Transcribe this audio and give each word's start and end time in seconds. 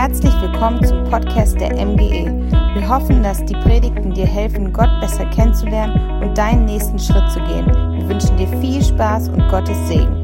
Herzlich 0.00 0.32
willkommen 0.40 0.80
zum 0.84 1.02
Podcast 1.10 1.60
der 1.60 1.74
MGE. 1.74 2.30
Wir 2.72 2.88
hoffen, 2.88 3.20
dass 3.20 3.44
die 3.44 3.54
Predigten 3.54 4.14
dir 4.14 4.26
helfen, 4.26 4.72
Gott 4.72 4.88
besser 5.00 5.28
kennenzulernen 5.30 6.22
und 6.22 6.38
deinen 6.38 6.66
nächsten 6.66 7.00
Schritt 7.00 7.28
zu 7.32 7.40
gehen. 7.40 7.66
Wir 7.66 8.08
wünschen 8.08 8.36
dir 8.36 8.46
viel 8.60 8.80
Spaß 8.80 9.28
und 9.30 9.48
Gottes 9.48 9.76
Segen. 9.88 10.22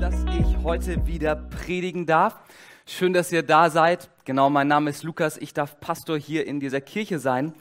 dass 0.00 0.14
ich 0.34 0.64
heute 0.64 1.06
wieder 1.06 1.36
predigen 1.36 2.06
darf. 2.06 2.40
Schön, 2.86 3.12
dass 3.12 3.30
ihr 3.30 3.42
da 3.42 3.68
seid. 3.68 4.08
Genau, 4.24 4.48
mein 4.48 4.68
Name 4.68 4.88
ist 4.88 5.02
Lukas. 5.02 5.36
Ich 5.36 5.52
darf 5.52 5.78
Pastor 5.78 6.16
hier 6.16 6.46
in 6.46 6.58
dieser 6.58 6.80
Kirche 6.80 7.18
sein. 7.18 7.52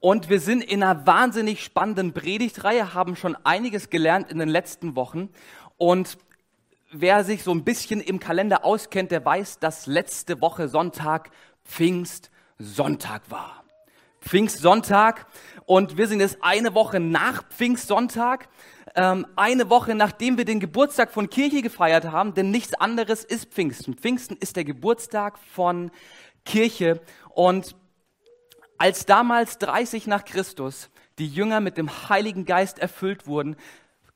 Und 0.00 0.30
wir 0.30 0.40
sind 0.40 0.64
in 0.64 0.82
einer 0.82 1.06
wahnsinnig 1.06 1.62
spannenden 1.62 2.14
Predigtreihe, 2.14 2.94
haben 2.94 3.16
schon 3.16 3.36
einiges 3.44 3.90
gelernt 3.90 4.30
in 4.32 4.38
den 4.38 4.48
letzten 4.48 4.96
Wochen. 4.96 5.28
Und 5.76 6.16
wer 6.92 7.24
sich 7.24 7.42
so 7.42 7.52
ein 7.52 7.64
bisschen 7.64 8.00
im 8.00 8.20
Kalender 8.20 8.64
auskennt, 8.64 9.10
der 9.10 9.24
weiß, 9.24 9.58
dass 9.58 9.86
letzte 9.86 10.40
Woche 10.40 10.68
Sonntag 10.68 11.30
Pfingstsonntag 11.64 13.30
war. 13.30 13.64
Pfingstsonntag 14.20 15.26
und 15.64 15.96
wir 15.96 16.06
sind 16.06 16.20
jetzt 16.20 16.38
eine 16.42 16.74
Woche 16.74 17.00
nach 17.00 17.42
Pfingstsonntag, 17.48 18.48
ähm, 18.94 19.26
eine 19.34 19.68
Woche 19.68 19.94
nachdem 19.94 20.38
wir 20.38 20.44
den 20.44 20.60
Geburtstag 20.60 21.10
von 21.10 21.28
Kirche 21.28 21.62
gefeiert 21.62 22.04
haben, 22.04 22.34
denn 22.34 22.50
nichts 22.50 22.74
anderes 22.74 23.24
ist 23.24 23.46
Pfingsten. 23.46 23.94
Pfingsten 23.94 24.36
ist 24.36 24.54
der 24.54 24.64
Geburtstag 24.64 25.38
von 25.38 25.90
Kirche 26.44 27.00
und 27.30 27.74
als 28.78 29.06
damals 29.06 29.58
30 29.58 30.06
nach 30.06 30.24
Christus 30.24 30.90
die 31.18 31.28
Jünger 31.28 31.60
mit 31.60 31.76
dem 31.76 32.08
Heiligen 32.08 32.44
Geist 32.44 32.78
erfüllt 32.78 33.26
wurden, 33.26 33.56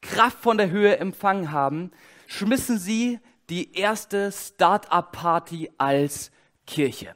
Kraft 0.03 0.39
von 0.39 0.57
der 0.57 0.71
Höhe 0.71 0.99
empfangen 0.99 1.51
haben, 1.51 1.91
schmissen 2.27 2.79
sie 2.79 3.21
die 3.49 3.75
erste 3.75 4.33
Start-up-Party 4.33 5.71
als 5.79 6.31
Kirche. 6.67 7.15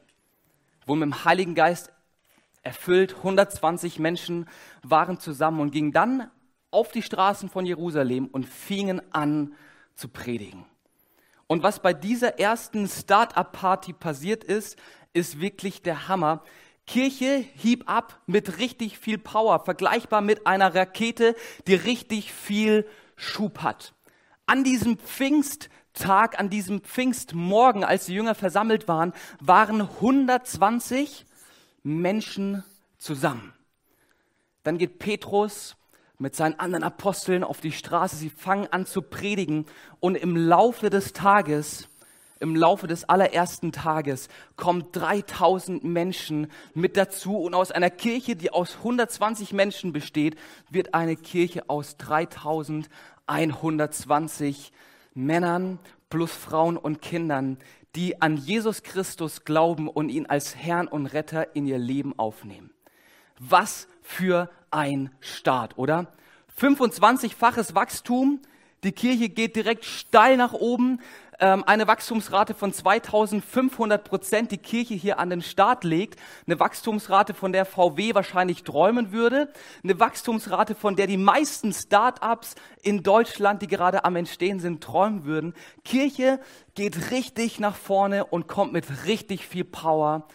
Wurden 0.85 0.99
mit 0.99 1.09
dem 1.09 1.25
Heiligen 1.25 1.55
Geist 1.55 1.91
erfüllt, 2.63 3.15
120 3.17 3.99
Menschen 3.99 4.47
waren 4.83 5.19
zusammen 5.19 5.59
und 5.59 5.71
gingen 5.71 5.91
dann 5.91 6.29
auf 6.69 6.91
die 6.91 7.01
Straßen 7.01 7.49
von 7.49 7.65
Jerusalem 7.65 8.27
und 8.27 8.45
fingen 8.45 9.01
an 9.13 9.55
zu 9.95 10.07
predigen. 10.07 10.65
Und 11.47 11.63
was 11.63 11.81
bei 11.81 11.93
dieser 11.93 12.39
ersten 12.39 12.87
Start-up-Party 12.87 13.91
passiert 13.91 14.43
ist, 14.43 14.77
ist 15.11 15.41
wirklich 15.41 15.81
der 15.81 16.07
Hammer. 16.07 16.43
Kirche 16.87 17.43
hieb 17.55 17.83
ab 17.89 18.21
mit 18.25 18.57
richtig 18.57 18.97
viel 18.97 19.17
Power, 19.17 19.59
vergleichbar 19.59 20.21
mit 20.21 20.47
einer 20.47 20.73
Rakete, 20.73 21.35
die 21.67 21.75
richtig 21.75 22.31
viel 22.31 22.87
Schub 23.17 23.59
hat 23.59 23.93
an 24.45 24.63
diesem 24.63 24.97
Pfingsttag, 24.97 26.39
an 26.39 26.49
diesem 26.49 26.81
Pfingstmorgen, 26.81 27.83
als 27.83 28.05
die 28.05 28.13
Jünger 28.13 28.35
versammelt 28.35 28.87
waren, 28.87 29.13
waren 29.39 29.81
120 29.81 31.25
Menschen 31.83 32.63
zusammen. 32.97 33.53
Dann 34.63 34.77
geht 34.77 34.99
Petrus 34.99 35.75
mit 36.17 36.35
seinen 36.35 36.59
anderen 36.59 36.83
Aposteln 36.83 37.43
auf 37.43 37.61
die 37.61 37.71
Straße. 37.71 38.15
Sie 38.15 38.29
fangen 38.29 38.67
an 38.71 38.85
zu 38.85 39.01
predigen 39.01 39.65
und 39.99 40.15
im 40.15 40.37
Laufe 40.37 40.91
des 40.91 41.13
Tages, 41.13 41.87
im 42.39 42.55
Laufe 42.55 42.87
des 42.87 43.07
allerersten 43.07 43.71
Tages 43.71 44.27
kommen 44.55 44.91
3000 44.91 45.83
Menschen 45.83 46.51
mit 46.73 46.97
dazu 46.97 47.37
und 47.37 47.53
aus 47.53 47.71
einer 47.71 47.89
Kirche, 47.89 48.35
die 48.35 48.51
aus 48.51 48.77
120 48.77 49.53
Menschen 49.53 49.93
besteht, 49.93 50.37
wird 50.69 50.93
eine 50.93 51.15
Kirche 51.15 51.69
aus 51.69 51.97
3000 51.97 52.89
120 53.27 54.71
Männern 55.13 55.79
plus 56.09 56.31
Frauen 56.31 56.77
und 56.77 57.01
Kindern, 57.01 57.57
die 57.95 58.21
an 58.21 58.37
Jesus 58.37 58.83
Christus 58.83 59.43
glauben 59.43 59.87
und 59.87 60.09
ihn 60.09 60.25
als 60.25 60.55
Herrn 60.55 60.87
und 60.87 61.07
Retter 61.07 61.55
in 61.55 61.65
ihr 61.65 61.77
Leben 61.77 62.17
aufnehmen. 62.17 62.71
Was 63.39 63.87
für 64.01 64.49
ein 64.69 65.09
Start, 65.19 65.77
oder? 65.77 66.13
25-faches 66.59 67.75
Wachstum, 67.75 68.39
die 68.83 68.91
Kirche 68.91 69.29
geht 69.29 69.55
direkt 69.55 69.85
steil 69.85 70.37
nach 70.37 70.53
oben 70.53 70.99
eine 71.41 71.87
Wachstumsrate 71.87 72.53
von 72.53 72.71
2500 72.71 74.03
Prozent 74.03 74.51
die 74.51 74.59
Kirche 74.59 74.93
hier 74.93 75.17
an 75.17 75.31
den 75.31 75.41
Start 75.41 75.83
legt, 75.83 76.19
eine 76.45 76.59
Wachstumsrate, 76.59 77.33
von 77.33 77.51
der 77.51 77.65
VW 77.65 78.13
wahrscheinlich 78.13 78.63
träumen 78.63 79.11
würde, 79.11 79.51
eine 79.83 79.99
Wachstumsrate, 79.99 80.75
von 80.75 80.95
der 80.95 81.07
die 81.07 81.17
meisten 81.17 81.73
Start-ups 81.73 82.53
in 82.83 83.01
Deutschland, 83.01 83.63
die 83.63 83.67
gerade 83.67 84.05
am 84.05 84.15
Entstehen 84.15 84.59
sind, 84.59 84.83
träumen 84.83 85.25
würden. 85.25 85.55
Kirche 85.83 86.39
geht 86.75 87.09
richtig 87.09 87.59
nach 87.59 87.75
vorne 87.75 88.25
und 88.25 88.47
kommt 88.47 88.71
mit 88.71 89.05
richtig 89.05 89.47
viel 89.47 89.65
Power 89.65 90.27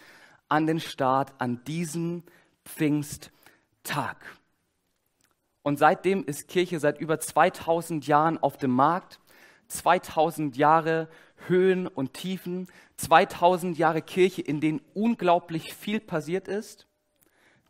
an 0.49 0.67
den 0.67 0.81
Start 0.81 1.33
an 1.37 1.63
diesem 1.63 2.23
Pfingsttag. 2.65 4.17
Und 5.63 5.79
seitdem 5.79 6.25
ist 6.25 6.47
Kirche 6.47 6.79
seit 6.79 6.99
über 6.99 7.19
2000 7.19 8.07
Jahren 8.07 8.37
auf 8.37 8.57
dem 8.57 8.71
Markt. 8.71 9.19
2000 9.67 10.57
Jahre 10.57 11.09
Höhen 11.47 11.87
und 11.87 12.13
Tiefen, 12.13 12.67
2000 12.97 13.77
Jahre 13.77 14.01
Kirche, 14.01 14.41
in 14.41 14.59
denen 14.59 14.81
unglaublich 14.93 15.73
viel 15.73 15.99
passiert 15.99 16.47
ist, 16.47 16.87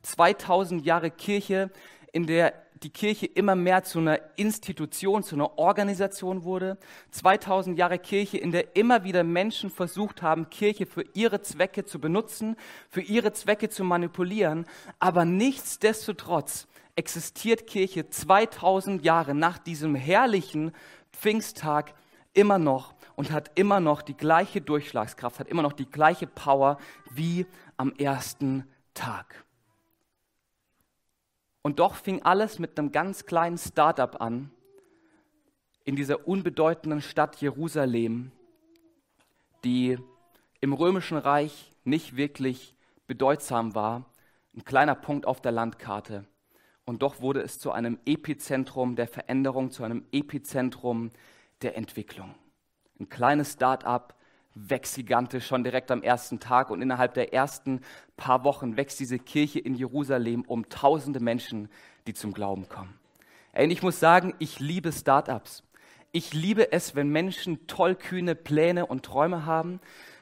2000 0.04 0.86
Jahre 0.86 1.12
Kirche, 1.12 1.70
in 2.14 2.28
der 2.28 2.54
die 2.84 2.90
Kirche 2.90 3.26
immer 3.26 3.56
mehr 3.56 3.84
zu 3.84 4.00
einer 4.00 4.20
Institution, 4.36 5.24
zu 5.24 5.36
einer 5.36 5.58
Organisation 5.58 6.44
wurde. 6.44 6.78
2000 7.12 7.78
Jahre 7.78 8.00
Kirche, 8.00 8.38
in 8.38 8.52
der 8.52 8.76
immer 8.76 9.04
wieder 9.04 9.24
Menschen 9.24 9.70
versucht 9.70 10.22
haben, 10.22 10.50
Kirche 10.50 10.86
für 10.86 11.04
ihre 11.14 11.42
Zwecke 11.42 11.86
zu 11.86 12.00
benutzen, 12.00 12.56
für 12.90 13.02
ihre 13.02 13.34
Zwecke 13.34 13.70
zu 13.70 13.84
manipulieren. 13.84 14.66
Aber 15.00 15.26
nichtsdestotrotz 15.26 16.68
existiert 16.96 17.68
Kirche 17.68 18.10
2000 18.10 19.04
Jahre 19.04 19.36
nach 19.36 19.58
diesem 19.58 19.96
herrlichen 19.96 20.72
Pfingsttag 21.20 21.94
immer 22.34 22.60
noch 22.60 22.94
und 23.16 23.32
hat 23.32 23.52
immer 23.56 23.80
noch 23.80 24.02
die 24.02 24.16
gleiche 24.16 24.62
Durchschlagskraft, 24.62 25.40
hat 25.40 25.48
immer 25.48 25.64
noch 25.64 25.74
die 25.74 25.90
gleiche 25.90 26.28
Power 26.28 26.78
wie 27.10 27.48
am 27.76 27.92
ersten 27.94 28.68
Tag. 28.94 29.44
Und 31.64 31.80
doch 31.80 31.96
fing 31.96 32.22
alles 32.24 32.60
mit 32.60 32.78
einem 32.78 32.92
ganz 32.92 33.26
kleinen 33.26 33.58
Startup 33.58 34.22
an 34.22 34.52
in 35.84 35.96
dieser 35.96 36.28
unbedeutenden 36.28 37.02
Stadt 37.02 37.42
Jerusalem, 37.42 38.32
die 39.64 39.98
im 40.62 40.74
römischen 40.74 41.18
Reich 41.18 41.72
nicht 41.84 42.16
wirklich 42.16 42.76
bedeutsam 43.08 43.74
war, 43.74 44.06
ein 44.56 44.66
kleiner 44.66 44.96
Punkt 44.96 45.26
auf 45.26 45.42
der 45.42 45.52
Landkarte. 45.52 46.26
Und 46.88 47.02
doch 47.02 47.20
wurde 47.20 47.42
es 47.42 47.60
zu 47.60 47.74
einem 47.74 48.00
Epizentrum 48.06 48.96
der 48.96 49.10
Veränderung, 49.10 49.72
zu 49.72 49.84
einem 49.84 50.06
Epizentrum 50.14 51.12
der 51.62 51.76
Entwicklung. 51.76 52.34
Ein 52.98 53.10
kleines 53.10 53.52
Start-up 53.54 54.16
wächst 54.56 54.96
gigantisch 54.96 55.46
schon 55.46 55.66
direkt 55.66 55.92
am 55.92 56.02
ersten 56.02 56.40
Tag 56.40 56.70
und 56.70 56.82
innerhalb 56.82 57.14
der 57.14 57.34
ersten 57.34 57.82
paar 58.16 58.46
Wochen 58.46 58.78
wächst 58.78 59.02
diese 59.02 59.20
Kirche 59.20 59.60
in 59.60 59.76
Jerusalem 59.76 60.44
um 60.44 60.70
tausende 60.70 61.20
Menschen, 61.20 61.68
die 62.08 62.14
zum 62.14 62.34
Glauben 62.34 62.70
kommen. 62.70 62.98
Und 63.54 63.70
ich 63.70 63.84
muss 63.84 64.00
sagen, 64.00 64.34
ich 64.40 64.62
liebe 64.62 64.94
Start-ups. 64.94 65.64
Ich 66.14 66.34
liebe 66.34 66.72
es, 66.72 66.96
wenn 66.96 67.10
Menschen 67.10 67.68
tollkühne 67.68 68.34
Pläne 68.34 68.86
und 68.86 69.04
Träume 69.04 69.46
haben, 69.46 69.82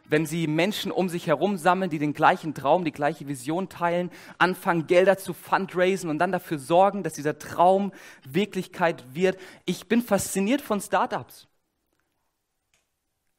wenn 0.10 0.26
sie 0.26 0.48
Menschen 0.48 0.92
um 0.92 1.10
sich 1.10 1.28
herum 1.28 1.58
sammeln, 1.58 1.90
die 1.90 2.00
den 2.00 2.14
gleichen 2.14 2.54
Traum, 2.54 2.86
die 2.86 2.92
gleiche 2.92 3.28
Vision 3.28 3.70
teilen, 3.70 4.12
anfangen, 4.38 4.88
Gelder 4.88 5.18
zu 5.18 5.34
fundraisen 5.34 6.10
und 6.10 6.20
dann 6.20 6.32
dafür 6.32 6.60
sorgen, 6.60 7.04
dass 7.04 7.14
dieser 7.14 7.38
Traum 7.40 7.92
Wirklichkeit 8.28 9.04
wird. 9.14 9.38
Ich 9.66 9.88
bin 9.88 10.02
fasziniert 10.02 10.62
von 10.62 10.82
Startups. 10.82 11.48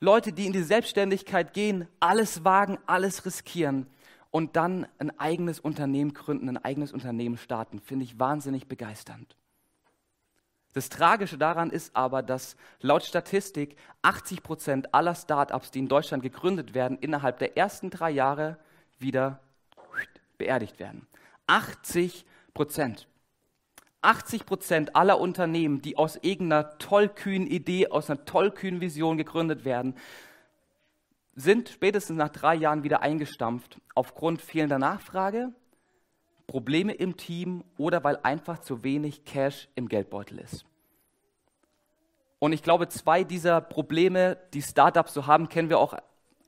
Leute, 0.00 0.32
die 0.32 0.46
in 0.46 0.52
die 0.52 0.62
Selbstständigkeit 0.62 1.54
gehen, 1.54 1.88
alles 2.00 2.44
wagen, 2.44 2.78
alles 2.86 3.24
riskieren 3.24 3.86
und 4.30 4.56
dann 4.56 4.86
ein 4.98 5.18
eigenes 5.18 5.58
Unternehmen 5.58 6.12
gründen, 6.12 6.48
ein 6.50 6.62
eigenes 6.62 6.92
Unternehmen 6.92 7.38
starten, 7.38 7.80
finde 7.80 8.04
ich 8.04 8.18
wahnsinnig 8.18 8.66
begeisternd. 8.66 9.36
Das 10.76 10.90
Tragische 10.90 11.38
daran 11.38 11.70
ist 11.70 11.96
aber, 11.96 12.22
dass 12.22 12.54
laut 12.82 13.02
Statistik 13.02 13.76
80 14.02 14.42
Prozent 14.42 14.94
aller 14.94 15.14
Startups, 15.14 15.70
die 15.70 15.78
in 15.78 15.88
Deutschland 15.88 16.22
gegründet 16.22 16.74
werden, 16.74 16.98
innerhalb 16.98 17.38
der 17.38 17.56
ersten 17.56 17.88
drei 17.88 18.10
Jahre 18.10 18.58
wieder 18.98 19.40
beerdigt 20.36 20.78
werden. 20.78 21.06
80 21.46 22.26
Prozent. 22.52 23.08
80 24.02 24.44
Prozent 24.44 24.96
aller 24.96 25.18
Unternehmen, 25.18 25.80
die 25.80 25.96
aus 25.96 26.16
irgendeiner 26.20 26.76
tollkühnen 26.76 27.48
Idee, 27.48 27.88
aus 27.88 28.10
einer 28.10 28.26
tollkühnen 28.26 28.82
Vision 28.82 29.16
gegründet 29.16 29.64
werden, 29.64 29.94
sind 31.34 31.70
spätestens 31.70 32.18
nach 32.18 32.28
drei 32.28 32.54
Jahren 32.54 32.82
wieder 32.82 33.00
eingestampft 33.00 33.80
aufgrund 33.94 34.42
fehlender 34.42 34.78
Nachfrage, 34.78 35.54
Probleme 36.46 36.92
im 36.92 37.16
Team 37.16 37.64
oder 37.76 38.04
weil 38.04 38.18
einfach 38.22 38.60
zu 38.60 38.84
wenig 38.84 39.24
Cash 39.24 39.68
im 39.74 39.88
Geldbeutel 39.88 40.38
ist. 40.38 40.64
Und 42.38 42.52
ich 42.52 42.62
glaube, 42.62 42.88
zwei 42.88 43.24
dieser 43.24 43.60
Probleme, 43.60 44.36
die 44.52 44.62
Startups 44.62 45.14
so 45.14 45.26
haben, 45.26 45.48
kennen 45.48 45.68
wir 45.68 45.78
auch 45.78 45.94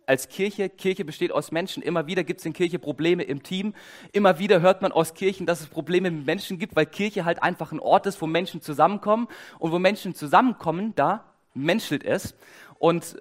als 0.06 0.28
Kirche. 0.28 0.68
Kirche 0.68 1.04
besteht 1.04 1.32
aus 1.32 1.50
Menschen. 1.50 1.82
Immer 1.82 2.06
wieder 2.06 2.24
gibt 2.24 2.40
es 2.40 2.46
in 2.46 2.52
Kirche 2.52 2.78
Probleme 2.78 3.22
im 3.22 3.42
Team. 3.42 3.74
Immer 4.12 4.38
wieder 4.38 4.60
hört 4.60 4.82
man 4.82 4.92
aus 4.92 5.14
Kirchen, 5.14 5.46
dass 5.46 5.60
es 5.60 5.66
Probleme 5.66 6.10
mit 6.10 6.26
Menschen 6.26 6.58
gibt, 6.58 6.76
weil 6.76 6.86
Kirche 6.86 7.24
halt 7.24 7.42
einfach 7.42 7.72
ein 7.72 7.80
Ort 7.80 8.06
ist, 8.06 8.20
wo 8.22 8.26
Menschen 8.26 8.62
zusammenkommen. 8.62 9.28
Und 9.58 9.72
wo 9.72 9.78
Menschen 9.78 10.14
zusammenkommen, 10.14 10.94
da 10.94 11.24
menschelt 11.54 12.04
es. 12.04 12.34
Und 12.78 13.18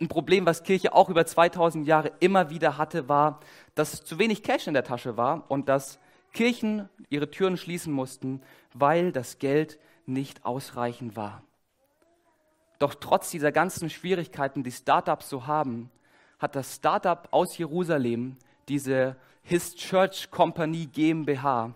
ein 0.00 0.08
Problem, 0.08 0.46
was 0.46 0.62
Kirche 0.62 0.94
auch 0.94 1.08
über 1.08 1.24
2000 1.26 1.86
Jahre 1.86 2.12
immer 2.20 2.50
wieder 2.50 2.78
hatte, 2.78 3.08
war, 3.08 3.40
dass 3.74 4.04
zu 4.04 4.18
wenig 4.18 4.42
Cash 4.42 4.66
in 4.66 4.74
der 4.74 4.84
Tasche 4.84 5.16
war 5.16 5.50
und 5.50 5.68
dass 5.68 5.98
Kirchen 6.32 6.88
ihre 7.10 7.30
Türen 7.30 7.56
schließen 7.56 7.92
mussten, 7.92 8.42
weil 8.74 9.12
das 9.12 9.38
Geld 9.38 9.78
nicht 10.06 10.44
ausreichend 10.44 11.16
war. 11.16 11.42
Doch 12.78 12.94
trotz 12.94 13.30
dieser 13.30 13.52
ganzen 13.52 13.90
Schwierigkeiten, 13.90 14.64
die 14.64 14.72
Startups 14.72 15.28
so 15.28 15.46
haben, 15.46 15.90
hat 16.38 16.56
das 16.56 16.74
Startup 16.76 17.28
aus 17.30 17.56
Jerusalem, 17.56 18.36
diese 18.68 19.16
His 19.42 19.76
Church 19.76 20.30
Company 20.30 20.86
GmbH, 20.86 21.74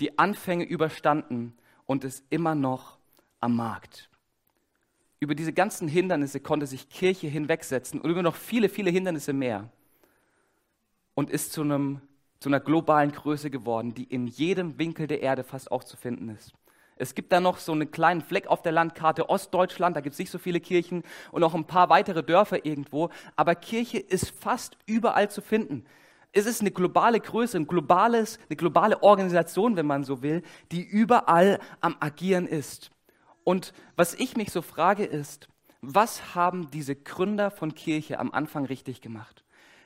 die 0.00 0.18
Anfänge 0.18 0.64
überstanden 0.64 1.56
und 1.86 2.04
ist 2.04 2.24
immer 2.30 2.54
noch 2.54 2.98
am 3.40 3.56
Markt. 3.56 4.10
Über 5.20 5.34
diese 5.34 5.52
ganzen 5.52 5.88
Hindernisse 5.88 6.40
konnte 6.40 6.66
sich 6.66 6.88
Kirche 6.88 7.26
hinwegsetzen 7.26 8.00
und 8.00 8.10
über 8.10 8.22
noch 8.22 8.36
viele, 8.36 8.68
viele 8.68 8.90
Hindernisse 8.90 9.32
mehr 9.32 9.70
und 11.14 11.30
ist 11.30 11.52
zu, 11.52 11.62
einem, 11.62 12.00
zu 12.44 12.50
einer 12.50 12.60
globalen 12.60 13.10
Größe 13.10 13.48
geworden, 13.48 13.94
die 13.94 14.04
in 14.04 14.26
jedem 14.26 14.78
Winkel 14.78 15.06
der 15.06 15.22
Erde 15.22 15.44
fast 15.44 15.72
auch 15.72 15.82
zu 15.82 15.96
finden 15.96 16.28
ist. 16.28 16.52
Es 16.96 17.14
gibt 17.14 17.32
da 17.32 17.40
noch 17.40 17.56
so 17.56 17.72
einen 17.72 17.90
kleinen 17.90 18.20
Fleck 18.20 18.48
auf 18.48 18.60
der 18.60 18.70
Landkarte 18.70 19.30
Ostdeutschland, 19.30 19.96
da 19.96 20.02
gibt 20.02 20.12
es 20.12 20.18
nicht 20.18 20.30
so 20.30 20.36
viele 20.36 20.60
Kirchen 20.60 21.04
und 21.32 21.40
noch 21.40 21.54
ein 21.54 21.66
paar 21.66 21.88
weitere 21.88 22.22
Dörfer 22.22 22.66
irgendwo, 22.66 23.08
aber 23.34 23.54
Kirche 23.54 23.96
ist 23.96 24.28
fast 24.28 24.76
überall 24.84 25.30
zu 25.30 25.40
finden. 25.40 25.86
Es 26.32 26.44
ist 26.44 26.60
eine 26.60 26.70
globale 26.70 27.18
Größe, 27.18 27.56
ein 27.56 27.66
globales, 27.66 28.38
eine 28.50 28.56
globale 28.56 29.02
Organisation, 29.02 29.76
wenn 29.76 29.86
man 29.86 30.04
so 30.04 30.20
will, 30.22 30.42
die 30.70 30.82
überall 30.82 31.60
am 31.80 31.96
Agieren 31.98 32.46
ist. 32.46 32.90
Und 33.44 33.72
was 33.96 34.12
ich 34.12 34.36
mich 34.36 34.52
so 34.52 34.60
frage 34.60 35.06
ist, 35.06 35.48
was 35.80 36.34
haben 36.34 36.70
diese 36.70 36.94
Gründer 36.94 37.50
von 37.50 37.74
Kirche 37.74 38.18
am 38.18 38.32
Anfang 38.32 38.66
richtig 38.66 39.00
gemacht? 39.00 39.43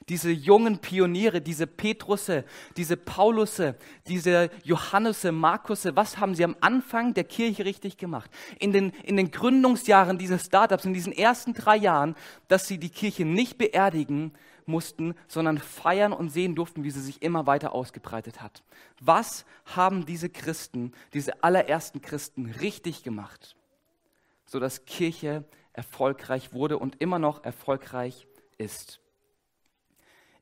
Diese 0.08 0.31
jungen 0.31 0.78
Pioniere, 0.78 1.40
diese 1.40 1.66
Petrusse, 1.66 2.44
diese 2.76 2.96
Paulusse, 2.96 3.76
diese 4.06 4.50
Johannusse, 4.64 5.32
Markusse, 5.32 5.96
was 5.96 6.19
haben 6.19 6.34
sie 6.34 6.44
am 6.44 6.56
Anfang 6.60 7.14
der 7.14 7.25
Kirche 7.25 7.64
richtig 7.64 7.99
gemacht? 7.99 8.31
In 8.58 8.72
den, 8.72 8.90
in 9.05 9.16
den 9.16 9.31
Gründungsjahren 9.31 10.19
dieses 10.19 10.46
Startups, 10.46 10.84
in 10.84 10.94
diesen 10.94 11.12
ersten 11.12 11.52
drei 11.52 11.76
Jahren, 11.76 12.14
dass 12.49 12.66
sie 12.66 12.78
die 12.78 12.90
Kirche 12.90 13.25
nicht 13.25 13.58
beerdigen 13.58 14.32
mussten, 14.64 15.14
sondern 15.26 15.58
feiern 15.58 16.12
und 16.12 16.31
sehen 16.31 16.54
durften, 16.54 16.84
wie 16.84 16.90
sie 16.90 17.00
sich 17.00 17.22
immer 17.22 17.46
weiter 17.46 17.72
ausgebreitet 17.72 18.40
hat. 18.43 18.62
Was 19.00 19.44
haben 19.64 20.06
diese 20.06 20.28
Christen, 20.28 20.93
diese 21.14 21.43
allerersten 21.43 22.00
Christen 22.00 22.46
richtig 22.46 23.02
gemacht, 23.02 23.56
sodass 24.46 24.84
Kirche 24.84 25.44
erfolgreich 25.72 26.52
wurde 26.52 26.78
und 26.78 27.00
immer 27.00 27.19
noch 27.19 27.44
erfolgreich 27.44 28.26
ist? 28.58 29.00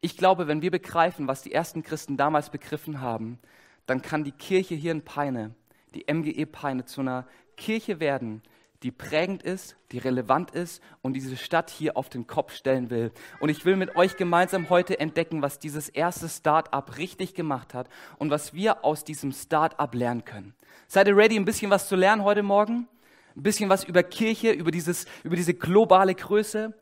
Ich 0.00 0.16
glaube, 0.16 0.46
wenn 0.46 0.62
wir 0.62 0.70
begreifen, 0.70 1.26
was 1.26 1.42
die 1.42 1.52
ersten 1.52 1.82
Christen 1.82 2.16
damals 2.16 2.50
begriffen 2.50 3.00
haben, 3.00 3.38
dann 3.86 4.02
kann 4.02 4.24
die 4.24 4.32
Kirche 4.32 4.74
hier 4.74 4.92
in 4.92 5.02
Peine, 5.02 5.54
die 5.94 6.12
MGE 6.12 6.46
Peine, 6.46 6.84
zu 6.84 7.00
einer 7.00 7.26
Kirche 7.56 8.00
werden, 8.00 8.42
die 8.82 8.90
prägend 8.90 9.42
ist, 9.42 9.76
die 9.90 9.98
relevant 9.98 10.50
ist 10.50 10.82
und 11.02 11.14
diese 11.14 11.36
Stadt 11.36 11.70
hier 11.70 11.96
auf 11.96 12.08
den 12.08 12.26
Kopf 12.26 12.54
stellen 12.54 12.90
will. 12.90 13.10
Und 13.40 13.48
ich 13.48 13.64
will 13.64 13.76
mit 13.76 13.96
euch 13.96 14.16
gemeinsam 14.16 14.68
heute 14.68 15.00
entdecken, 15.00 15.42
was 15.42 15.58
dieses 15.58 15.88
erste 15.88 16.28
Start-up 16.28 16.98
richtig 16.98 17.34
gemacht 17.34 17.74
hat 17.74 17.88
und 18.18 18.30
was 18.30 18.52
wir 18.54 18.84
aus 18.84 19.04
diesem 19.04 19.32
Start-up 19.32 19.94
lernen 19.94 20.24
können. 20.24 20.54
Seid 20.88 21.08
ihr 21.08 21.16
ready, 21.16 21.36
ein 21.36 21.44
bisschen 21.44 21.70
was 21.70 21.88
zu 21.88 21.96
lernen 21.96 22.22
heute 22.22 22.42
Morgen? 22.42 22.86
Ein 23.34 23.42
bisschen 23.42 23.68
was 23.68 23.84
über 23.84 24.02
Kirche, 24.02 24.52
über, 24.52 24.70
dieses, 24.70 25.06
über 25.24 25.36
diese 25.36 25.54
globale 25.54 26.14
Größe, 26.14 26.74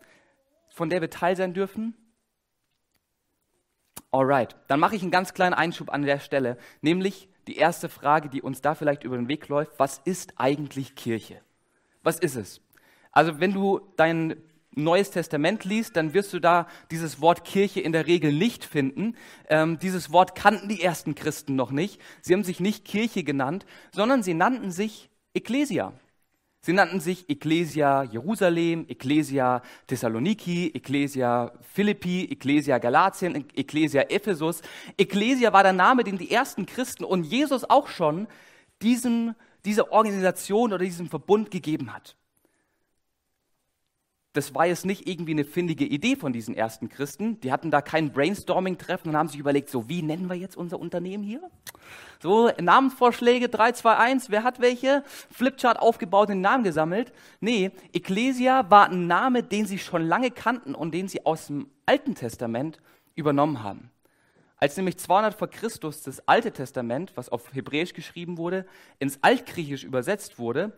von 0.69 0.91
der 0.91 1.01
wir 1.01 1.11
Teil 1.11 1.37
sein 1.37 1.55
dürfen? 1.55 1.95
Alright, 4.15 4.55
dann 4.69 4.79
mache 4.79 4.95
ich 4.95 5.03
einen 5.03 5.11
ganz 5.11 5.35
kleinen 5.35 5.55
Einschub 5.55 5.93
an 5.93 6.03
der 6.03 6.21
Stelle, 6.21 6.57
nämlich 6.83 7.29
die 7.49 7.57
erste 7.57 7.89
Frage, 7.89 8.29
die 8.29 8.43
uns 8.43 8.61
da 8.61 8.77
vielleicht 8.77 9.03
über 9.03 9.17
den 9.17 9.27
Weg 9.27 9.49
läuft, 9.49 9.73
was 9.77 10.01
ist 10.05 10.35
eigentlich 10.37 10.95
Kirche? 10.95 11.41
Was 12.05 12.21
ist 12.21 12.37
es? 12.37 12.61
Also 13.11 13.41
wenn 13.41 13.53
du 13.53 13.81
dein 13.97 14.37
Neues 14.71 15.11
Testament 15.11 15.65
liest, 15.65 15.97
dann 15.97 16.15
wirst 16.15 16.33
du 16.33 16.39
da 16.39 16.69
dieses 16.93 17.21
Wort 17.21 17.45
Kirche 17.45 17.81
in 17.81 17.91
der 17.91 18.07
Regel 18.07 18.33
nicht 18.33 18.65
finden. 18.65 19.17
Ähm, 19.49 19.81
dieses 19.81 20.13
Wort 20.13 20.37
kannten 20.37 20.69
die 20.69 20.81
ersten 20.81 21.17
Christen 21.17 21.57
noch 21.57 21.73
nicht. 21.73 22.01
Sie 22.23 22.35
haben 22.35 22.45
sich 22.45 22.61
nicht 22.61 22.85
Kirche 22.85 23.25
genannt, 23.25 23.67
sondern 23.91 24.23
sie 24.23 24.35
nannten 24.35 24.71
sich 24.71 25.11
Ecclesia. 25.33 25.93
Sie 26.65 26.73
nannten 26.73 26.99
sich 26.99 27.29
Ecclesia 27.29 28.05
Jerusalem, 28.05 28.87
Ecclesia 28.89 29.61
Thessaloniki, 29.87 30.71
Ecclesia 30.73 31.53
Philippi, 31.61 32.27
Ecclesia 32.31 32.79
Galatien, 32.79 33.45
Ecclesia 33.55 34.01
Ephesus. 34.09 34.63
Ecclesia 34.97 35.53
war 35.53 35.63
der 35.63 35.75
Name, 35.75 36.05
den 36.05 36.17
die 36.17 36.31
ersten 36.31 36.65
Christen 36.65 37.05
und 37.05 37.25
Jesus 37.25 37.69
auch 37.69 37.89
schon 37.89 38.29
diesem, 38.81 39.35
dieser 39.67 39.93
Organisation 39.93 40.73
oder 40.73 40.83
diesem 40.83 41.11
Verbund 41.11 41.51
gegeben 41.51 41.93
hat 41.93 42.17
das 44.35 44.53
war 44.53 44.67
jetzt 44.67 44.85
nicht 44.85 45.09
irgendwie 45.09 45.31
eine 45.31 45.45
findige 45.45 45.85
Idee 45.85 46.17
von 46.17 46.33
diesen 46.33 46.57
ersten 46.57 46.89
Christen. 46.89 47.41
Die 47.41 47.53
hatten 47.53 47.71
da 47.71 47.81
kein 47.81 48.13
Brainstorming-Treffen 48.13 49.11
und 49.11 49.17
haben 49.17 49.29
sich 49.29 49.39
überlegt, 49.39 49.71
so 49.71 49.89
wie 49.89 50.03
nennen 50.03 50.29
wir 50.29 50.35
jetzt 50.35 50.57
unser 50.57 50.81
Unternehmen 50.81 51.23
hier? 51.23 51.41
So 52.21 52.51
Namensvorschläge 52.61 53.49
3, 53.49 53.73
2, 53.73 53.97
1, 53.97 54.31
wer 54.31 54.43
hat 54.43 54.61
welche? 54.61 55.05
Flipchart 55.31 55.79
aufgebaut, 55.79 56.31
den 56.31 56.41
Namen 56.41 56.65
gesammelt. 56.65 57.13
Nee, 57.41 57.71
Ecclesia 57.93 58.69
war 58.71 58.91
ein 58.91 59.07
Name, 59.07 59.45
den 59.45 59.67
sie 59.67 59.79
schon 59.79 60.03
lange 60.03 60.33
kannten 60.33 60.75
und 60.75 60.93
den 60.93 61.07
sie 61.07 61.25
aus 61.25 61.47
dem 61.47 61.69
Alten 61.87 62.17
Testament 62.17 62.81
übernommen 63.15 63.63
haben. 63.63 63.91
Als 64.57 64.77
nämlich 64.77 64.99
200 64.99 65.35
vor 65.35 65.49
Christus 65.49 66.03
das 66.03 66.27
Alte 66.27 66.51
Testament, 66.51 67.13
was 67.15 67.29
auf 67.29 67.55
Hebräisch 67.55 67.93
geschrieben 67.93 68.37
wurde, 68.37 68.67
ins 68.99 69.21
Altgriechisch 69.23 69.85
übersetzt 69.85 70.41
wurde, 70.41 70.73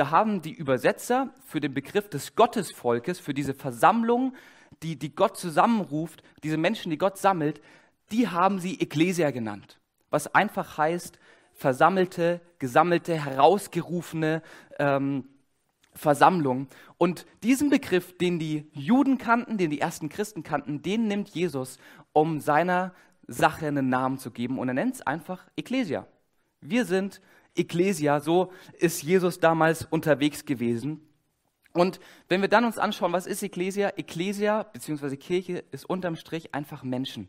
da 0.00 0.10
haben 0.10 0.40
die 0.40 0.54
Übersetzer 0.54 1.28
für 1.44 1.60
den 1.60 1.74
Begriff 1.74 2.08
des 2.08 2.34
Gottesvolkes, 2.34 3.20
für 3.20 3.34
diese 3.34 3.52
Versammlung, 3.52 4.34
die, 4.82 4.98
die 4.98 5.14
Gott 5.14 5.36
zusammenruft, 5.36 6.22
diese 6.42 6.56
Menschen, 6.56 6.88
die 6.88 6.96
Gott 6.96 7.18
sammelt, 7.18 7.60
die 8.10 8.26
haben 8.26 8.60
sie 8.60 8.80
Ecclesia 8.80 9.30
genannt, 9.30 9.78
was 10.08 10.34
einfach 10.34 10.78
heißt 10.78 11.18
versammelte, 11.52 12.40
gesammelte, 12.58 13.14
herausgerufene 13.14 14.40
ähm, 14.78 15.28
Versammlung. 15.92 16.68
Und 16.96 17.26
diesen 17.42 17.68
Begriff, 17.68 18.16
den 18.16 18.38
die 18.38 18.70
Juden 18.72 19.18
kannten, 19.18 19.58
den 19.58 19.68
die 19.68 19.82
ersten 19.82 20.08
Christen 20.08 20.42
kannten, 20.42 20.80
den 20.80 21.08
nimmt 21.08 21.28
Jesus, 21.28 21.76
um 22.14 22.40
seiner 22.40 22.94
Sache 23.26 23.66
einen 23.66 23.90
Namen 23.90 24.16
zu 24.16 24.30
geben. 24.30 24.58
Und 24.58 24.68
er 24.68 24.74
nennt 24.74 24.94
es 24.94 25.02
einfach 25.02 25.46
Ecclesia. 25.56 26.06
Wir 26.62 26.86
sind 26.86 27.20
Ecclesia, 27.54 28.20
so 28.20 28.52
ist 28.78 29.02
Jesus 29.02 29.40
damals 29.40 29.84
unterwegs 29.84 30.44
gewesen. 30.44 31.00
Und 31.72 32.00
wenn 32.28 32.40
wir 32.40 32.48
dann 32.48 32.64
uns 32.64 32.78
anschauen, 32.78 33.12
was 33.12 33.26
ist 33.26 33.42
Ecclesia? 33.42 33.90
Ecclesia 33.96 34.64
bzw. 34.64 35.16
Kirche 35.16 35.64
ist 35.70 35.84
unterm 35.84 36.16
Strich 36.16 36.54
einfach 36.54 36.82
Menschen. 36.82 37.28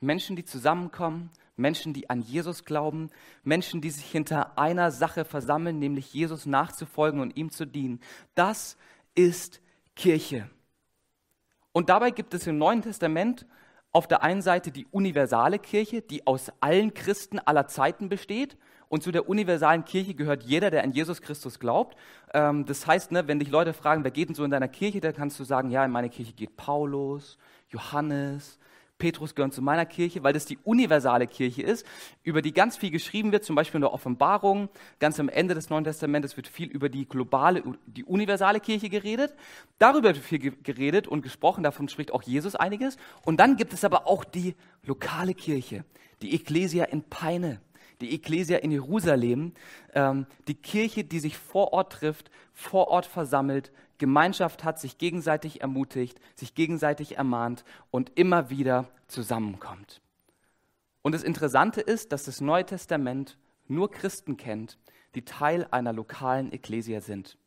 Menschen, 0.00 0.36
die 0.36 0.44
zusammenkommen, 0.44 1.30
Menschen, 1.56 1.94
die 1.94 2.10
an 2.10 2.20
Jesus 2.20 2.64
glauben, 2.64 3.10
Menschen, 3.42 3.80
die 3.80 3.90
sich 3.90 4.04
hinter 4.04 4.58
einer 4.58 4.90
Sache 4.90 5.24
versammeln, 5.24 5.78
nämlich 5.78 6.12
Jesus 6.12 6.44
nachzufolgen 6.44 7.20
und 7.20 7.36
ihm 7.36 7.50
zu 7.50 7.66
dienen. 7.66 8.00
Das 8.34 8.76
ist 9.14 9.60
Kirche. 9.94 10.50
Und 11.72 11.88
dabei 11.88 12.10
gibt 12.10 12.34
es 12.34 12.46
im 12.46 12.58
Neuen 12.58 12.82
Testament 12.82 13.46
auf 13.92 14.06
der 14.06 14.22
einen 14.22 14.42
Seite 14.42 14.70
die 14.70 14.86
universale 14.90 15.58
Kirche, 15.58 16.02
die 16.02 16.26
aus 16.26 16.52
allen 16.60 16.92
Christen 16.92 17.38
aller 17.38 17.66
Zeiten 17.66 18.10
besteht. 18.10 18.58
Und 18.88 19.02
zu 19.02 19.10
der 19.10 19.28
universalen 19.28 19.84
Kirche 19.84 20.14
gehört 20.14 20.42
jeder, 20.44 20.70
der 20.70 20.84
an 20.84 20.92
Jesus 20.92 21.20
Christus 21.20 21.58
glaubt. 21.58 21.96
Ähm, 22.32 22.66
das 22.66 22.86
heißt, 22.86 23.12
ne, 23.12 23.26
wenn 23.26 23.38
dich 23.38 23.50
Leute 23.50 23.72
fragen, 23.72 24.04
wer 24.04 24.10
geht 24.10 24.28
denn 24.28 24.34
so 24.34 24.44
in 24.44 24.50
deiner 24.50 24.68
Kirche, 24.68 25.00
dann 25.00 25.14
kannst 25.14 25.38
du 25.40 25.44
sagen, 25.44 25.70
ja, 25.70 25.84
in 25.84 25.90
meine 25.90 26.08
Kirche 26.08 26.32
geht 26.32 26.56
Paulus, 26.56 27.38
Johannes, 27.68 28.58
Petrus 28.98 29.34
gehören 29.34 29.52
zu 29.52 29.60
meiner 29.60 29.84
Kirche, 29.84 30.22
weil 30.22 30.32
das 30.32 30.46
die 30.46 30.58
universale 30.64 31.26
Kirche 31.26 31.62
ist, 31.62 31.86
über 32.22 32.40
die 32.40 32.52
ganz 32.52 32.76
viel 32.76 32.90
geschrieben 32.90 33.30
wird, 33.30 33.44
zum 33.44 33.54
Beispiel 33.54 33.78
in 33.78 33.82
der 33.82 33.92
Offenbarung. 33.92 34.70
Ganz 35.00 35.20
am 35.20 35.28
Ende 35.28 35.54
des 35.54 35.68
Neuen 35.68 35.84
Testamentes 35.84 36.36
wird 36.36 36.48
viel 36.48 36.68
über 36.68 36.88
die 36.88 37.06
globale, 37.06 37.62
die 37.86 38.04
universale 38.04 38.60
Kirche 38.60 38.88
geredet. 38.88 39.34
Darüber 39.78 40.14
wird 40.14 40.18
viel 40.18 40.38
geredet 40.38 41.06
und 41.08 41.22
gesprochen, 41.22 41.62
davon 41.62 41.88
spricht 41.88 42.12
auch 42.12 42.22
Jesus 42.22 42.56
einiges. 42.56 42.96
Und 43.24 43.38
dann 43.38 43.56
gibt 43.56 43.74
es 43.74 43.84
aber 43.84 44.06
auch 44.06 44.24
die 44.24 44.54
lokale 44.84 45.34
Kirche, 45.34 45.84
die 46.22 46.34
Ecclesia 46.34 46.84
in 46.84 47.02
Peine 47.02 47.60
die 48.00 48.14
Ekklesia 48.14 48.58
in 48.58 48.70
Jerusalem, 48.70 49.52
ähm, 49.94 50.26
die 50.48 50.54
Kirche, 50.54 51.04
die 51.04 51.18
sich 51.18 51.36
vor 51.36 51.72
Ort 51.72 51.92
trifft, 51.92 52.30
vor 52.52 52.88
Ort 52.88 53.06
versammelt, 53.06 53.72
Gemeinschaft 53.98 54.64
hat, 54.64 54.78
sich 54.78 54.98
gegenseitig 54.98 55.62
ermutigt, 55.62 56.20
sich 56.34 56.54
gegenseitig 56.54 57.16
ermahnt 57.16 57.64
und 57.90 58.12
immer 58.14 58.50
wieder 58.50 58.88
zusammenkommt. 59.08 60.00
Und 61.02 61.12
das 61.12 61.22
Interessante 61.22 61.80
ist, 61.80 62.12
dass 62.12 62.24
das 62.24 62.40
Neue 62.40 62.66
Testament 62.66 63.38
nur 63.68 63.90
Christen 63.90 64.36
kennt, 64.36 64.78
die 65.14 65.24
Teil 65.24 65.66
einer 65.70 65.92
lokalen 65.92 66.52
Ekklesia 66.52 67.00
sind. 67.00 67.38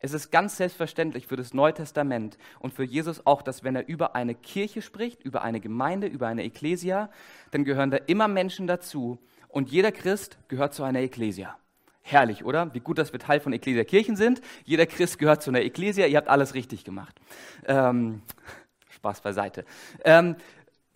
Es 0.00 0.12
ist 0.12 0.30
ganz 0.30 0.56
selbstverständlich 0.56 1.26
für 1.26 1.36
das 1.36 1.52
Neue 1.52 1.74
Testament 1.74 2.38
und 2.60 2.72
für 2.72 2.84
Jesus 2.84 3.26
auch, 3.26 3.42
dass 3.42 3.64
wenn 3.64 3.74
er 3.74 3.88
über 3.88 4.14
eine 4.14 4.36
Kirche 4.36 4.80
spricht, 4.80 5.24
über 5.24 5.42
eine 5.42 5.58
Gemeinde, 5.60 6.06
über 6.06 6.28
eine 6.28 6.44
Ekklesia, 6.44 7.10
dann 7.50 7.64
gehören 7.64 7.90
da 7.90 7.96
immer 7.96 8.28
Menschen 8.28 8.68
dazu 8.68 9.18
und 9.48 9.70
jeder 9.70 9.92
Christ 9.92 10.38
gehört 10.48 10.74
zu 10.74 10.84
einer 10.84 11.00
Ekklesia. 11.00 11.56
Herrlich, 12.02 12.44
oder? 12.44 12.72
Wie 12.74 12.80
gut, 12.80 12.98
dass 12.98 13.12
wir 13.12 13.20
Teil 13.20 13.40
von 13.40 13.52
Ekklesia 13.52 13.84
Kirchen 13.84 14.16
sind. 14.16 14.40
Jeder 14.64 14.86
Christ 14.86 15.18
gehört 15.18 15.42
zu 15.42 15.50
einer 15.50 15.60
Ekklesia. 15.60 16.06
Ihr 16.06 16.16
habt 16.16 16.28
alles 16.28 16.54
richtig 16.54 16.84
gemacht. 16.84 17.20
Ähm, 17.66 18.22
Spaß 18.90 19.20
beiseite. 19.20 19.64
Ähm, 20.04 20.36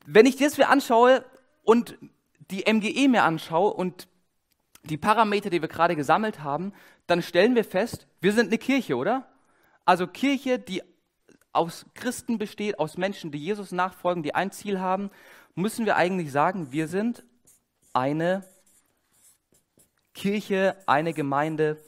wenn 0.07 0.27
ich 0.27 0.37
das 0.37 0.57
mir 0.59 0.69
anschaue 0.69 1.25
und 1.65 1.99
die 2.51 2.65
MGE 2.71 3.09
mir 3.09 3.25
anschaue 3.25 3.73
und 3.73 4.09
die 4.85 4.97
Parameter, 4.97 5.51
die 5.51 5.61
wir 5.61 5.69
gerade 5.69 5.97
gesammelt 5.97 6.43
haben, 6.43 6.73
dann 7.07 7.23
stellen 7.23 7.55
wir 7.55 7.65
fest, 7.65 8.07
wir 8.21 8.33
sind 8.33 8.49
eine 8.49 8.59
Kirche, 8.59 8.97
oder? 8.97 9.29
Also 9.85 10.07
Kirche, 10.07 10.59
die 10.59 10.83
aus 11.53 11.87
Christen 11.95 12.39
besteht, 12.39 12.79
aus 12.79 12.97
Menschen, 12.97 13.31
die 13.31 13.39
Jesus 13.39 13.73
nachfolgen, 13.73 14.23
die 14.23 14.35
ein 14.35 14.51
Ziel 14.51 14.81
haben, 14.81 15.11
müssen 15.55 15.85
wir 15.87 15.97
eigentlich 15.97 16.33
sagen, 16.33 16.73
wir 16.73 16.89
sind 16.89 17.25
eine 17.93 18.45
Kirche, 20.15 20.77
eine 20.87 21.13
Gemeinde, 21.13 21.83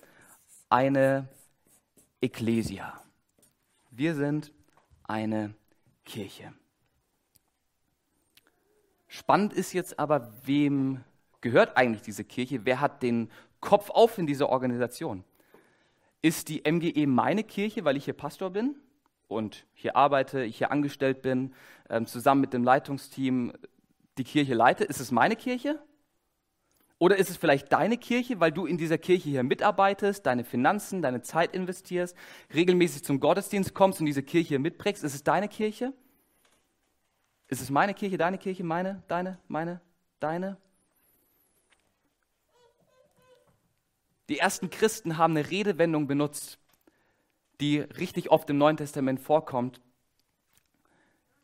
eine 0.68 1.28
Ekklesia. 2.20 3.00
Wir 3.90 4.14
sind 4.14 4.52
eine 5.04 5.54
Kirche. 6.04 6.52
Spannend 9.06 9.52
ist 9.52 9.72
jetzt 9.72 9.98
aber, 9.98 10.32
wem 10.44 11.04
gehört 11.40 11.76
eigentlich 11.76 12.02
diese 12.02 12.24
Kirche? 12.24 12.64
Wer 12.64 12.80
hat 12.80 13.02
den 13.02 13.30
Kopf 13.64 13.88
auf 13.90 14.18
in 14.18 14.26
dieser 14.26 14.50
Organisation. 14.50 15.24
Ist 16.20 16.48
die 16.48 16.62
MGE 16.70 17.06
meine 17.06 17.42
Kirche, 17.42 17.84
weil 17.84 17.96
ich 17.96 18.04
hier 18.04 18.14
Pastor 18.14 18.50
bin 18.50 18.76
und 19.26 19.66
hier 19.72 19.96
arbeite, 19.96 20.44
ich 20.44 20.58
hier 20.58 20.70
angestellt 20.70 21.22
bin, 21.22 21.54
ähm, 21.88 22.06
zusammen 22.06 22.42
mit 22.42 22.52
dem 22.52 22.62
Leitungsteam 22.62 23.54
die 24.18 24.24
Kirche 24.24 24.52
leite? 24.54 24.84
Ist 24.84 25.00
es 25.00 25.10
meine 25.10 25.34
Kirche? 25.34 25.82
Oder 27.04 27.18
ist 27.18 27.28
es 27.28 27.36
vielleicht 27.36 27.70
deine 27.70 27.98
Kirche, 27.98 28.40
weil 28.40 28.50
du 28.50 28.64
in 28.64 28.78
dieser 28.78 28.96
Kirche 28.96 29.28
hier 29.28 29.42
mitarbeitest, 29.42 30.24
deine 30.24 30.42
Finanzen, 30.42 31.02
deine 31.02 31.20
Zeit 31.20 31.54
investierst, 31.54 32.16
regelmäßig 32.54 33.04
zum 33.04 33.20
Gottesdienst 33.20 33.74
kommst 33.74 34.00
und 34.00 34.06
diese 34.06 34.22
Kirche 34.22 34.58
mitprägst? 34.58 35.04
Ist 35.04 35.14
es 35.14 35.22
deine 35.22 35.48
Kirche? 35.48 35.92
Ist 37.48 37.60
es 37.60 37.68
meine 37.68 37.92
Kirche, 37.92 38.16
deine 38.16 38.38
Kirche, 38.38 38.64
meine, 38.64 39.02
deine, 39.06 39.38
meine, 39.48 39.82
deine? 40.18 40.56
Die 44.30 44.38
ersten 44.38 44.70
Christen 44.70 45.18
haben 45.18 45.36
eine 45.36 45.50
Redewendung 45.50 46.06
benutzt, 46.06 46.58
die 47.60 47.80
richtig 47.80 48.30
oft 48.30 48.48
im 48.48 48.56
Neuen 48.56 48.78
Testament 48.78 49.20
vorkommt, 49.20 49.82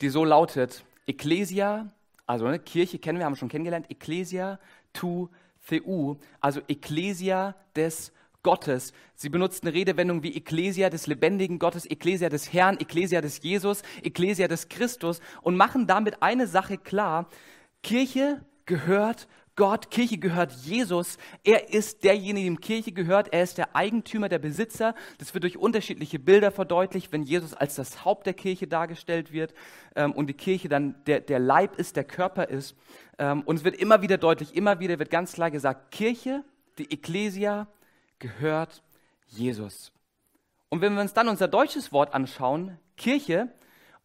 die 0.00 0.08
so 0.08 0.24
lautet, 0.24 0.86
Ecclesia, 1.04 1.92
also 2.24 2.46
eine 2.46 2.60
Kirche 2.60 2.98
kennen 2.98 3.18
wir, 3.18 3.26
haben 3.26 3.34
wir 3.34 3.38
schon 3.38 3.50
kennengelernt, 3.50 3.90
Ecclesia 3.90 4.58
tu 4.94 5.28
Theu, 5.66 6.16
also 6.40 6.60
Ecclesia 6.68 7.54
des 7.76 8.12
Gottes. 8.42 8.92
Sie 9.14 9.28
benutzt 9.28 9.64
eine 9.64 9.74
Redewendung 9.74 10.22
wie 10.22 10.34
Ecclesia 10.34 10.88
des 10.88 11.06
lebendigen 11.06 11.58
Gottes, 11.58 11.86
Ecclesia 11.86 12.28
des 12.28 12.52
Herrn, 12.52 12.78
Ecclesia 12.78 13.20
des 13.20 13.42
Jesus, 13.42 13.82
Ecclesia 14.02 14.48
des 14.48 14.68
Christus 14.68 15.20
und 15.42 15.56
machen 15.56 15.86
damit 15.86 16.22
eine 16.22 16.46
Sache 16.46 16.78
klar. 16.78 17.28
Kirche 17.82 18.40
gehört 18.66 19.28
Gott, 19.60 19.90
Kirche 19.90 20.16
gehört 20.16 20.52
Jesus. 20.52 21.18
Er 21.44 21.68
ist 21.68 22.02
derjenige, 22.02 22.46
dem 22.46 22.62
Kirche 22.62 22.92
gehört. 22.92 23.30
Er 23.30 23.42
ist 23.42 23.58
der 23.58 23.76
Eigentümer, 23.76 24.30
der 24.30 24.38
Besitzer. 24.38 24.94
Das 25.18 25.34
wird 25.34 25.44
durch 25.44 25.58
unterschiedliche 25.58 26.18
Bilder 26.18 26.50
verdeutlicht, 26.50 27.12
wenn 27.12 27.24
Jesus 27.24 27.52
als 27.52 27.74
das 27.74 28.02
Haupt 28.02 28.24
der 28.24 28.32
Kirche 28.32 28.66
dargestellt 28.66 29.32
wird 29.32 29.52
ähm, 29.96 30.12
und 30.12 30.28
die 30.28 30.32
Kirche 30.32 30.70
dann 30.70 30.94
der, 31.06 31.20
der 31.20 31.38
Leib 31.38 31.76
ist, 31.76 31.96
der 31.96 32.04
Körper 32.04 32.48
ist. 32.48 32.74
Ähm, 33.18 33.42
und 33.42 33.56
es 33.56 33.64
wird 33.64 33.76
immer 33.76 34.00
wieder 34.00 34.16
deutlich, 34.16 34.54
immer 34.54 34.80
wieder 34.80 34.98
wird 34.98 35.10
ganz 35.10 35.34
klar 35.34 35.50
gesagt, 35.50 35.90
Kirche, 35.90 36.42
die 36.78 36.90
Ecclesia, 36.90 37.66
gehört 38.18 38.82
Jesus. 39.26 39.92
Und 40.70 40.80
wenn 40.80 40.94
wir 40.94 41.02
uns 41.02 41.12
dann 41.12 41.28
unser 41.28 41.48
deutsches 41.48 41.92
Wort 41.92 42.14
anschauen, 42.14 42.78
Kirche, 42.96 43.52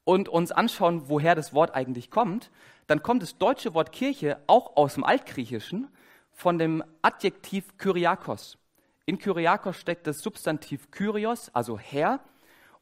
und 0.06 0.30
uns 0.30 0.54
anschauen, 0.54 1.10
woher 1.10 1.36
das 1.36 1.54
Wort 1.54 1.76
eigentlich 1.76 2.10
kommt, 2.10 2.52
dann 2.88 3.04
kommt 3.04 3.22
das 3.22 3.38
deutsche 3.38 3.74
Wort 3.74 3.92
Kirche 3.92 4.38
auch 4.48 4.78
aus 4.78 4.94
dem 4.94 5.04
Altgriechischen 5.04 5.90
von 6.32 6.58
dem 6.58 6.84
Adjektiv 7.02 7.78
Kyriakos. 7.78 8.58
In 9.06 9.20
Kyriakos 9.20 9.76
steckt 9.76 10.08
das 10.08 10.20
Substantiv 10.20 10.92
Kyrios, 10.92 11.50
also 11.54 11.78
Herr, 11.78 12.20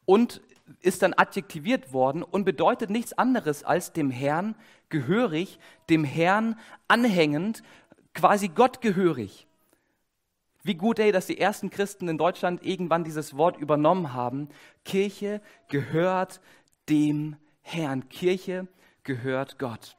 und 0.04 0.42
ist 0.80 1.02
dann 1.02 1.14
adjektiviert 1.14 1.92
worden 1.92 2.22
und 2.22 2.44
bedeutet 2.44 2.90
nichts 2.90 3.12
anderes 3.12 3.64
als 3.64 3.92
dem 3.92 4.10
Herrn 4.10 4.54
gehörig, 4.88 5.58
dem 5.90 6.04
Herrn 6.04 6.58
anhängend, 6.88 7.62
quasi 8.14 8.48
Gott 8.48 8.80
gehörig. 8.80 9.46
Wie 10.62 10.74
gut, 10.74 10.98
ey, 10.98 11.12
dass 11.12 11.26
die 11.26 11.38
ersten 11.38 11.68
Christen 11.68 12.08
in 12.08 12.16
Deutschland 12.16 12.64
irgendwann 12.64 13.04
dieses 13.04 13.36
Wort 13.36 13.58
übernommen 13.58 14.14
haben. 14.14 14.48
Kirche 14.84 15.42
gehört 15.68 16.40
dem 16.88 17.36
Herrn. 17.62 18.08
Kirche 18.08 18.68
gehört 19.02 19.58
Gott. 19.58 19.96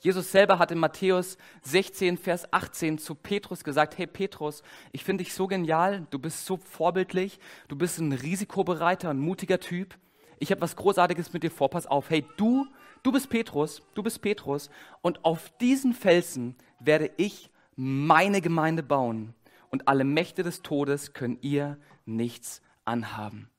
Jesus 0.00 0.30
selber 0.30 0.58
hat 0.58 0.70
in 0.70 0.78
Matthäus 0.78 1.36
16, 1.62 2.18
Vers 2.18 2.52
18 2.52 2.98
zu 2.98 3.14
Petrus 3.14 3.64
gesagt, 3.64 3.98
hey 3.98 4.06
Petrus, 4.06 4.62
ich 4.92 5.02
finde 5.02 5.24
dich 5.24 5.34
so 5.34 5.46
genial, 5.46 6.06
du 6.10 6.18
bist 6.18 6.46
so 6.46 6.58
vorbildlich, 6.58 7.40
du 7.68 7.76
bist 7.76 7.98
ein 7.98 8.12
risikobereiter, 8.12 9.10
ein 9.10 9.18
mutiger 9.18 9.58
Typ. 9.58 9.98
Ich 10.38 10.50
habe 10.50 10.60
was 10.60 10.76
Großartiges 10.76 11.32
mit 11.32 11.42
dir 11.42 11.50
vor, 11.50 11.70
pass 11.70 11.86
auf. 11.86 12.10
Hey, 12.10 12.24
du, 12.36 12.66
du 13.02 13.10
bist 13.10 13.30
Petrus, 13.30 13.82
du 13.94 14.02
bist 14.02 14.20
Petrus 14.20 14.70
und 15.00 15.24
auf 15.24 15.50
diesen 15.58 15.94
Felsen 15.94 16.56
werde 16.78 17.10
ich 17.16 17.50
meine 17.74 18.40
Gemeinde 18.40 18.82
bauen 18.82 19.34
und 19.70 19.88
alle 19.88 20.04
Mächte 20.04 20.42
des 20.42 20.62
Todes 20.62 21.14
können 21.14 21.38
ihr 21.40 21.78
nichts 22.04 22.62
anhaben. 22.84 23.50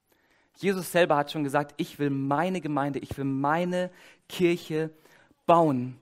Jesus 0.58 0.92
selber 0.92 1.16
hat 1.16 1.32
schon 1.32 1.44
gesagt, 1.44 1.74
ich 1.78 2.00
will 2.00 2.10
meine 2.10 2.62
Gemeinde, 2.62 3.00
ich 3.00 3.18
will 3.18 3.26
meine 3.26 3.92
Kirche 4.28 4.92
bauen. 5.46 6.00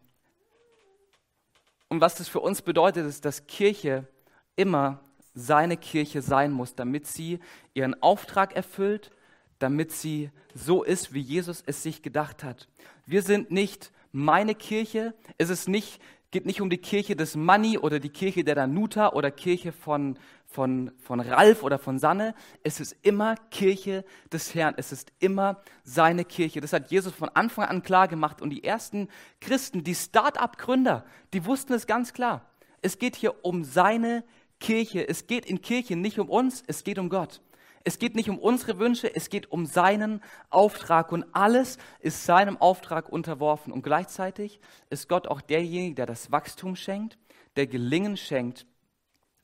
Und 1.90 2.02
was 2.02 2.16
das 2.16 2.28
für 2.28 2.40
uns 2.40 2.62
bedeutet, 2.62 3.06
ist, 3.06 3.26
dass 3.26 3.48
Kirche 3.48 4.08
immer 4.56 5.02
seine 5.34 5.78
Kirche 5.78 6.22
sein 6.22 6.52
muss, 6.52 6.76
damit 6.76 7.08
sie 7.08 7.40
ihren 7.74 8.02
Auftrag 8.02 8.56
erfüllt, 8.56 9.12
damit 9.60 9.92
sie 9.92 10.32
so 10.54 10.84
ist, 10.84 11.14
wie 11.14 11.22
Jesus 11.22 11.62
es 11.66 11.84
sich 11.84 12.02
gedacht 12.02 12.44
hat. 12.44 12.68
Wir 13.06 13.22
sind 13.22 13.52
nicht 13.52 13.92
meine 14.12 14.56
Kirche, 14.56 15.14
es 15.38 15.50
ist 15.50 15.68
nicht, 15.68 16.02
geht 16.32 16.46
nicht 16.46 16.62
um 16.62 16.70
die 16.70 16.78
Kirche 16.78 17.16
des 17.16 17.36
Money 17.36 17.78
oder 17.78 18.00
die 18.00 18.10
Kirche 18.10 18.44
der 18.44 18.56
Danuta 18.56 19.14
oder 19.14 19.32
Kirche 19.32 19.72
von, 19.72 20.18
von, 20.46 20.92
von 20.98 21.20
Ralf 21.20 21.64
oder 21.64 21.80
von 21.80 22.00
Sanne. 22.00 22.36
Es 22.64 22.80
ist 22.80 22.96
immer 23.02 23.36
Kirche 23.52 24.04
des 24.32 24.54
Herrn. 24.54 24.74
Es 24.78 24.92
ist 24.92 25.12
immer 25.20 25.62
seine 25.84 26.26
Kirche. 26.26 26.62
Das 26.62 26.74
hat 26.74 26.92
Jesus 26.92 27.14
von 27.14 27.30
Anfang 27.30 27.66
an 27.66 27.84
klar 27.84 28.08
gemacht. 28.08 28.42
Und 28.42 28.50
die 28.50 28.64
ersten 28.64 29.08
Christen, 29.40 29.84
die 29.84 29.96
Start-up-Gründer, 29.96 31.06
die 31.34 31.46
wussten 31.46 31.74
es 31.74 31.88
ganz 31.88 32.14
klar. 32.14 32.50
Es 32.82 33.00
geht 33.00 33.16
hier 33.16 33.46
um 33.46 33.64
seine 33.64 34.24
Kirche. 34.60 35.08
Es 35.08 35.28
geht 35.28 35.46
in 35.46 35.62
Kirche 35.62 35.96
nicht 35.96 36.20
um 36.20 36.30
uns, 36.30 36.64
es 36.68 36.84
geht 36.84 37.00
um 37.00 37.10
Gott. 37.10 37.42
Es 37.88 38.00
geht 38.00 38.16
nicht 38.16 38.32
um 38.32 38.40
unsere 38.40 38.80
Wünsche, 38.80 39.16
es 39.16 39.30
geht 39.30 39.52
um 39.52 39.68
seinen 39.68 40.22
Auftrag 40.50 41.12
und 41.12 41.24
alles 41.34 41.78
ist 42.00 42.26
seinem 42.26 42.58
Auftrag 42.58 43.10
unterworfen. 43.10 43.72
Und 43.72 43.84
gleichzeitig 43.84 44.60
ist 44.90 45.08
Gott 45.08 45.28
auch 45.28 45.40
derjenige, 45.40 45.94
der 45.94 46.08
das 46.08 46.32
Wachstum 46.32 46.76
schenkt, 46.76 47.20
der 47.56 47.68
Gelingen 47.68 48.18
schenkt 48.18 48.66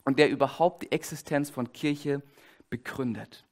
und 0.05 0.17
der 0.17 0.31
überhaupt 0.31 0.81
die 0.81 0.91
Existenz 0.91 1.51
von 1.51 1.71
Kirche 1.71 2.23
begründet. 2.71 3.45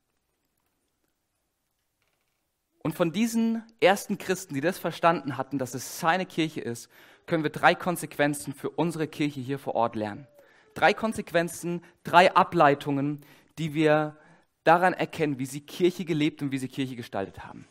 Und 2.82 2.96
von 2.96 3.12
diesen 3.12 3.62
ersten 3.80 4.18
Christen, 4.18 4.56
die 4.56 4.62
das 4.62 4.80
verstanden 4.80 5.38
hatten, 5.38 5.60
dass 5.60 5.76
es 5.76 6.00
seine 6.00 6.26
Kirche 6.26 6.62
ist, 6.62 6.90
können 7.28 7.44
wir 7.44 7.52
drei 7.52 7.76
Konsequenzen 7.76 8.54
für 8.54 8.72
unsere 8.72 9.08
Kirche 9.08 9.40
hier 9.40 9.60
vor 9.60 9.76
Ort 9.76 9.96
lernen. 9.96 10.28
Drei 10.74 10.96
Konsequenzen, 10.96 11.84
drei 12.04 12.34
Ableitungen, 12.34 13.24
die 13.60 13.76
wir 13.76 14.18
daran 14.64 14.94
erkennen, 14.94 15.40
wie 15.40 15.46
sie 15.46 15.62
Kirche 15.62 16.06
gelebt 16.06 16.42
und 16.42 16.52
wie 16.52 16.58
sie 16.58 16.68
Kirche 16.68 16.96
gestaltet 16.96 17.46
haben. 17.46 17.68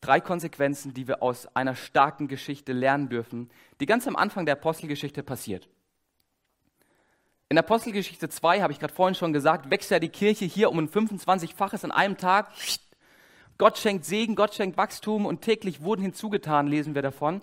Drei 0.00 0.20
Konsequenzen, 0.20 0.94
die 0.94 1.06
wir 1.06 1.22
aus 1.22 1.46
einer 1.54 1.76
starken 1.76 2.26
Geschichte 2.26 2.72
lernen 2.72 3.08
dürfen, 3.08 3.50
die 3.80 3.86
ganz 3.86 4.06
am 4.08 4.16
Anfang 4.16 4.46
der 4.46 4.56
Apostelgeschichte 4.56 5.22
passiert. 5.22 5.68
In 7.48 7.58
Apostelgeschichte 7.58 8.28
2, 8.28 8.62
habe 8.62 8.72
ich 8.72 8.80
gerade 8.80 8.94
vorhin 8.94 9.14
schon 9.14 9.32
gesagt, 9.32 9.70
wächst 9.70 9.90
ja 9.90 9.98
die 9.98 10.08
Kirche 10.08 10.46
hier 10.46 10.70
um 10.70 10.78
ein 10.78 10.88
25-faches 10.88 11.84
an 11.84 11.92
einem 11.92 12.16
Tag. 12.16 12.50
Gott 13.58 13.78
schenkt 13.78 14.06
Segen, 14.06 14.34
Gott 14.34 14.54
schenkt 14.54 14.76
Wachstum 14.76 15.26
und 15.26 15.42
täglich 15.42 15.82
wurden 15.82 16.02
hinzugetan, 16.02 16.66
lesen 16.66 16.94
wir 16.94 17.02
davon. 17.02 17.42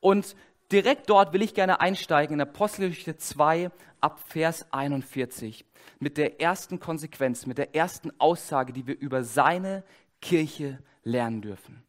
Und 0.00 0.34
direkt 0.72 1.10
dort 1.10 1.32
will 1.32 1.42
ich 1.42 1.54
gerne 1.54 1.80
einsteigen 1.80 2.34
in 2.34 2.40
Apostelgeschichte 2.40 3.16
2 3.16 3.70
ab 4.00 4.20
Vers 4.26 4.66
41 4.72 5.64
mit 5.98 6.16
der 6.16 6.40
ersten 6.40 6.80
Konsequenz, 6.80 7.46
mit 7.46 7.58
der 7.58 7.74
ersten 7.74 8.12
Aussage, 8.18 8.72
die 8.72 8.86
wir 8.86 8.98
über 8.98 9.22
seine 9.22 9.84
Kirche 10.20 10.78
lernen 11.02 11.42
dürfen. 11.42 11.82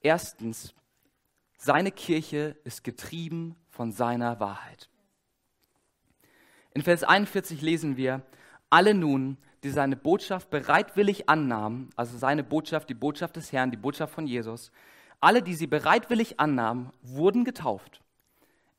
Erstens, 0.00 0.74
seine 1.58 1.90
Kirche 1.90 2.56
ist 2.64 2.84
getrieben 2.84 3.56
von 3.68 3.92
seiner 3.92 4.40
Wahrheit. 4.40 4.88
In 6.74 6.82
Vers 6.82 7.04
41 7.04 7.62
lesen 7.62 7.96
wir, 7.96 8.22
alle 8.68 8.94
nun, 8.94 9.38
die 9.62 9.70
seine 9.70 9.96
Botschaft 9.96 10.50
bereitwillig 10.50 11.28
annahmen, 11.28 11.90
also 11.96 12.18
seine 12.18 12.44
Botschaft, 12.44 12.88
die 12.88 12.94
Botschaft 12.94 13.36
des 13.36 13.52
Herrn, 13.52 13.70
die 13.70 13.76
Botschaft 13.76 14.14
von 14.14 14.26
Jesus, 14.26 14.70
alle, 15.20 15.42
die 15.42 15.54
sie 15.54 15.66
bereitwillig 15.66 16.40
annahmen, 16.40 16.90
wurden 17.02 17.44
getauft. 17.44 18.00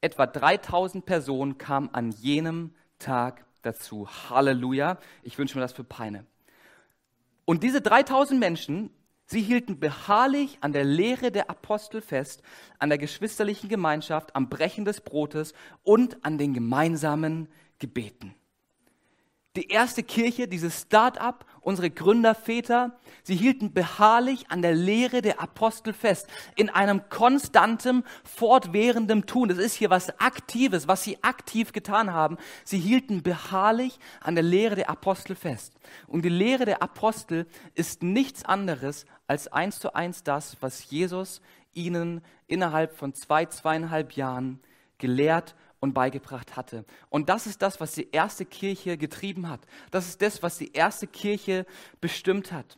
Etwa 0.02 0.28
3000 0.28 1.06
Personen 1.06 1.58
kamen 1.58 1.94
an 1.94 2.12
jenem 2.12 2.74
Tag 3.00 3.46
dazu. 3.62 4.08
Halleluja. 4.30 4.98
Ich 5.24 5.38
wünsche 5.38 5.58
mir 5.58 5.62
das 5.62 5.74
für 5.74 5.84
Peine. 5.84 6.26
Und 7.46 7.64
diese 7.64 7.82
3000 7.82 8.40
Menschen, 8.40 8.90
sie 9.26 9.42
hielten 9.42 9.80
beharrlich 9.80 10.58
an 10.62 10.74
der 10.74 10.84
Lehre 10.84 11.32
der 11.32 11.50
Apostel 11.50 12.02
fest, 12.02 12.44
an 12.80 12.90
der 12.90 12.98
geschwisterlichen 12.98 13.70
Gemeinschaft, 13.70 14.36
am 14.36 14.50
Brechen 14.50 14.86
des 14.86 15.02
Brotes 15.02 15.54
und 15.84 16.24
an 16.26 16.38
den 16.38 16.54
gemeinsamen 16.54 17.48
gebeten. 17.80 18.36
Die 19.58 19.70
erste 19.70 20.04
Kirche, 20.04 20.48
dieses 20.48 20.84
Start-up, 20.84 21.44
unsere 21.62 21.90
Gründerväter, 21.90 22.96
sie 23.24 23.36
hielten 23.36 23.74
beharrlich 23.74 24.52
an 24.52 24.62
der 24.62 24.76
Lehre 24.76 25.24
der 25.24 25.42
Apostel 25.42 25.94
fest, 25.94 26.28
in 26.56 26.70
einem 26.70 27.10
konstantem, 27.10 28.04
fortwährenden 28.24 29.26
Tun. 29.26 29.50
Das 29.50 29.58
ist 29.58 29.74
hier 29.74 29.90
was 29.90 30.20
Aktives, 30.20 30.88
was 30.88 31.04
sie 31.04 31.24
aktiv 31.24 31.74
getan 31.74 32.14
haben. 32.14 32.38
Sie 32.66 32.78
hielten 32.78 33.24
beharrlich 33.24 33.98
an 34.22 34.36
der 34.36 34.44
Lehre 34.44 34.76
der 34.76 34.92
Apostel 34.92 35.36
fest. 35.36 35.74
Und 36.06 36.24
die 36.24 36.30
Lehre 36.30 36.66
der 36.66 36.84
Apostel 36.84 37.48
ist 37.74 38.04
nichts 38.04 38.46
anderes 38.46 39.08
als 39.26 39.48
eins 39.48 39.80
zu 39.80 39.96
eins 39.96 40.22
das, 40.22 40.58
was 40.60 40.92
Jesus 40.92 41.42
ihnen 41.74 42.22
innerhalb 42.46 42.96
von 42.96 43.16
zwei, 43.16 43.48
zweieinhalb 43.48 44.12
Jahren 44.12 44.60
gelehrt 45.00 45.56
und 45.80 45.94
beigebracht 45.94 46.56
hatte. 46.56 46.86
Und 47.10 47.30
das 47.30 47.48
ist 47.48 47.62
das, 47.62 47.80
was 47.80 47.94
die 47.94 48.10
erste 48.12 48.46
Kirche 48.46 48.98
getrieben 48.98 49.50
hat. 49.50 49.62
Das 49.92 50.08
ist 50.08 50.22
das, 50.22 50.42
was 50.44 50.58
die 50.58 50.74
erste 50.74 51.08
Kirche 51.08 51.66
bestimmt 52.02 52.52
hat. 52.52 52.78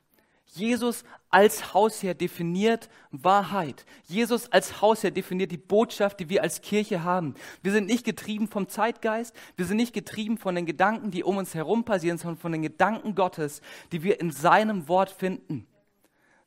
Jesus 0.54 1.04
als 1.30 1.74
Hausherr 1.74 2.16
definiert 2.16 2.90
Wahrheit. 3.12 3.86
Jesus 4.06 4.52
als 4.52 4.82
Hausherr 4.82 5.12
definiert 5.12 5.52
die 5.52 5.58
Botschaft, 5.58 6.20
die 6.20 6.30
wir 6.30 6.42
als 6.42 6.62
Kirche 6.62 7.04
haben. 7.04 7.36
Wir 7.62 7.72
sind 7.72 7.86
nicht 7.86 8.04
getrieben 8.04 8.48
vom 8.48 8.68
Zeitgeist, 8.68 9.36
wir 9.56 9.66
sind 9.66 9.78
nicht 9.78 9.94
getrieben 9.94 10.38
von 10.40 10.56
den 10.56 10.66
Gedanken, 10.66 11.12
die 11.12 11.24
um 11.24 11.38
uns 11.38 11.54
herum 11.54 11.84
passieren, 11.84 12.18
sondern 12.18 12.40
von 12.40 12.52
den 12.52 12.64
Gedanken 12.64 13.14
Gottes, 13.14 13.62
die 13.92 14.02
wir 14.02 14.20
in 14.20 14.32
seinem 14.32 14.88
Wort 14.88 15.12
finden. 15.12 15.68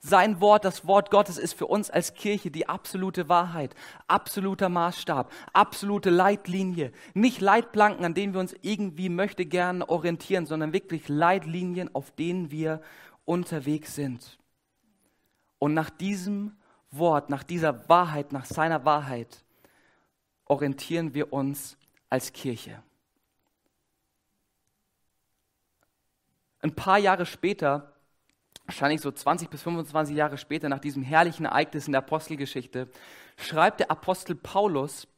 Sein 0.04 0.40
Wort, 0.40 0.64
das 0.64 0.85
Wort 0.85 1.12
Gottes 1.12 1.38
ist 1.38 1.52
für 1.52 1.68
uns 1.68 1.88
als 1.88 2.14
Kirche 2.14 2.50
die 2.50 2.68
absolute 2.68 3.28
Wahrheit, 3.28 3.76
absoluter 4.09 4.68
Maßstab, 4.68 5.30
absolute 5.52 6.11
Leitlinie. 6.11 6.90
Nicht 7.14 7.40
Leitplanken, 7.40 8.04
an 8.04 8.12
denen 8.12 8.32
wir 8.32 8.40
uns 8.40 8.52
irgendwie 8.62 9.09
möchte 9.09 9.47
gern 9.47 9.80
orientieren, 9.80 10.44
sondern 10.44 10.73
wirklich 10.73 11.09
Leitlinien, 11.09 11.94
auf 11.94 12.11
denen 12.11 12.50
wir 12.50 12.82
unterwegs 13.25 13.94
sind. 13.94 14.40
Und 15.61 15.73
nach 15.73 15.90
diesem 15.90 16.56
Wort, 16.90 17.31
nach 17.31 17.44
dieser 17.44 17.88
Wahrheit, 17.88 18.33
nach 18.33 18.44
seiner 18.44 18.85
Wahrheit 18.85 19.44
orientieren 20.46 21.14
wir 21.14 21.33
uns 21.33 21.77
als 22.11 22.33
Kirche. 22.33 22.83
Ein 26.61 26.74
paar 26.74 26.98
Jahre 26.98 27.24
später 27.24 27.91
wahrscheinlich 28.66 29.01
so 29.01 29.11
20 29.11 29.51
bis 29.51 29.62
25 29.62 30.16
Jahre 30.16 30.38
später, 30.38 30.68
nach 30.68 30.79
diesem 30.79 31.03
herrlichen 31.03 31.46
Ereignis 31.46 31.87
in 31.87 31.92
der 31.92 32.03
Apostelgeschichte, 32.03 32.88
schreibt 33.37 33.81
der 33.81 33.90
Apostel 33.90 34.35
Paulus 34.35 35.09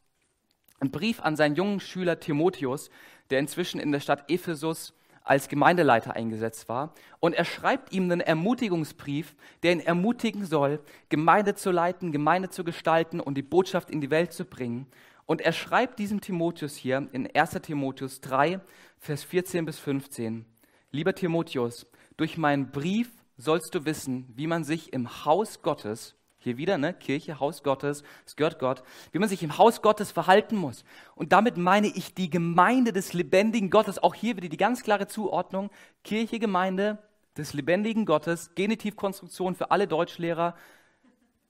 einen 0.81 0.91
Brief 0.91 1.21
an 1.21 1.37
seinen 1.37 1.55
jungen 1.55 1.81
Schüler 1.81 2.21
Timotheus, 2.21 2.91
der 3.31 3.39
inzwischen 3.39 3.81
in 3.81 3.93
der 3.93 4.01
Stadt 4.01 4.31
Ephesus 4.31 4.95
als 5.23 5.49
Gemeindeleiter 5.49 6.15
eingesetzt 6.15 6.69
war. 6.69 6.93
Und 7.19 7.35
er 7.35 7.47
schreibt 7.47 7.93
ihm 7.93 8.05
einen 8.05 8.21
Ermutigungsbrief, 8.21 9.35
der 9.63 9.73
ihn 9.73 9.81
ermutigen 9.81 10.45
soll, 10.45 10.81
Gemeinde 11.09 11.55
zu 11.55 11.71
leiten, 11.71 12.13
Gemeinde 12.13 12.51
zu 12.51 12.63
gestalten 12.63 13.21
und 13.21 13.35
die 13.35 13.43
Botschaft 13.43 13.91
in 13.91 14.03
die 14.03 14.11
Welt 14.11 14.33
zu 14.33 14.45
bringen. 14.45 14.87
Und 15.27 15.41
er 15.41 15.53
schreibt 15.53 15.99
diesem 15.99 16.21
Timotheus 16.21 16.77
hier 16.77 17.09
in 17.13 17.27
1 17.35 17.53
Timotheus 17.63 18.21
3, 18.21 18.61
Vers 18.99 19.25
14 19.25 19.65
bis 19.65 19.79
15, 19.79 20.45
Lieber 20.91 21.15
Timotheus, 21.15 21.87
durch 22.17 22.37
meinen 22.37 22.71
Brief 22.71 23.11
sollst 23.37 23.75
du 23.75 23.85
wissen, 23.85 24.33
wie 24.35 24.47
man 24.47 24.65
sich 24.65 24.93
im 24.93 25.25
Haus 25.25 25.63
Gottes, 25.63 26.15
hier 26.39 26.57
wieder, 26.59 26.79
ne, 26.79 26.93
Kirche, 26.93 27.41
Haus 27.41 27.63
Gottes, 27.63 28.05
es 28.27 28.37
gehört 28.37 28.59
Gott, 28.59 28.83
wie 29.13 29.19
man 29.19 29.29
sich 29.29 29.43
im 29.43 29.57
Haus 29.57 29.81
Gottes 29.83 30.13
verhalten 30.13 30.57
muss. 30.57 30.85
Und 31.15 31.33
damit 31.33 31.57
meine 31.57 31.87
ich 31.87 32.15
die 32.15 32.29
Gemeinde 32.29 32.93
des 32.93 33.15
lebendigen 33.15 33.71
Gottes. 33.71 34.03
Auch 34.03 34.15
hier 34.15 34.37
wieder 34.37 34.51
die 34.51 34.59
ganz 34.59 34.83
klare 34.83 35.07
Zuordnung. 35.07 35.71
Kirche, 36.05 36.39
Gemeinde 36.39 36.99
des 37.37 37.55
lebendigen 37.55 38.05
Gottes, 38.05 38.51
Genitivkonstruktion 38.55 39.55
für 39.55 39.71
alle 39.71 39.89
Deutschlehrer. 39.89 40.55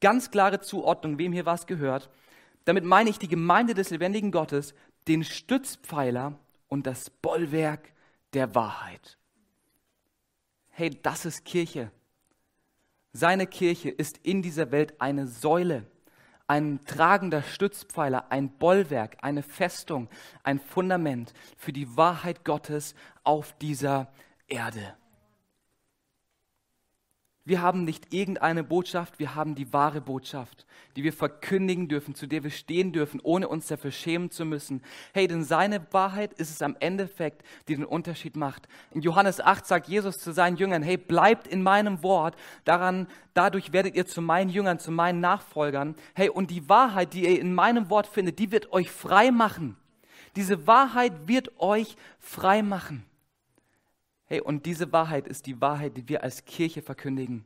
Ganz 0.00 0.30
klare 0.30 0.60
Zuordnung, 0.60 1.18
wem 1.18 1.32
hier 1.32 1.44
was 1.44 1.66
gehört. 1.66 2.08
Damit 2.64 2.84
meine 2.84 3.10
ich 3.10 3.18
die 3.18 3.28
Gemeinde 3.28 3.74
des 3.74 3.90
lebendigen 3.90 4.30
Gottes, 4.30 4.74
den 5.08 5.24
Stützpfeiler 5.24 6.38
und 6.68 6.86
das 6.86 7.10
Bollwerk 7.10 7.92
der 8.32 8.54
Wahrheit 8.54 9.18
hey, 10.74 10.90
das 11.02 11.24
ist 11.24 11.44
Kirche. 11.44 11.90
Seine 13.12 13.46
Kirche 13.46 13.90
ist 13.90 14.18
in 14.18 14.42
dieser 14.42 14.72
Welt 14.72 15.00
eine 15.00 15.28
Säule, 15.28 15.86
ein 16.48 16.84
tragender 16.84 17.42
Stützpfeiler, 17.42 18.30
ein 18.30 18.50
Bollwerk, 18.58 19.18
eine 19.22 19.44
Festung, 19.44 20.08
ein 20.42 20.58
Fundament 20.58 21.32
für 21.56 21.72
die 21.72 21.96
Wahrheit 21.96 22.44
Gottes 22.44 22.96
auf 23.22 23.56
dieser 23.58 24.12
Erde. 24.48 24.96
Wir 27.46 27.60
haben 27.60 27.84
nicht 27.84 28.14
irgendeine 28.14 28.64
Botschaft, 28.64 29.18
wir 29.18 29.34
haben 29.34 29.54
die 29.54 29.70
wahre 29.70 30.00
Botschaft, 30.00 30.64
die 30.96 31.04
wir 31.04 31.12
verkündigen 31.12 31.88
dürfen, 31.88 32.14
zu 32.14 32.26
der 32.26 32.42
wir 32.42 32.50
stehen 32.50 32.90
dürfen, 32.90 33.20
ohne 33.22 33.48
uns 33.48 33.66
dafür 33.66 33.90
schämen 33.90 34.30
zu 34.30 34.46
müssen. 34.46 34.82
Hey, 35.12 35.26
denn 35.26 35.44
seine 35.44 35.86
Wahrheit 35.90 36.32
ist 36.32 36.50
es 36.50 36.62
am 36.62 36.74
Endeffekt, 36.80 37.42
die 37.68 37.76
den 37.76 37.84
Unterschied 37.84 38.34
macht. 38.34 38.66
In 38.92 39.02
Johannes 39.02 39.40
8 39.40 39.66
sagt 39.66 39.88
Jesus 39.88 40.16
zu 40.16 40.32
seinen 40.32 40.56
Jüngern, 40.56 40.82
hey, 40.82 40.96
bleibt 40.96 41.46
in 41.46 41.62
meinem 41.62 42.02
Wort, 42.02 42.34
daran, 42.64 43.08
dadurch 43.34 43.74
werdet 43.74 43.94
ihr 43.94 44.06
zu 44.06 44.22
meinen 44.22 44.48
Jüngern, 44.48 44.78
zu 44.78 44.90
meinen 44.90 45.20
Nachfolgern. 45.20 45.96
Hey, 46.14 46.30
und 46.30 46.50
die 46.50 46.66
Wahrheit, 46.70 47.12
die 47.12 47.24
ihr 47.24 47.38
in 47.38 47.54
meinem 47.54 47.90
Wort 47.90 48.06
findet, 48.06 48.38
die 48.38 48.52
wird 48.52 48.72
euch 48.72 48.90
frei 48.90 49.30
machen. 49.30 49.76
Diese 50.34 50.66
Wahrheit 50.66 51.28
wird 51.28 51.60
euch 51.60 51.96
frei 52.20 52.62
machen. 52.62 53.04
Hey, 54.26 54.40
und 54.40 54.64
diese 54.66 54.92
Wahrheit 54.92 55.28
ist 55.28 55.46
die 55.46 55.60
Wahrheit, 55.60 55.96
die 55.96 56.08
wir 56.08 56.22
als 56.22 56.44
Kirche 56.44 56.82
verkündigen. 56.82 57.44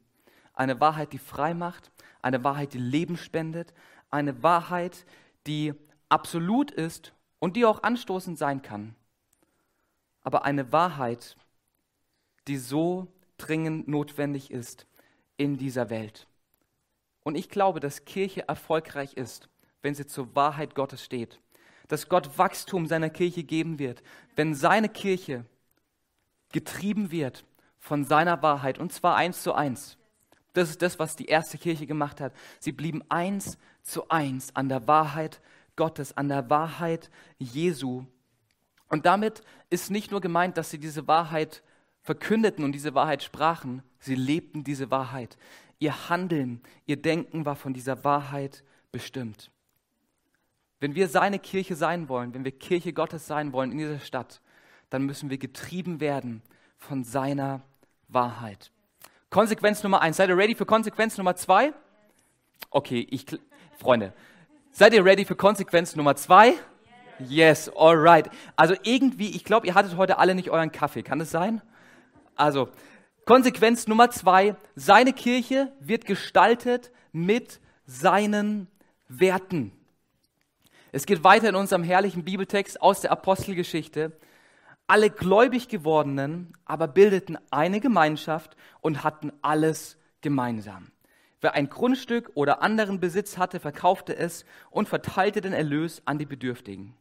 Eine 0.54 0.80
Wahrheit, 0.80 1.12
die 1.12 1.18
frei 1.18 1.54
macht, 1.54 1.90
eine 2.22 2.44
Wahrheit, 2.44 2.72
die 2.72 2.78
Leben 2.78 3.16
spendet, 3.16 3.74
eine 4.10 4.42
Wahrheit, 4.42 5.04
die 5.46 5.74
absolut 6.08 6.70
ist 6.70 7.12
und 7.38 7.56
die 7.56 7.64
auch 7.64 7.82
anstoßend 7.82 8.38
sein 8.38 8.62
kann. 8.62 8.94
Aber 10.22 10.44
eine 10.44 10.72
Wahrheit, 10.72 11.36
die 12.46 12.56
so 12.58 13.08
dringend 13.38 13.88
notwendig 13.88 14.50
ist 14.50 14.86
in 15.36 15.56
dieser 15.56 15.90
Welt. 15.90 16.26
Und 17.22 17.34
ich 17.34 17.48
glaube, 17.48 17.80
dass 17.80 18.04
Kirche 18.04 18.48
erfolgreich 18.48 19.14
ist, 19.14 19.48
wenn 19.82 19.94
sie 19.94 20.06
zur 20.06 20.34
Wahrheit 20.34 20.74
Gottes 20.74 21.04
steht. 21.04 21.40
Dass 21.86 22.08
Gott 22.08 22.38
Wachstum 22.38 22.86
seiner 22.86 23.10
Kirche 23.10 23.44
geben 23.44 23.78
wird, 23.78 24.02
wenn 24.36 24.54
seine 24.54 24.88
Kirche 24.88 25.44
getrieben 26.52 27.11
wird 27.11 27.44
von 27.78 28.04
seiner 28.04 28.42
Wahrheit 28.42 28.78
und 28.78 28.92
zwar 28.92 29.16
eins 29.16 29.42
zu 29.42 29.54
eins. 29.54 29.98
Das 30.52 30.70
ist 30.70 30.82
das, 30.82 30.98
was 30.98 31.16
die 31.16 31.26
erste 31.26 31.58
Kirche 31.58 31.87
gemacht 31.87 32.20
hat. 32.20 32.32
Sie 32.58 32.72
blieben 32.72 33.02
eins 33.08 33.58
zu 33.82 34.08
eins 34.08 34.54
an 34.56 34.68
der 34.68 34.87
Wahrheit 34.88 35.40
Gottes, 35.76 36.16
an 36.16 36.28
der 36.28 36.50
Wahrheit 36.50 37.11
Jesu. 37.38 38.04
Und 38.88 39.06
damit 39.06 39.42
ist 39.70 39.90
nicht 39.90 40.11
nur 40.11 40.20
gemeint, 40.20 40.56
dass 40.56 40.70
sie 40.70 40.78
diese 40.78 41.06
Wahrheit 41.06 41.62
verkündeten 42.02 42.64
und 42.64 42.72
diese 42.72 42.94
Wahrheit 42.94 43.22
sprachen, 43.22 43.82
sie 44.00 44.14
lebten 44.14 44.64
diese 44.64 44.90
Wahrheit. 44.90 45.37
Ihr 45.78 46.08
Handeln, 46.08 46.61
ihr 46.87 47.00
Denken 47.00 47.44
war 47.44 47.54
von 47.54 47.74
dieser 47.74 48.02
Wahrheit 48.02 48.64
bestimmt. 48.90 49.50
Wenn 50.80 50.94
wir 50.94 51.08
seine 51.08 51.38
Kirche 51.38 51.76
sein 51.76 52.08
wollen, 52.08 52.34
wenn 52.34 52.44
wir 52.44 52.52
Kirche 52.52 52.92
Gottes 52.92 53.26
sein 53.26 53.52
wollen 53.52 53.72
in 53.72 53.78
dieser 53.78 54.00
Stadt, 54.00 54.40
dann 54.90 55.05
müssen 55.05 55.31
wir 55.31 55.38
getrieben 55.38 56.01
werden 56.01 56.42
von 56.77 57.05
seiner 57.05 57.62
Wahrheit. 58.09 58.70
Konsequenz 59.31 59.83
Nummer 59.83 60.01
eins. 60.01 60.16
Seid 60.16 60.31
ihr 60.31 60.37
ready 60.37 60.55
für 60.55 60.66
Konsequenz 60.66 61.18
Nummer 61.18 61.37
zwei? 61.37 61.72
Okay, 62.70 63.07
ich, 63.11 63.27
Freunde, 63.79 64.12
seid 64.70 64.94
ihr 64.94 65.05
ready 65.05 65.24
für 65.24 65.37
Konsequenz 65.37 65.96
Nummer 65.96 66.16
zwei? 66.16 66.55
Yes, 67.18 67.70
alright. 67.77 68.31
Also 68.57 68.74
irgendwie, 68.85 69.31
ich 69.31 69.44
glaube, 69.44 69.66
ihr 69.66 69.74
hattet 69.74 69.96
heute 69.96 70.18
alle 70.18 70.35
nicht 70.35 70.51
euren 70.51 70.72
Kaffee. 70.72 71.03
Kann 71.03 71.20
es 71.20 71.31
sein? 71.31 71.61
Also, 72.37 72.68
Konsequenz 73.24 73.87
Nummer 73.88 74.11
zwei. 74.11 74.57
Seine 74.77 75.12
Kirche 75.12 75.72
wird 75.81 76.07
gestaltet 76.07 76.92
mit 77.12 77.61
seinen 77.85 78.68
Werten. 79.09 79.72
Es 80.92 81.05
geht 81.05 81.24
weiter 81.24 81.51
in 81.51 81.55
unserem 81.55 81.83
herrlichen 81.83 82.24
Bibeltext 82.24 82.81
aus 82.81 83.01
der 83.03 83.12
Apostelgeschichte. 83.12 84.12
Alle 84.90 85.11
gläubig 85.11 85.68
gewordenen 85.68 86.55
aber 86.64 86.88
bildeten 86.88 87.37
eine 87.51 87.79
Gemeinschaft 87.79 88.57
und 88.81 89.05
hatten 89.05 89.33
alles 89.42 89.98
gemeinsam. 90.22 90.90
Wer 91.42 91.53
ein 91.53 91.68
Grundstück 91.68 92.31
oder 92.35 92.62
anderen 92.62 92.98
Besitz 92.98 93.37
hatte, 93.37 93.61
verkaufte 93.61 94.16
es 94.16 94.46
und 94.70 94.88
verteilte 94.88 95.42
den 95.42 95.53
Erlös 95.53 96.01
an 96.07 96.18
die 96.18 96.24
Bedürftigen. 96.24 96.94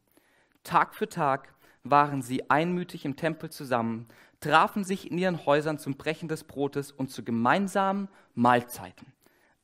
Tag 0.64 0.94
für 0.94 1.08
Tag 1.08 1.54
waren 1.82 2.20
sie 2.20 2.50
einmütig 2.50 3.06
im 3.06 3.16
Tempel 3.16 3.48
zusammen, 3.48 4.06
trafen 4.40 4.84
sich 4.84 5.10
in 5.10 5.16
ihren 5.16 5.46
Häusern 5.46 5.78
zum 5.78 5.96
Brechen 5.96 6.28
des 6.28 6.44
Brotes 6.44 6.92
und 6.92 7.10
zu 7.10 7.24
gemeinsamen 7.24 8.08
Mahlzeiten. 8.34 9.14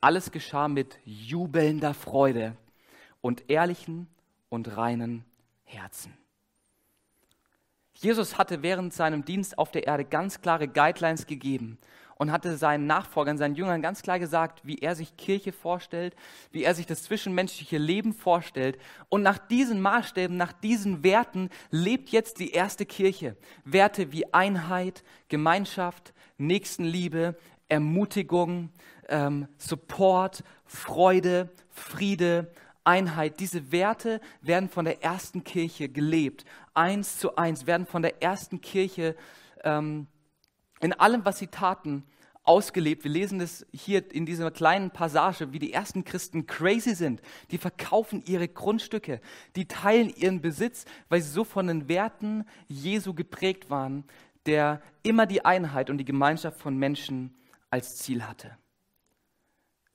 Alles 0.01 0.33
geschah 0.33 0.69
mit 0.69 0.99
jubelnder 1.05 1.93
Freude 1.93 2.57
und 3.21 3.51
ehrlichen 3.51 4.09
und 4.49 4.79
reinen 4.79 5.27
Herzen. 5.65 6.24
Jesus 7.95 8.39
hatte 8.39 8.63
während 8.63 8.93
seinem 8.93 9.25
Dienst 9.25 9.57
auf 9.59 9.71
der 9.71 9.87
Erde 9.87 10.05
ganz 10.05 10.41
klare 10.41 10.69
Guidelines 10.69 11.27
gegeben 11.27 11.79
und 12.17 12.31
hatte 12.33 12.57
seinen 12.57 12.87
Nachfolgern, 12.87 13.39
seinen 13.39 13.55
Jüngern 13.55 13.83
ganz 13.83 14.03
klar 14.03 14.19
gesagt, 14.19 14.61
wie 14.65 14.79
er 14.79 14.95
sich 14.95 15.17
Kirche 15.17 15.53
vorstellt, 15.53 16.15
wie 16.53 16.65
er 16.65 16.75
sich 16.75 16.87
das 16.87 17.03
zwischenmenschliche 17.05 17.79
Leben 17.79 18.13
vorstellt. 18.13 18.79
Und 19.09 19.23
nach 19.23 19.39
diesen 19.39 19.81
Maßstäben, 19.81 20.37
nach 20.37 20.53
diesen 20.53 21.03
Werten 21.03 21.51
lebt 21.71 22.11
jetzt 22.11 22.39
die 22.41 22.53
erste 22.53 22.87
Kirche. 22.87 23.37
Werte 23.65 24.13
wie 24.13 24.33
Einheit, 24.33 25.05
Gemeinschaft, 25.29 26.15
Nächstenliebe, 26.39 27.37
Ermutigung, 27.69 28.71
ähm, 29.09 29.49
Support, 29.59 30.45
Freude, 30.65 31.51
Friede, 31.71 32.53
Einheit. 32.85 33.41
Diese 33.41 33.73
Werte 33.73 34.21
werden 34.41 34.69
von 34.69 34.85
der 34.85 35.03
ersten 35.03 35.43
Kirche 35.45 35.89
gelebt. 35.89 36.45
Eins 36.75 37.19
zu 37.19 37.37
eins 37.37 37.67
werden 37.67 37.87
von 37.87 38.03
der 38.03 38.23
ersten 38.23 38.61
Kirche 38.61 39.17
ähm, 39.65 40.07
in 40.81 40.93
allem, 40.93 41.25
was 41.25 41.39
sie 41.39 41.47
taten, 41.47 42.05
ausgelebt. 42.45 43.05
Wir 43.05 43.11
lesen 43.11 43.39
das 43.39 43.67
hier 43.73 44.13
in 44.13 44.27
dieser 44.27 44.51
kleinen 44.51 44.91
Passage, 44.91 45.53
wie 45.53 45.59
die 45.59 45.73
ersten 45.73 46.05
Christen 46.05 46.47
crazy 46.47 46.95
sind. 46.95 47.23
Die 47.51 47.59
verkaufen 47.59 48.23
ihre 48.27 48.49
Grundstücke, 48.49 49.21
die 49.57 49.67
teilen 49.67 50.11
ihren 50.11 50.41
Besitz, 50.43 50.85
weil 51.09 51.23
sie 51.23 51.31
so 51.31 51.45
von 51.45 51.67
den 51.67 51.89
Werten 51.89 52.45
Jesu 52.69 53.15
geprägt 53.15 53.71
waren, 53.71 54.05
der 54.47 54.83
immer 55.03 55.27
die 55.27 55.45
Einheit 55.45 55.89
und 55.89 55.99
die 55.99 56.05
Gemeinschaft 56.05 56.61
von 56.61 56.77
Menschen 56.77 57.35
als 57.71 57.97
Ziel 57.97 58.25
hatte. 58.25 58.57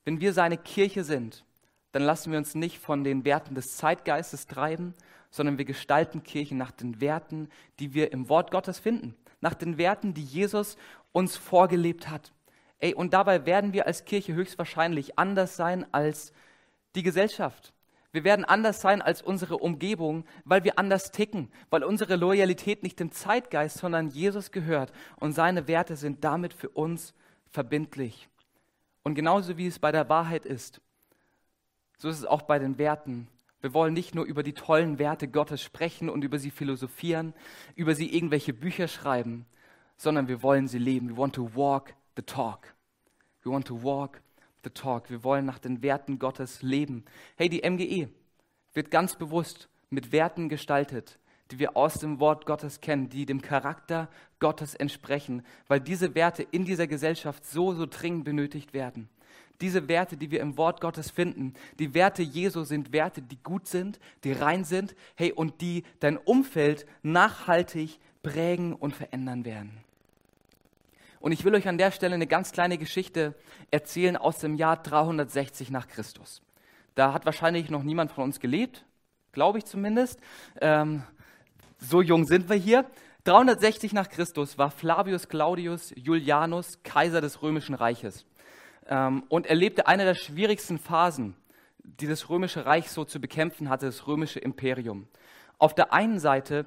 Wenn 0.06 0.20
wir 0.20 0.34
seine 0.34 0.58
Kirche 0.58 1.04
sind, 1.04 1.46
dann 1.92 2.04
lassen 2.04 2.32
wir 2.32 2.38
uns 2.38 2.56
nicht 2.56 2.80
von 2.80 3.04
den 3.04 3.26
Werten 3.26 3.56
des 3.56 3.78
Zeitgeistes 3.78 4.48
treiben, 4.48 4.94
sondern 5.32 5.58
wir 5.58 5.66
gestalten 5.66 6.24
Kirche 6.24 6.56
nach 6.56 6.72
den 6.72 7.02
Werten, 7.02 7.50
die 7.80 7.94
wir 7.94 8.12
im 8.12 8.30
Wort 8.30 8.52
Gottes 8.52 8.80
finden, 8.80 9.16
nach 9.42 9.54
den 9.54 9.78
Werten, 9.78 10.14
die 10.14 10.24
Jesus 10.24 10.78
uns 11.12 11.38
vorgelebt 11.38 12.10
hat. 12.10 12.32
Ey, 12.80 12.94
und 12.94 13.14
dabei 13.14 13.46
werden 13.46 13.74
wir 13.74 13.88
als 13.88 14.06
Kirche 14.06 14.34
höchstwahrscheinlich 14.34 15.20
anders 15.20 15.56
sein 15.56 15.86
als 15.92 16.32
die 16.96 17.04
Gesellschaft. 17.04 17.74
Wir 18.12 18.24
werden 18.24 18.46
anders 18.46 18.82
sein 18.82 19.02
als 19.04 19.22
unsere 19.22 19.58
Umgebung, 19.58 20.26
weil 20.44 20.64
wir 20.64 20.80
anders 20.80 21.12
ticken, 21.12 21.52
weil 21.70 21.84
unsere 21.84 22.16
Loyalität 22.16 22.82
nicht 22.82 23.00
dem 23.00 23.12
Zeitgeist, 23.12 23.78
sondern 23.78 24.10
Jesus 24.10 24.52
gehört 24.52 24.92
und 25.18 25.34
seine 25.34 25.68
Werte 25.68 25.96
sind 25.96 26.24
damit 26.24 26.54
für 26.54 26.70
uns 26.70 27.14
verbindlich. 27.52 28.30
Und 29.04 29.14
genauso 29.14 29.58
wie 29.58 29.68
es 29.68 29.78
bei 29.78 29.92
der 29.92 30.10
Wahrheit 30.10 30.46
ist, 30.46 30.82
so 32.00 32.08
ist 32.08 32.18
es 32.18 32.26
auch 32.26 32.42
bei 32.42 32.58
den 32.60 32.78
Werten. 32.78 33.28
Wir 33.62 33.74
wollen 33.74 33.94
nicht 33.94 34.16
nur 34.16 34.26
über 34.26 34.42
die 34.42 34.54
tollen 34.54 35.00
Werte 35.00 35.28
Gottes 35.28 35.62
sprechen 35.62 36.10
und 36.10 36.24
über 36.24 36.40
sie 36.40 36.50
philosophieren, 36.50 37.34
über 37.76 37.94
sie 37.94 38.16
irgendwelche 38.16 38.54
Bücher 38.54 38.88
schreiben, 38.88 39.46
sondern 39.98 40.30
wir 40.30 40.42
wollen 40.42 40.68
sie 40.68 40.80
leben. 40.80 41.10
We 41.10 41.18
want 41.18 41.36
to 41.36 41.52
walk 41.54 41.94
the 42.16 42.24
talk. 42.24 42.74
We 43.44 43.52
want 43.52 43.68
to 43.68 43.84
walk 43.84 44.22
the 44.64 44.70
talk. 44.70 45.10
Wir 45.10 45.26
wollen 45.26 45.46
nach 45.46 45.60
den 45.60 45.82
Werten 45.82 46.20
Gottes 46.20 46.62
leben. 46.62 47.04
Hey, 47.36 47.50
die 47.50 47.70
MGE 47.70 48.08
wird 48.74 48.92
ganz 48.92 49.18
bewusst 49.18 49.68
mit 49.90 50.14
Werten 50.14 50.48
gestaltet, 50.48 51.20
die 51.52 51.60
wir 51.60 51.76
aus 51.76 51.96
dem 51.96 52.22
Wort 52.22 52.46
Gottes 52.46 52.80
kennen, 52.80 53.10
die 53.10 53.26
dem 53.26 53.42
Charakter 53.42 54.08
Gottes 54.40 54.74
entsprechen, 54.74 55.44
weil 55.68 55.82
diese 55.82 56.16
Werte 56.16 56.44
in 56.44 56.64
dieser 56.64 56.88
Gesellschaft 56.88 57.46
so, 57.46 57.74
so 57.74 57.86
dringend 57.86 58.24
benötigt 58.24 58.74
werden 58.74 59.10
diese 59.62 59.88
Werte, 59.88 60.18
die 60.18 60.32
wir 60.32 60.40
im 60.42 60.58
Wort 60.58 60.82
Gottes 60.82 61.12
finden, 61.12 61.54
die 61.80 61.94
Werte 61.94 62.24
Jesu 62.24 62.64
sind 62.64 62.94
Werte, 62.94 63.22
die 63.22 63.38
gut 63.44 63.68
sind, 63.68 64.00
die 64.24 64.32
rein 64.32 64.64
sind, 64.64 64.96
hey, 65.16 65.32
und 65.32 65.62
die 65.62 65.84
dein 66.00 66.18
Umfeld 66.18 66.86
nachhaltig 67.04 68.00
prägen 68.24 68.74
und 68.74 68.96
verändern 68.96 69.46
werden. 69.46 69.72
Und 71.20 71.34
ich 71.34 71.44
will 71.44 71.54
euch 71.56 71.68
an 71.68 71.78
der 71.78 71.92
Stelle 71.92 72.16
eine 72.16 72.28
ganz 72.28 72.52
kleine 72.52 72.78
Geschichte 72.78 73.36
erzählen 73.72 74.16
aus 74.16 74.40
dem 74.40 74.56
Jahr 74.56 74.78
360 74.78 75.70
nach 75.70 75.88
Christus. 75.88 76.42
Da 76.96 77.14
hat 77.14 77.26
wahrscheinlich 77.26 77.70
noch 77.70 77.84
niemand 77.84 78.12
von 78.12 78.24
uns 78.24 78.40
gelebt, 78.40 78.86
glaube 79.34 79.58
ich 79.58 79.66
zumindest. 79.66 80.20
Ähm, 80.62 81.04
so 81.78 82.02
jung 82.02 82.26
sind 82.26 82.50
wir 82.50 82.56
hier. 82.56 82.86
360 83.26 83.92
nach 83.92 84.10
Christus 84.10 84.58
war 84.58 84.72
Flavius 84.72 85.28
Claudius 85.28 85.94
Julianus 85.96 86.80
Kaiser 86.84 87.20
des 87.20 87.42
römischen 87.42 87.76
Reiches 87.76 88.26
ähm, 88.90 89.24
und 89.30 89.48
erlebte 89.48 89.88
eine 89.88 90.04
der 90.04 90.16
schwierigsten 90.16 90.80
Phasen, 90.80 91.36
die 91.84 92.08
das 92.08 92.30
römische 92.30 92.66
Reich 92.66 92.92
so 92.92 93.06
zu 93.06 93.22
bekämpfen 93.22 93.70
hatte, 93.70 93.86
das 93.86 94.08
römische 94.08 94.40
Imperium. 94.40 95.08
Auf 95.58 95.74
der 95.74 95.94
einen 95.94 96.20
Seite 96.20 96.66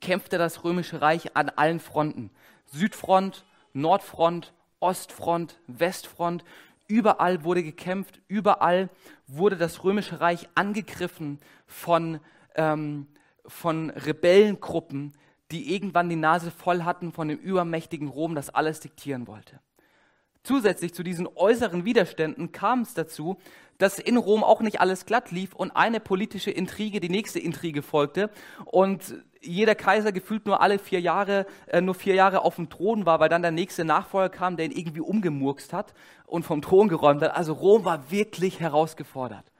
kämpfte 0.00 0.38
das 0.38 0.64
römische 0.64 1.00
Reich 1.00 1.36
an 1.36 1.50
allen 1.50 1.80
Fronten. 1.80 2.30
Südfront, 2.66 3.44
Nordfront, 3.72 4.52
Ostfront, 4.80 5.60
Westfront. 5.66 6.44
Überall 6.86 7.44
wurde 7.44 7.62
gekämpft, 7.62 8.20
überall 8.28 8.88
wurde 9.26 9.56
das 9.56 9.84
römische 9.84 10.20
Reich 10.20 10.48
angegriffen 10.54 11.38
von, 11.66 12.20
ähm, 12.54 13.06
von 13.46 13.90
Rebellengruppen, 13.90 15.12
die 15.50 15.74
irgendwann 15.74 16.08
die 16.08 16.16
Nase 16.16 16.50
voll 16.50 16.82
hatten 16.84 17.12
von 17.12 17.28
dem 17.28 17.38
übermächtigen 17.38 18.08
Rom, 18.08 18.34
das 18.34 18.50
alles 18.50 18.80
diktieren 18.80 19.26
wollte. 19.26 19.60
Zusätzlich 20.42 20.94
zu 20.94 21.02
diesen 21.02 21.26
äußeren 21.26 21.84
Widerständen 21.84 22.52
kam 22.52 22.82
es 22.82 22.94
dazu, 22.94 23.38
dass 23.78 23.98
in 23.98 24.16
Rom 24.16 24.42
auch 24.42 24.60
nicht 24.60 24.80
alles 24.80 25.06
glatt 25.06 25.30
lief 25.30 25.54
und 25.54 25.70
eine 25.70 26.00
politische 26.00 26.50
Intrige 26.50 27.00
die 27.00 27.08
nächste 27.08 27.38
Intrige 27.38 27.82
folgte 27.82 28.30
und 28.64 29.22
jeder 29.40 29.76
Kaiser 29.76 30.10
gefühlt 30.10 30.46
nur 30.46 30.60
alle 30.60 30.78
vier 30.80 31.00
Jahre, 31.00 31.46
äh, 31.68 31.80
nur 31.80 31.94
vier 31.94 32.14
Jahre 32.14 32.42
auf 32.42 32.56
dem 32.56 32.70
Thron 32.70 33.06
war, 33.06 33.20
weil 33.20 33.28
dann 33.28 33.42
der 33.42 33.52
nächste 33.52 33.84
Nachfolger 33.84 34.30
kam, 34.30 34.56
der 34.56 34.66
ihn 34.66 34.72
irgendwie 34.72 35.00
umgemurkst 35.00 35.72
hat 35.72 35.94
und 36.26 36.44
vom 36.44 36.60
Thron 36.60 36.88
geräumt 36.88 37.22
hat. 37.22 37.36
Also 37.36 37.52
Rom 37.52 37.84
war 37.84 38.10
wirklich 38.10 38.58
herausgefordert. 38.58 39.52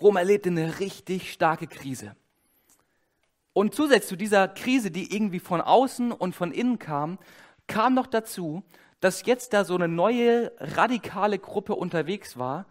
Rom 0.00 0.16
erlebte 0.16 0.50
eine 0.50 0.78
richtig 0.78 1.32
starke 1.32 1.66
Krise. 1.66 2.14
Und 3.52 3.74
zusätzlich 3.74 4.08
zu 4.08 4.16
dieser 4.16 4.48
Krise, 4.48 4.90
die 4.90 5.14
irgendwie 5.14 5.40
von 5.40 5.60
außen 5.60 6.12
und 6.12 6.34
von 6.34 6.52
innen 6.52 6.78
kam, 6.78 7.18
kam 7.66 7.94
noch 7.94 8.06
dazu, 8.06 8.62
dass 9.00 9.26
jetzt 9.26 9.52
da 9.52 9.64
so 9.64 9.74
eine 9.74 9.88
neue 9.88 10.52
radikale 10.58 11.38
Gruppe 11.38 11.74
unterwegs 11.74 12.38
war, 12.38 12.66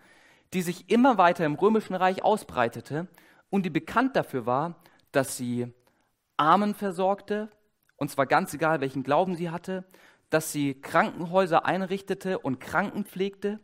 die 0.54 0.62
sich 0.62 0.90
immer 0.90 1.18
weiter 1.18 1.46
im 1.46 1.56
römischen 1.56 1.96
Reich 1.96 2.24
ausbreitete 2.24 3.08
und 3.50 3.66
die 3.66 3.70
bekannt 3.70 4.16
dafür 4.16 4.46
war, 4.46 4.82
dass 5.12 5.38
sie 5.38 5.74
Armen 6.38 6.76
versorgte, 6.76 7.50
und 7.98 8.10
zwar 8.12 8.26
ganz 8.26 8.54
egal, 8.54 8.82
welchen 8.82 9.04
Glauben 9.04 9.36
sie 9.36 9.50
hatte, 9.50 9.86
dass 10.30 10.52
sie 10.52 10.82
Krankenhäuser 10.82 11.66
einrichtete 11.66 12.40
und 12.40 12.60
Kranken 12.60 13.06
pflegte, 13.06 13.60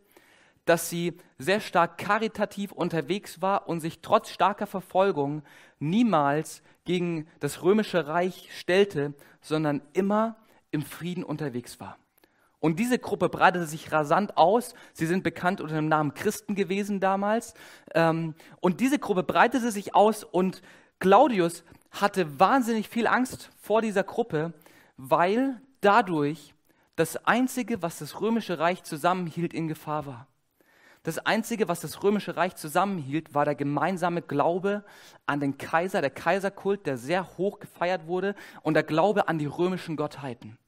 dass 0.65 0.89
sie 0.89 1.17
sehr 1.37 1.59
stark 1.59 1.97
karitativ 1.97 2.71
unterwegs 2.71 3.41
war 3.41 3.67
und 3.67 3.81
sich 3.81 4.01
trotz 4.01 4.29
starker 4.29 4.67
Verfolgung 4.67 5.43
niemals 5.79 6.61
gegen 6.85 7.27
das 7.39 7.63
römische 7.63 8.07
Reich 8.07 8.49
stellte, 8.57 9.13
sondern 9.41 9.81
immer 9.93 10.37
im 10.69 10.83
Frieden 10.83 11.23
unterwegs 11.23 11.79
war. 11.79 11.97
Und 12.61 12.77
diese 12.79 12.99
Gruppe 12.99 13.27
breitete 13.27 13.65
sich 13.65 13.91
rasant 13.91 14.37
aus. 14.37 14.75
Sie 14.93 15.07
sind 15.07 15.23
bekannt 15.23 15.59
unter 15.59 15.75
dem 15.75 15.87
Namen 15.87 16.13
Christen 16.13 16.55
gewesen 16.55 16.99
damals. 16.99 17.55
Ähm, 17.93 18.35
und 18.61 18.79
diese 18.79 18.99
Gruppe 18.99 19.23
breitete 19.23 19.71
sich 19.71 19.95
aus 19.95 20.23
und 20.23 20.61
Claudius 20.99 21.63
hatte 21.89 22.39
wahnsinnig 22.39 22.87
viel 22.87 23.07
Angst 23.07 23.49
vor 23.59 23.81
dieser 23.81 24.03
Gruppe, 24.03 24.53
weil 24.95 25.59
dadurch 25.81 26.53
das 26.95 27.17
Einzige, 27.25 27.81
was 27.81 27.97
das 27.97 28.21
römische 28.21 28.59
Reich 28.59 28.83
zusammenhielt, 28.83 29.53
in 29.55 29.67
Gefahr 29.67 30.05
war. 30.05 30.27
Das 31.01 31.17
Einzige, 31.17 31.67
was 31.67 31.79
das 31.79 32.03
römische 32.03 32.37
Reich 32.37 32.55
zusammenhielt, 32.55 33.33
war 33.33 33.43
der 33.43 33.55
gemeinsame 33.55 34.21
Glaube 34.21 34.85
an 35.25 35.39
den 35.39 35.57
Kaiser, 35.57 36.01
der 36.01 36.11
Kaiserkult, 36.11 36.85
der 36.85 36.97
sehr 36.97 37.37
hoch 37.37 37.59
gefeiert 37.59 38.05
wurde, 38.05 38.35
und 38.61 38.75
der 38.75 38.83
Glaube 38.83 39.27
an 39.27 39.39
die 39.39 39.47
römischen 39.47 39.95
Gottheiten. 39.95 40.59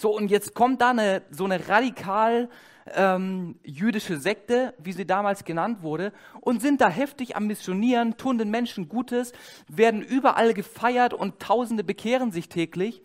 So, 0.00 0.16
und 0.16 0.30
jetzt 0.30 0.54
kommt 0.54 0.80
da 0.80 0.90
eine, 0.92 1.20
so 1.30 1.44
eine 1.44 1.68
radikal 1.68 2.48
ähm, 2.94 3.60
jüdische 3.62 4.18
Sekte, 4.18 4.72
wie 4.78 4.94
sie 4.94 5.04
damals 5.04 5.44
genannt 5.44 5.82
wurde, 5.82 6.14
und 6.40 6.62
sind 6.62 6.80
da 6.80 6.88
heftig 6.88 7.36
am 7.36 7.46
Missionieren, 7.46 8.16
tun 8.16 8.38
den 8.38 8.50
Menschen 8.50 8.88
Gutes, 8.88 9.34
werden 9.68 10.00
überall 10.00 10.54
gefeiert 10.54 11.12
und 11.12 11.38
Tausende 11.38 11.84
bekehren 11.84 12.32
sich 12.32 12.48
täglich. 12.48 13.02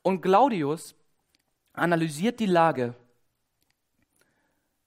Und 0.00 0.22
Claudius 0.22 0.94
analysiert 1.74 2.40
die 2.40 2.46
Lage, 2.46 2.94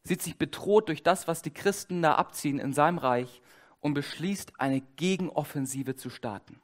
sieht 0.03 0.23
sich 0.23 0.39
bedroht 0.39 0.89
durch 0.89 1.03
das, 1.03 1.27
was 1.27 1.43
die 1.43 1.53
Christen 1.53 2.01
da 2.01 2.15
abziehen 2.15 2.57
in 2.57 2.73
seinem 2.73 2.97
Reich 2.97 3.39
und 3.81 3.93
beschließt, 3.93 4.53
eine 4.59 4.81
Gegenoffensive 4.95 5.95
zu 5.95 6.09
starten. 6.09 6.59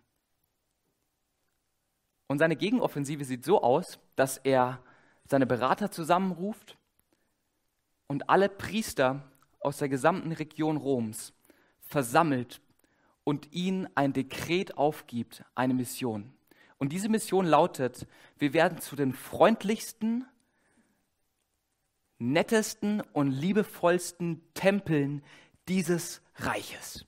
Und 2.25 2.39
seine 2.39 2.55
Gegenoffensive 2.55 3.25
sieht 3.25 3.45
so 3.45 3.61
aus, 3.61 3.99
dass 4.15 4.37
er 4.37 4.79
seine 5.27 5.45
Berater 5.45 5.91
zusammenruft 5.91 6.77
und 8.07 8.29
alle 8.29 8.49
Priester 8.49 9.23
aus 9.59 9.77
der 9.77 9.89
gesamten 9.89 10.31
Region 10.31 10.77
Roms 10.77 11.33
versammelt 11.81 12.61
und 13.23 13.51
ihnen 13.53 13.89
ein 13.95 14.13
Dekret 14.13 14.77
aufgibt, 14.77 15.43
eine 15.55 15.73
Mission. 15.73 16.33
Und 16.77 16.93
diese 16.93 17.09
Mission 17.09 17.45
lautet, 17.45 18.07
wir 18.37 18.53
werden 18.53 18.79
zu 18.79 18.95
den 18.95 19.13
freundlichsten, 19.13 20.25
nettesten 22.19 23.01
und 23.13 23.31
liebevollsten 23.31 24.41
Tempeln 24.53 25.23
dieses 25.67 26.21
Reiches. 26.35 27.05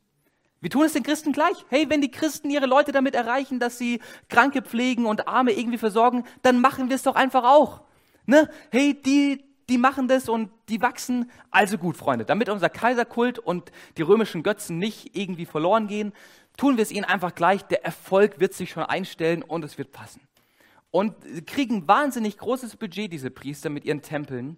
Wir 0.61 0.69
tun 0.69 0.83
es 0.83 0.93
den 0.93 1.03
Christen 1.03 1.31
gleich. 1.31 1.65
Hey, 1.69 1.89
wenn 1.89 2.01
die 2.01 2.11
Christen 2.11 2.49
ihre 2.49 2.65
Leute 2.65 2.91
damit 2.91 3.15
erreichen, 3.15 3.59
dass 3.59 3.77
sie 3.77 4.01
Kranke 4.27 4.61
pflegen 4.61 5.05
und 5.05 5.27
Arme 5.27 5.53
irgendwie 5.53 5.77
versorgen, 5.77 6.25
dann 6.41 6.59
machen 6.59 6.89
wir 6.89 6.97
es 6.97 7.03
doch 7.03 7.15
einfach 7.15 7.45
auch. 7.45 7.81
Ne? 8.29 8.47
Hey, 8.69 8.93
die, 8.93 9.43
die 9.69 9.79
machen 9.79 10.07
das 10.07 10.29
und 10.29 10.51
die 10.69 10.83
wachsen. 10.83 11.31
Also 11.49 11.79
gut, 11.79 11.97
Freunde, 11.97 12.25
damit 12.25 12.47
unser 12.47 12.69
Kaiserkult 12.69 13.39
und 13.39 13.71
die 13.97 14.03
römischen 14.03 14.43
Götzen 14.43 14.77
nicht 14.77 15.17
irgendwie 15.17 15.47
verloren 15.47 15.87
gehen, 15.87 16.13
tun 16.55 16.77
wir 16.77 16.83
es 16.83 16.91
ihnen 16.91 17.05
einfach 17.05 17.33
gleich. 17.33 17.63
Der 17.63 17.83
Erfolg 17.83 18.39
wird 18.39 18.53
sich 18.53 18.69
schon 18.69 18.83
einstellen 18.83 19.41
und 19.41 19.65
es 19.65 19.79
wird 19.79 19.91
passen. 19.91 20.21
Und 20.91 21.15
sie 21.23 21.41
kriegen 21.41 21.87
wahnsinnig 21.87 22.37
großes 22.37 22.75
Budget, 22.75 23.11
diese 23.11 23.31
Priester 23.31 23.71
mit 23.71 23.83
ihren 23.83 24.03
Tempeln, 24.03 24.57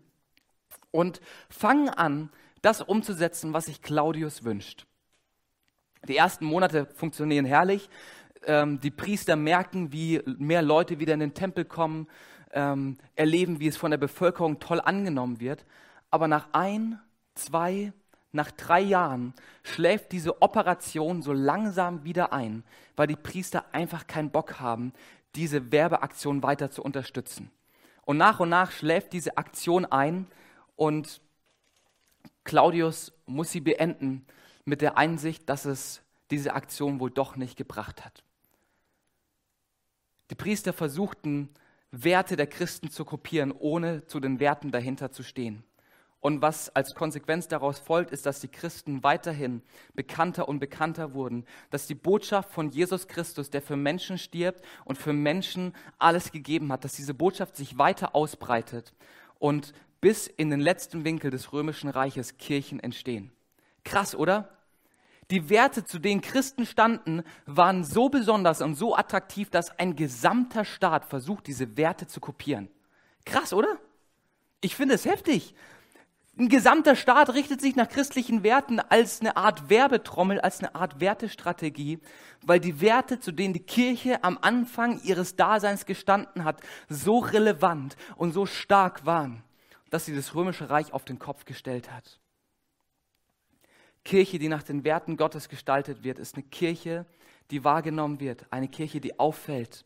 und 0.92 1.22
fangen 1.50 1.88
an, 1.88 2.30
das 2.62 2.82
umzusetzen, 2.82 3.54
was 3.54 3.68
sich 3.68 3.82
Claudius 3.82 4.44
wünscht. 4.44 4.86
Die 6.10 6.18
ersten 6.18 6.44
Monate 6.44 6.88
funktionieren 6.94 7.46
herrlich. 7.46 7.90
Ähm, 8.46 8.82
die 8.82 8.92
Priester 8.92 9.38
merken, 9.38 9.94
wie 9.94 10.22
mehr 10.26 10.62
Leute 10.62 11.00
wieder 11.00 11.14
in 11.14 11.22
den 11.22 11.34
Tempel 11.34 11.64
kommen 11.64 12.08
ähm, 12.54 12.98
erleben, 13.16 13.60
wie 13.60 13.68
es 13.68 13.78
von 13.78 13.92
der 13.92 13.98
Bevölkerung 13.98 14.60
toll 14.60 14.82
angenommen 14.82 15.40
wird. 15.40 15.66
Aber 16.10 16.28
nach 16.28 16.48
ein, 16.52 17.00
zwei, 17.36 17.94
nach 18.32 18.52
drei 18.52 18.82
Jahren 18.82 19.34
schläft 19.64 20.12
diese 20.12 20.42
Operation 20.42 21.22
so 21.22 21.34
langsam 21.34 22.04
wieder 22.04 22.34
ein, 22.34 22.64
weil 22.96 23.08
die 23.08 23.16
Priester 23.16 23.66
einfach 23.72 24.08
keinen 24.08 24.32
Bock 24.32 24.60
haben, 24.60 24.94
diese 25.36 25.72
Werbeaktion 25.72 26.44
weiter 26.44 26.72
zu 26.72 26.84
unterstützen. 26.84 27.52
Und 28.04 28.18
nach 28.18 28.40
und 28.40 28.50
nach 28.50 28.72
schläft 28.72 29.14
diese 29.14 29.38
Aktion 29.38 29.86
ein 29.86 30.28
und 30.76 31.22
Claudius 32.44 33.14
muss 33.26 33.52
sie 33.52 33.62
beenden 33.62 34.26
mit 34.66 34.82
der 34.82 34.98
Einsicht, 34.98 35.48
dass 35.48 35.66
es 35.66 36.02
diese 36.32 36.54
Aktion 36.54 37.00
wohl 37.00 37.12
doch 37.12 37.36
nicht 37.36 37.58
gebracht 37.58 38.04
hat. 38.04 38.24
Die 40.30 40.36
Priester 40.36 40.74
versuchten 40.74 41.50
Werte 41.92 42.36
der 42.36 42.48
Christen 42.48 42.90
zu 42.90 43.06
kopieren, 43.06 43.52
ohne 43.52 44.06
zu 44.06 44.20
den 44.20 44.40
Werten 44.40 44.72
dahinter 44.72 45.12
zu 45.12 45.24
stehen. 45.24 45.64
Und 46.22 46.42
was 46.44 46.70
als 46.76 46.94
Konsequenz 46.94 47.48
daraus 47.48 47.80
folgt, 47.80 48.12
ist, 48.12 48.28
dass 48.28 48.40
die 48.40 48.48
Christen 48.48 49.04
weiterhin 49.04 49.64
bekannter 49.96 50.48
und 50.48 50.60
bekannter 50.60 51.14
wurden, 51.16 51.46
dass 51.72 51.88
die 51.88 51.96
Botschaft 51.96 52.52
von 52.52 52.70
Jesus 52.70 53.08
Christus, 53.08 53.50
der 53.50 53.62
für 53.64 53.76
Menschen 53.76 54.20
stirbt 54.20 54.64
und 54.86 55.00
für 55.00 55.14
Menschen 55.14 55.74
alles 55.98 56.32
gegeben 56.32 56.72
hat, 56.72 56.86
dass 56.86 56.94
diese 56.94 57.16
Botschaft 57.16 57.56
sich 57.56 57.80
weiter 57.80 58.16
ausbreitet 58.16 58.94
und 59.40 59.74
bis 60.00 60.28
in 60.28 60.52
den 60.52 60.60
letzten 60.60 61.06
Winkel 61.06 61.32
des 61.32 61.54
römischen 61.54 61.90
Reiches 61.90 62.38
Kirchen 62.38 62.80
entstehen. 62.80 63.32
Krass, 63.84 64.16
oder? 64.16 64.61
Die 65.32 65.50
Werte, 65.50 65.86
zu 65.86 65.98
denen 65.98 66.20
Christen 66.22 66.66
standen, 66.66 67.24
waren 67.46 67.86
so 67.86 68.10
besonders 68.10 68.62
und 68.62 68.76
so 68.76 68.96
attraktiv, 68.96 69.50
dass 69.50 69.72
ein 69.80 69.96
gesamter 69.96 70.66
Staat 70.66 71.06
versucht, 71.06 71.48
diese 71.48 71.78
Werte 71.78 72.06
zu 72.06 72.20
kopieren. 72.20 72.70
Krass, 73.26 73.54
oder? 73.54 73.80
Ich 74.60 74.76
finde 74.76 74.96
es 74.96 75.06
heftig. 75.06 75.56
Ein 76.38 76.50
gesamter 76.50 76.96
Staat 76.96 77.34
richtet 77.34 77.62
sich 77.62 77.76
nach 77.76 77.88
christlichen 77.88 78.44
Werten 78.44 78.80
als 78.80 79.22
eine 79.22 79.38
Art 79.38 79.70
Werbetrommel, 79.70 80.42
als 80.42 80.60
eine 80.60 80.76
Art 80.76 81.00
Wertestrategie, 81.00 82.00
weil 82.42 82.60
die 82.60 82.82
Werte, 82.82 83.20
zu 83.20 83.32
denen 83.32 83.54
die 83.54 83.64
Kirche 83.64 84.24
am 84.24 84.38
Anfang 84.42 85.02
ihres 85.04 85.36
Daseins 85.36 85.86
gestanden 85.86 86.44
hat, 86.44 86.62
so 86.90 87.20
relevant 87.20 87.96
und 88.16 88.34
so 88.34 88.46
stark 88.46 89.06
waren, 89.06 89.44
dass 89.90 90.06
sie 90.06 90.16
das 90.16 90.36
römische 90.36 90.70
Reich 90.70 90.94
auf 90.94 91.06
den 91.06 91.20
Kopf 91.20 91.46
gestellt 91.46 91.92
hat. 91.92 92.21
Kirche, 94.04 94.40
die 94.40 94.48
nach 94.48 94.64
den 94.64 94.84
Werten 94.84 95.18
Gottes 95.18 95.50
gestaltet 95.50 96.04
wird, 96.04 96.20
ist 96.20 96.36
eine 96.36 96.44
Kirche, 96.44 97.06
die 97.52 97.64
wahrgenommen 97.64 98.20
wird, 98.20 98.46
eine 98.52 98.68
Kirche, 98.68 99.00
die 99.00 99.20
auffällt, 99.20 99.86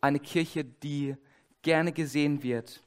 eine 0.00 0.18
Kirche, 0.18 0.64
die 0.64 1.16
gerne 1.62 1.92
gesehen 1.92 2.42
wird, 2.42 2.82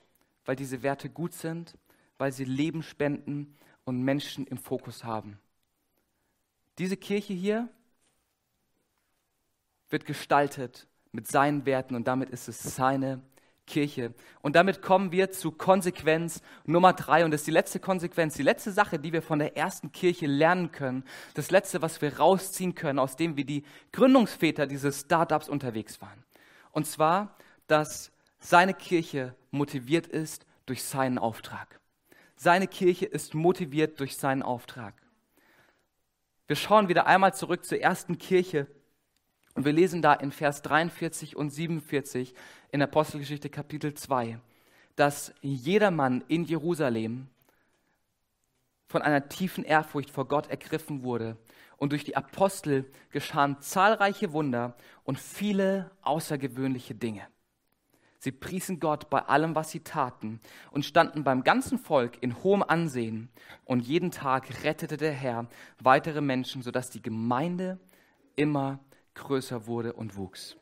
weil 0.45 0.55
diese 0.55 0.81
Werte 0.81 1.09
gut 1.09 1.33
sind, 1.33 1.77
weil 2.17 2.31
sie 2.31 2.45
Leben 2.45 2.83
spenden 2.83 3.55
und 3.85 4.01
Menschen 4.01 4.45
im 4.47 4.57
Fokus 4.57 5.03
haben. 5.03 5.39
Diese 6.77 6.97
Kirche 6.97 7.33
hier 7.33 7.69
wird 9.89 10.05
gestaltet 10.05 10.87
mit 11.11 11.27
seinen 11.27 11.65
Werten 11.65 11.95
und 11.95 12.07
damit 12.07 12.29
ist 12.29 12.47
es 12.47 12.61
seine 12.61 13.21
Kirche. 13.71 14.13
Und 14.41 14.55
damit 14.55 14.81
kommen 14.81 15.11
wir 15.11 15.31
zu 15.31 15.51
Konsequenz 15.51 16.41
Nummer 16.65 16.91
drei. 16.93 17.23
Und 17.23 17.31
das 17.31 17.41
ist 17.41 17.47
die 17.47 17.51
letzte 17.51 17.79
Konsequenz, 17.79 18.35
die 18.35 18.43
letzte 18.43 18.71
Sache, 18.71 18.99
die 18.99 19.13
wir 19.13 19.21
von 19.21 19.39
der 19.39 19.55
ersten 19.55 19.91
Kirche 19.91 20.27
lernen 20.27 20.71
können. 20.71 21.05
Das 21.35 21.51
letzte, 21.51 21.81
was 21.81 22.01
wir 22.01 22.17
rausziehen 22.17 22.75
können, 22.75 22.99
aus 22.99 23.15
dem 23.15 23.37
wie 23.37 23.45
die 23.45 23.63
Gründungsväter 23.93 24.67
dieses 24.67 25.01
Startups 25.01 25.47
unterwegs 25.47 26.01
waren. 26.01 26.23
Und 26.71 26.85
zwar, 26.85 27.37
dass 27.67 28.11
seine 28.39 28.73
Kirche 28.73 29.35
motiviert 29.51 30.07
ist 30.07 30.45
durch 30.65 30.83
seinen 30.83 31.17
Auftrag. 31.17 31.79
Seine 32.35 32.67
Kirche 32.67 33.05
ist 33.05 33.33
motiviert 33.33 33.99
durch 33.99 34.17
seinen 34.17 34.43
Auftrag. 34.43 34.95
Wir 36.47 36.57
schauen 36.57 36.89
wieder 36.89 37.07
einmal 37.07 37.33
zurück 37.33 37.63
zur 37.63 37.79
ersten 37.79 38.17
Kirche 38.17 38.67
und 39.53 39.65
wir 39.65 39.73
lesen 39.73 40.01
da 40.01 40.13
in 40.13 40.31
Vers 40.31 40.61
43 40.61 41.35
und 41.35 41.49
47 41.49 42.33
in 42.71 42.81
Apostelgeschichte 42.81 43.49
Kapitel 43.49 43.93
2, 43.93 44.39
dass 44.95 45.33
jedermann 45.41 46.23
in 46.27 46.45
Jerusalem 46.45 47.27
von 48.87 49.01
einer 49.01 49.29
tiefen 49.29 49.63
Ehrfurcht 49.63 50.09
vor 50.09 50.27
Gott 50.27 50.49
ergriffen 50.49 51.03
wurde. 51.03 51.37
Und 51.77 51.93
durch 51.93 52.03
die 52.03 52.15
Apostel 52.15 52.85
geschahen 53.09 53.59
zahlreiche 53.59 54.33
Wunder 54.33 54.75
und 55.03 55.17
viele 55.17 55.89
außergewöhnliche 56.03 56.93
Dinge. 56.93 57.27
Sie 58.19 58.31
priesen 58.31 58.79
Gott 58.79 59.09
bei 59.09 59.19
allem, 59.19 59.55
was 59.55 59.71
sie 59.71 59.79
taten 59.79 60.39
und 60.69 60.85
standen 60.85 61.23
beim 61.23 61.43
ganzen 61.43 61.79
Volk 61.79 62.21
in 62.21 62.43
hohem 62.43 62.61
Ansehen. 62.61 63.29
Und 63.65 63.79
jeden 63.79 64.11
Tag 64.11 64.63
rettete 64.63 64.97
der 64.97 65.11
Herr 65.11 65.47
weitere 65.79 66.21
Menschen, 66.21 66.61
sodass 66.61 66.91
die 66.91 67.01
Gemeinde 67.01 67.79
immer 68.35 68.79
größer 69.15 69.65
wurde 69.65 69.93
und 69.93 70.17
wuchs. 70.17 70.55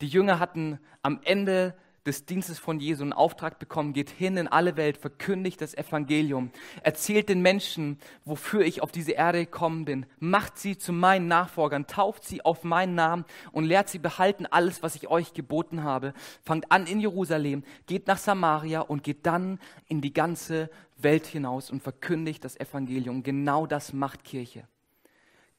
Die 0.00 0.08
Jünger 0.08 0.38
hatten 0.38 0.78
am 1.02 1.20
Ende 1.24 1.74
des 2.06 2.24
Dienstes 2.24 2.58
von 2.58 2.80
Jesu 2.80 3.02
einen 3.02 3.12
Auftrag 3.12 3.58
bekommen, 3.58 3.92
geht 3.92 4.08
hin 4.08 4.38
in 4.38 4.48
alle 4.48 4.76
Welt, 4.76 4.96
verkündigt 4.96 5.60
das 5.60 5.74
Evangelium, 5.74 6.50
erzählt 6.82 7.28
den 7.28 7.42
Menschen, 7.42 7.98
wofür 8.24 8.62
ich 8.62 8.82
auf 8.82 8.90
diese 8.90 9.12
Erde 9.12 9.44
gekommen 9.44 9.84
bin, 9.84 10.06
macht 10.18 10.58
sie 10.58 10.78
zu 10.78 10.94
meinen 10.94 11.28
Nachfolgern, 11.28 11.86
tauft 11.86 12.24
sie 12.24 12.42
auf 12.42 12.64
meinen 12.64 12.94
Namen 12.94 13.26
und 13.52 13.64
lehrt 13.64 13.90
sie 13.90 13.98
behalten 13.98 14.46
alles, 14.46 14.82
was 14.82 14.94
ich 14.94 15.08
euch 15.08 15.34
geboten 15.34 15.82
habe. 15.82 16.14
Fangt 16.42 16.72
an 16.72 16.86
in 16.86 17.00
Jerusalem, 17.00 17.64
geht 17.86 18.06
nach 18.06 18.18
Samaria 18.18 18.80
und 18.80 19.04
geht 19.04 19.26
dann 19.26 19.58
in 19.86 20.00
die 20.00 20.14
ganze 20.14 20.70
Welt 20.96 21.26
hinaus 21.26 21.70
und 21.70 21.82
verkündigt 21.82 22.44
das 22.44 22.58
Evangelium. 22.58 23.22
Genau 23.22 23.66
das 23.66 23.92
macht 23.92 24.24
Kirche. 24.24 24.66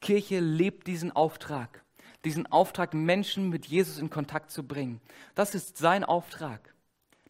Kirche 0.00 0.40
lebt 0.40 0.88
diesen 0.88 1.12
Auftrag 1.12 1.84
diesen 2.24 2.46
Auftrag, 2.50 2.94
Menschen 2.94 3.48
mit 3.48 3.66
Jesus 3.66 3.98
in 3.98 4.10
Kontakt 4.10 4.50
zu 4.50 4.66
bringen. 4.66 5.00
Das 5.34 5.54
ist 5.54 5.76
sein 5.76 6.04
Auftrag, 6.04 6.74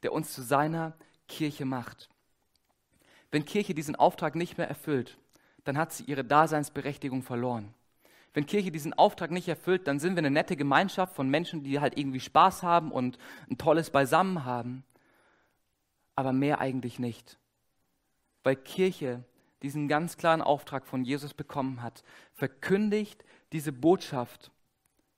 der 0.02 0.12
uns 0.12 0.32
zu 0.32 0.42
seiner 0.42 0.94
Kirche 1.28 1.64
macht. 1.64 2.08
Wenn 3.30 3.44
Kirche 3.44 3.74
diesen 3.74 3.96
Auftrag 3.96 4.34
nicht 4.34 4.58
mehr 4.58 4.68
erfüllt, 4.68 5.16
dann 5.64 5.78
hat 5.78 5.92
sie 5.92 6.04
ihre 6.04 6.24
Daseinsberechtigung 6.24 7.22
verloren. 7.22 7.72
Wenn 8.34 8.46
Kirche 8.46 8.70
diesen 8.70 8.94
Auftrag 8.94 9.30
nicht 9.30 9.48
erfüllt, 9.48 9.86
dann 9.86 9.98
sind 9.98 10.14
wir 10.14 10.18
eine 10.18 10.30
nette 10.30 10.56
Gemeinschaft 10.56 11.14
von 11.14 11.28
Menschen, 11.28 11.62
die 11.62 11.80
halt 11.80 11.98
irgendwie 11.98 12.20
Spaß 12.20 12.62
haben 12.62 12.90
und 12.90 13.18
ein 13.50 13.58
tolles 13.58 13.90
Beisammen 13.90 14.44
haben, 14.44 14.84
aber 16.16 16.32
mehr 16.32 16.60
eigentlich 16.60 16.98
nicht. 16.98 17.38
Weil 18.42 18.56
Kirche 18.56 19.24
diesen 19.62 19.86
ganz 19.86 20.16
klaren 20.16 20.42
Auftrag 20.42 20.86
von 20.86 21.04
Jesus 21.04 21.34
bekommen 21.34 21.82
hat, 21.82 22.02
verkündigt 22.32 23.24
diese 23.52 23.72
Botschaft 23.72 24.50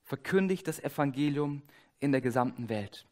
verkündigt 0.05 0.67
das 0.67 0.79
Evangelium 0.79 1.63
in 1.99 2.11
der 2.11 2.21
gesamten 2.21 2.69
Welt. 2.69 3.05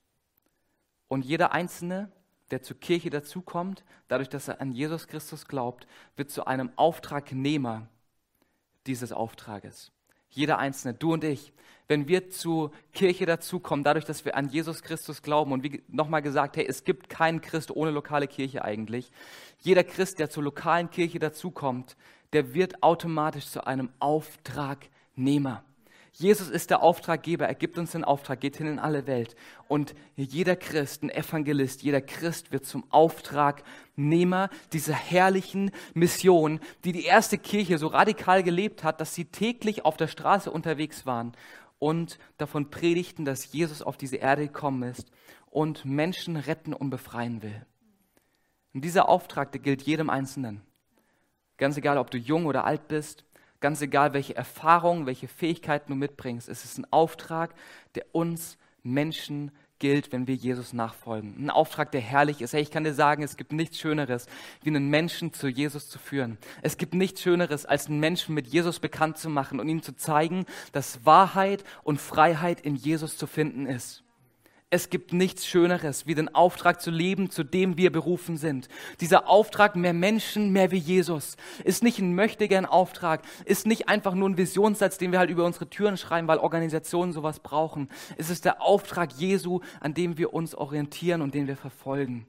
Und 1.08 1.26
jeder 1.26 1.52
Einzelne, 1.52 2.12
der 2.52 2.62
zur 2.62 2.80
Kirche 2.80 3.10
dazukommt, 3.10 3.84
dadurch, 4.08 4.30
dass 4.30 4.48
er 4.48 4.62
an 4.62 4.72
Jesus 4.72 5.08
Christus 5.08 5.48
glaubt, 5.48 5.88
wird 6.16 6.30
zu 6.30 6.46
einem 6.46 6.72
Auftragnehmer 6.76 7.88
dieses 8.86 9.12
Auftrages. 9.12 9.92
Jeder 10.30 10.58
Einzelne, 10.60 10.94
du 10.94 11.14
und 11.14 11.24
ich, 11.24 11.54
wenn 11.88 12.08
wir 12.08 12.30
zur 12.30 12.72
Kirche 12.94 13.26
dazukommen, 13.26 13.84
dadurch, 13.84 14.06
dass 14.06 14.26
wir 14.26 14.36
an 14.36 14.50
Jesus 14.50 14.82
Christus 14.82 15.22
glauben, 15.22 15.52
und 15.52 15.64
wie 15.64 15.84
nochmal 15.88 16.22
gesagt, 16.22 16.58
hey, 16.58 16.66
es 16.68 16.84
gibt 16.84 17.10
keinen 17.10 17.42
Christ 17.42 17.72
ohne 17.72 17.92
lokale 17.92 18.28
Kirche 18.28 18.64
eigentlich. 18.64 19.12
Jeder 19.60 19.84
Christ, 19.84 20.20
der 20.20 20.30
zur 20.30 20.44
lokalen 20.44 20.90
Kirche 20.90 21.20
dazukommt, 21.20 21.96
der 22.34 22.54
wird 22.54 22.82
automatisch 22.82 23.48
zu 23.48 23.66
einem 23.66 23.90
Auftragnehmer. 24.00 25.64
Jesus 26.16 26.50
ist 26.50 26.70
der 26.70 26.84
Auftraggeber, 26.84 27.48
er 27.48 27.56
gibt 27.56 27.80
uns 27.80 27.92
den 27.92 28.04
Auftrag, 28.04 28.40
geht 28.40 28.58
hin 28.58 28.68
in 28.68 28.78
alle 28.78 29.08
Welt. 29.08 29.36
Und 29.68 29.96
jeder 30.16 30.56
Christ, 30.56 31.02
ein 31.02 31.10
Evangelist, 31.10 31.82
jeder 31.82 32.02
Christ 32.02 32.52
wird 32.52 32.68
zum 32.68 32.84
Auftragnehmer 32.92 34.52
dieser 34.74 34.94
herrlichen 34.94 35.72
Mission, 35.96 36.60
die 36.84 36.92
die 36.92 37.06
erste 37.06 37.40
Kirche 37.40 37.80
so 37.80 37.88
radikal 37.88 38.44
gelebt 38.44 38.84
hat, 38.84 39.02
dass 39.02 39.16
sie 39.16 39.26
täglich 39.26 39.86
auf 39.86 39.98
der 39.98 40.08
Straße 40.08 40.52
unterwegs 40.52 41.08
waren 41.08 41.34
und 41.80 42.20
davon 42.38 42.70
predigten, 42.70 43.26
dass 43.26 43.52
Jesus 43.52 43.82
auf 43.82 43.98
diese 43.98 44.18
Erde 44.18 44.44
gekommen 44.44 44.84
ist 44.84 45.10
und 45.50 45.84
Menschen 45.84 46.36
retten 46.36 46.74
und 46.74 46.92
befreien 46.92 47.42
will. 47.42 47.66
Und 48.76 48.86
dieser 48.86 49.10
Auftrag, 49.10 49.52
der 49.52 49.62
gilt 49.62 49.82
jedem 49.82 50.12
Einzelnen. 50.12 50.62
Ganz 51.58 51.76
egal, 51.76 51.98
ob 51.98 52.12
du 52.12 52.20
jung 52.20 52.46
oder 52.46 52.66
alt 52.66 52.88
bist, 52.88 53.26
Ganz 53.64 53.82
egal, 53.82 54.12
welche 54.12 54.36
Erfahrungen, 54.36 55.06
welche 55.06 55.30
Fähigkeiten 55.30 55.94
du 55.94 55.96
mitbringst, 55.96 56.50
es 56.50 56.66
ist 56.66 56.78
ein 56.78 56.88
Auftrag, 56.92 57.56
der 57.96 58.06
uns 58.12 58.58
Menschen 58.84 59.52
gilt, 59.80 60.12
wenn 60.12 60.28
wir 60.28 60.36
Jesus 60.36 60.74
nachfolgen. 60.74 61.34
Ein 61.40 61.50
Auftrag, 61.50 61.90
der 61.94 62.02
herrlich 62.02 62.42
ist. 62.42 62.52
Hey, 62.52 62.62
ich 62.62 62.72
kann 62.72 62.84
dir 62.84 62.94
sagen, 62.94 63.24
es 63.24 63.38
gibt 63.38 63.54
nichts 63.54 63.80
Schöneres, 63.80 64.28
wie 64.64 64.70
einen 64.70 64.90
Menschen 64.90 65.32
zu 65.32 65.48
Jesus 65.48 65.88
zu 65.88 65.98
führen. 65.98 66.38
Es 66.62 66.76
gibt 66.76 66.94
nichts 66.94 67.22
Schöneres, 67.22 67.66
als 67.66 67.88
einen 67.88 68.02
Menschen 68.02 68.36
mit 68.36 68.48
Jesus 68.48 68.82
bekannt 68.82 69.18
zu 69.18 69.30
machen 69.30 69.62
und 69.62 69.70
ihm 69.70 69.82
zu 69.82 69.96
zeigen, 69.96 70.46
dass 70.74 71.06
Wahrheit 71.06 71.64
und 71.84 72.02
Freiheit 72.02 72.60
in 72.60 72.76
Jesus 72.76 73.16
zu 73.16 73.28
finden 73.28 73.66
ist. 73.66 74.04
Es 74.74 74.90
gibt 74.90 75.14
nichts 75.14 75.46
Schöneres, 75.46 76.08
wie 76.08 76.16
den 76.16 76.34
Auftrag 76.34 76.82
zu 76.82 76.90
leben, 76.90 77.30
zu 77.30 77.44
dem 77.44 77.78
wir 77.78 77.92
berufen 77.92 78.38
sind. 78.38 78.70
Dieser 79.02 79.30
Auftrag, 79.30 79.76
mehr 79.76 79.94
Menschen, 79.94 80.52
mehr 80.52 80.72
wie 80.72 80.80
Jesus, 80.80 81.38
ist 81.64 81.84
nicht 81.84 82.00
ein 82.00 82.16
möchtegern 82.16 82.66
Auftrag, 82.66 83.22
ist 83.46 83.68
nicht 83.68 83.88
einfach 83.88 84.16
nur 84.16 84.28
ein 84.28 84.38
Visionssatz, 84.38 84.98
den 84.98 85.12
wir 85.12 85.20
halt 85.20 85.30
über 85.30 85.46
unsere 85.46 85.70
Türen 85.70 85.96
schreiben, 85.96 86.28
weil 86.28 86.40
Organisationen 86.40 87.14
sowas 87.14 87.40
brauchen. 87.40 87.88
Es 88.18 88.32
ist 88.32 88.46
der 88.46 88.64
Auftrag 88.64 89.14
Jesu, 89.14 89.60
an 89.80 89.94
dem 89.94 90.18
wir 90.18 90.34
uns 90.34 90.56
orientieren 90.56 91.22
und 91.22 91.36
den 91.36 91.46
wir 91.46 91.56
verfolgen. 91.56 92.26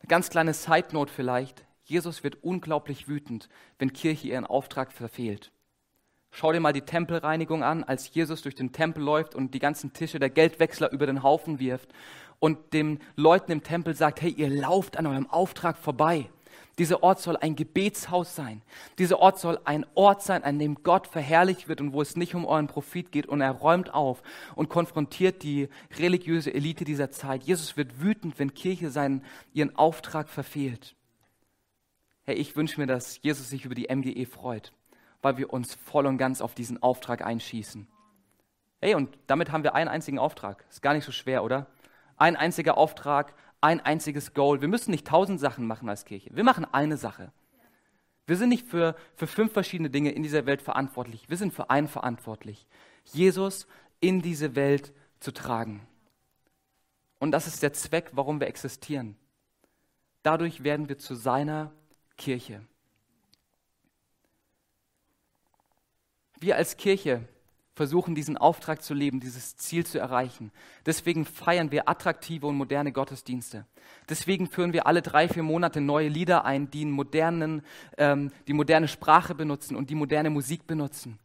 Eine 0.00 0.08
ganz 0.08 0.28
kleine 0.28 0.52
Side 0.52 0.88
Note 0.92 1.10
vielleicht. 1.10 1.64
Jesus 1.82 2.22
wird 2.22 2.44
unglaublich 2.44 3.08
wütend, 3.08 3.48
wenn 3.78 3.94
Kirche 3.94 4.28
ihren 4.28 4.44
Auftrag 4.44 4.92
verfehlt. 4.92 5.50
Schau 6.36 6.50
dir 6.50 6.58
mal 6.58 6.72
die 6.72 6.80
Tempelreinigung 6.80 7.62
an, 7.62 7.84
als 7.84 8.12
Jesus 8.12 8.42
durch 8.42 8.56
den 8.56 8.72
Tempel 8.72 9.04
läuft 9.04 9.36
und 9.36 9.54
die 9.54 9.60
ganzen 9.60 9.92
Tische 9.92 10.18
der 10.18 10.30
Geldwechsler 10.30 10.90
über 10.90 11.06
den 11.06 11.22
Haufen 11.22 11.60
wirft 11.60 11.90
und 12.40 12.72
den 12.72 12.98
Leuten 13.14 13.52
im 13.52 13.62
Tempel 13.62 13.94
sagt, 13.94 14.20
hey, 14.20 14.30
ihr 14.30 14.48
lauft 14.48 14.96
an 14.96 15.06
eurem 15.06 15.30
Auftrag 15.30 15.78
vorbei. 15.78 16.28
Dieser 16.76 17.04
Ort 17.04 17.20
soll 17.20 17.36
ein 17.36 17.54
Gebetshaus 17.54 18.34
sein. 18.34 18.62
Dieser 18.98 19.20
Ort 19.20 19.38
soll 19.38 19.60
ein 19.64 19.86
Ort 19.94 20.24
sein, 20.24 20.42
an 20.42 20.58
dem 20.58 20.82
Gott 20.82 21.06
verherrlicht 21.06 21.68
wird 21.68 21.80
und 21.80 21.92
wo 21.92 22.02
es 22.02 22.16
nicht 22.16 22.34
um 22.34 22.46
euren 22.46 22.66
Profit 22.66 23.12
geht. 23.12 23.26
Und 23.26 23.40
er 23.40 23.52
räumt 23.52 23.94
auf 23.94 24.20
und 24.56 24.68
konfrontiert 24.68 25.44
die 25.44 25.68
religiöse 26.00 26.52
Elite 26.52 26.84
dieser 26.84 27.12
Zeit. 27.12 27.44
Jesus 27.44 27.76
wird 27.76 28.00
wütend, 28.00 28.40
wenn 28.40 28.54
Kirche 28.54 28.90
seinen, 28.90 29.22
ihren 29.52 29.76
Auftrag 29.76 30.28
verfehlt. 30.28 30.96
Hey, 32.24 32.34
ich 32.34 32.56
wünsche 32.56 32.80
mir, 32.80 32.88
dass 32.88 33.22
Jesus 33.22 33.50
sich 33.50 33.64
über 33.64 33.76
die 33.76 33.86
MGE 33.94 34.26
freut 34.26 34.72
weil 35.24 35.38
wir 35.38 35.52
uns 35.52 35.74
voll 35.74 36.06
und 36.06 36.18
ganz 36.18 36.40
auf 36.40 36.54
diesen 36.54 36.82
Auftrag 36.82 37.24
einschießen. 37.24 37.88
Hey, 38.80 38.94
und 38.94 39.16
damit 39.26 39.50
haben 39.50 39.64
wir 39.64 39.74
einen 39.74 39.88
einzigen 39.88 40.18
Auftrag. 40.18 40.64
Ist 40.68 40.82
gar 40.82 40.92
nicht 40.92 41.04
so 41.04 41.12
schwer, 41.12 41.42
oder? 41.42 41.66
Ein 42.18 42.36
einziger 42.36 42.76
Auftrag, 42.76 43.34
ein 43.62 43.80
einziges 43.80 44.34
Goal. 44.34 44.60
Wir 44.60 44.68
müssen 44.68 44.90
nicht 44.90 45.06
tausend 45.06 45.40
Sachen 45.40 45.66
machen 45.66 45.88
als 45.88 46.04
Kirche. 46.04 46.30
Wir 46.34 46.44
machen 46.44 46.66
eine 46.70 46.98
Sache. 46.98 47.32
Wir 48.26 48.36
sind 48.36 48.50
nicht 48.50 48.66
für, 48.66 48.94
für 49.16 49.26
fünf 49.26 49.52
verschiedene 49.52 49.88
Dinge 49.88 50.10
in 50.10 50.22
dieser 50.22 50.44
Welt 50.44 50.60
verantwortlich. 50.60 51.30
Wir 51.30 51.38
sind 51.38 51.54
für 51.54 51.70
einen 51.70 51.88
verantwortlich. 51.88 52.66
Jesus 53.04 53.66
in 54.00 54.20
diese 54.20 54.54
Welt 54.54 54.92
zu 55.20 55.32
tragen. 55.32 55.86
Und 57.18 57.30
das 57.30 57.46
ist 57.46 57.62
der 57.62 57.72
Zweck, 57.72 58.10
warum 58.12 58.40
wir 58.40 58.48
existieren. 58.48 59.16
Dadurch 60.22 60.62
werden 60.62 60.90
wir 60.90 60.98
zu 60.98 61.14
seiner 61.14 61.72
Kirche. 62.18 62.60
Wir 66.44 66.56
als 66.56 66.76
Kirche 66.76 67.22
versuchen 67.74 68.14
diesen 68.14 68.36
Auftrag 68.36 68.82
zu 68.82 68.92
leben, 68.92 69.18
dieses 69.18 69.56
Ziel 69.56 69.86
zu 69.86 69.98
erreichen. 69.98 70.52
Deswegen 70.84 71.24
feiern 71.24 71.72
wir 71.72 71.88
attraktive 71.88 72.46
und 72.46 72.56
moderne 72.56 72.92
Gottesdienste. 72.92 73.64
Deswegen 74.10 74.46
führen 74.46 74.74
wir 74.74 74.86
alle 74.86 75.00
drei, 75.00 75.26
vier 75.26 75.42
Monate 75.42 75.80
neue 75.80 76.08
Lieder 76.08 76.44
ein, 76.44 76.70
die, 76.70 76.84
modernen, 76.84 77.62
ähm, 77.96 78.30
die 78.46 78.52
moderne 78.52 78.88
Sprache 78.88 79.34
benutzen 79.34 79.74
und 79.74 79.88
die 79.88 79.94
moderne 79.94 80.28
Musik 80.28 80.66
benutzen. 80.66 81.18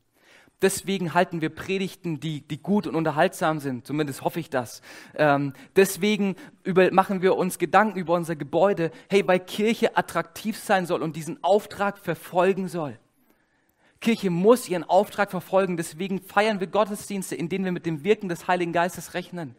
Deswegen 0.62 1.14
halten 1.14 1.42
wir 1.42 1.50
Predigten, 1.50 2.22
die, 2.22 2.48
die 2.48 2.62
gut 2.62 2.88
und 2.88 2.96
unterhaltsam 2.96 3.60
sind, 3.60 3.86
zumindest 3.86 4.22
hoffe 4.22 4.40
ich 4.40 4.50
das. 4.50 4.82
Ähm, 5.16 5.52
deswegen 5.76 6.38
über, 6.64 6.94
machen 6.94 7.22
wir 7.22 7.36
uns 7.36 7.60
Gedanken 7.60 8.00
über 8.00 8.14
unser 8.14 8.38
Gebäude, 8.38 8.92
hey, 9.10 9.28
weil 9.28 9.42
Kirche 9.42 9.98
attraktiv 9.98 10.58
sein 10.58 10.86
soll 10.86 11.04
und 11.04 11.18
diesen 11.18 11.44
Auftrag 11.44 11.98
verfolgen 11.98 12.70
soll. 12.70 12.98
Kirche 14.02 14.30
muss 14.30 14.70
ihren 14.70 14.86
Auftrag 14.86 15.30
verfolgen. 15.30 15.76
Deswegen 15.76 16.22
feiern 16.22 16.60
wir 16.60 16.68
Gottesdienste, 16.68 17.36
in 17.36 17.50
denen 17.50 17.66
wir 17.66 17.72
mit 17.72 17.86
dem 17.86 18.04
Wirken 18.04 18.30
des 18.30 18.48
Heiligen 18.48 18.72
Geistes 18.72 19.14
rechnen. 19.14 19.56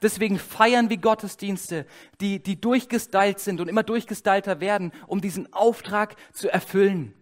Deswegen 0.00 0.38
feiern 0.38 0.88
wir 0.88 0.96
Gottesdienste, 0.96 1.86
die, 2.20 2.42
die 2.42 2.60
durchgestylt 2.60 3.38
sind 3.38 3.60
und 3.60 3.68
immer 3.68 3.82
durchgestylter 3.82 4.60
werden, 4.60 4.92
um 5.06 5.20
diesen 5.20 5.52
Auftrag 5.52 6.16
zu 6.32 6.50
erfüllen. 6.50 7.12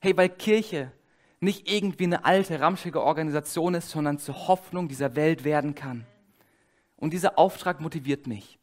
Hey, 0.00 0.16
weil 0.16 0.28
Kirche 0.28 0.92
nicht 1.40 1.70
irgendwie 1.70 2.04
eine 2.04 2.24
alte, 2.24 2.60
ramschige 2.60 3.02
Organisation 3.02 3.74
ist, 3.74 3.90
sondern 3.90 4.18
zur 4.18 4.48
Hoffnung 4.48 4.88
dieser 4.88 5.16
Welt 5.16 5.44
werden 5.44 5.74
kann. 5.74 6.06
Und 6.96 7.12
dieser 7.12 7.38
Auftrag 7.38 7.80
motiviert 7.80 8.26
mich. 8.26 8.58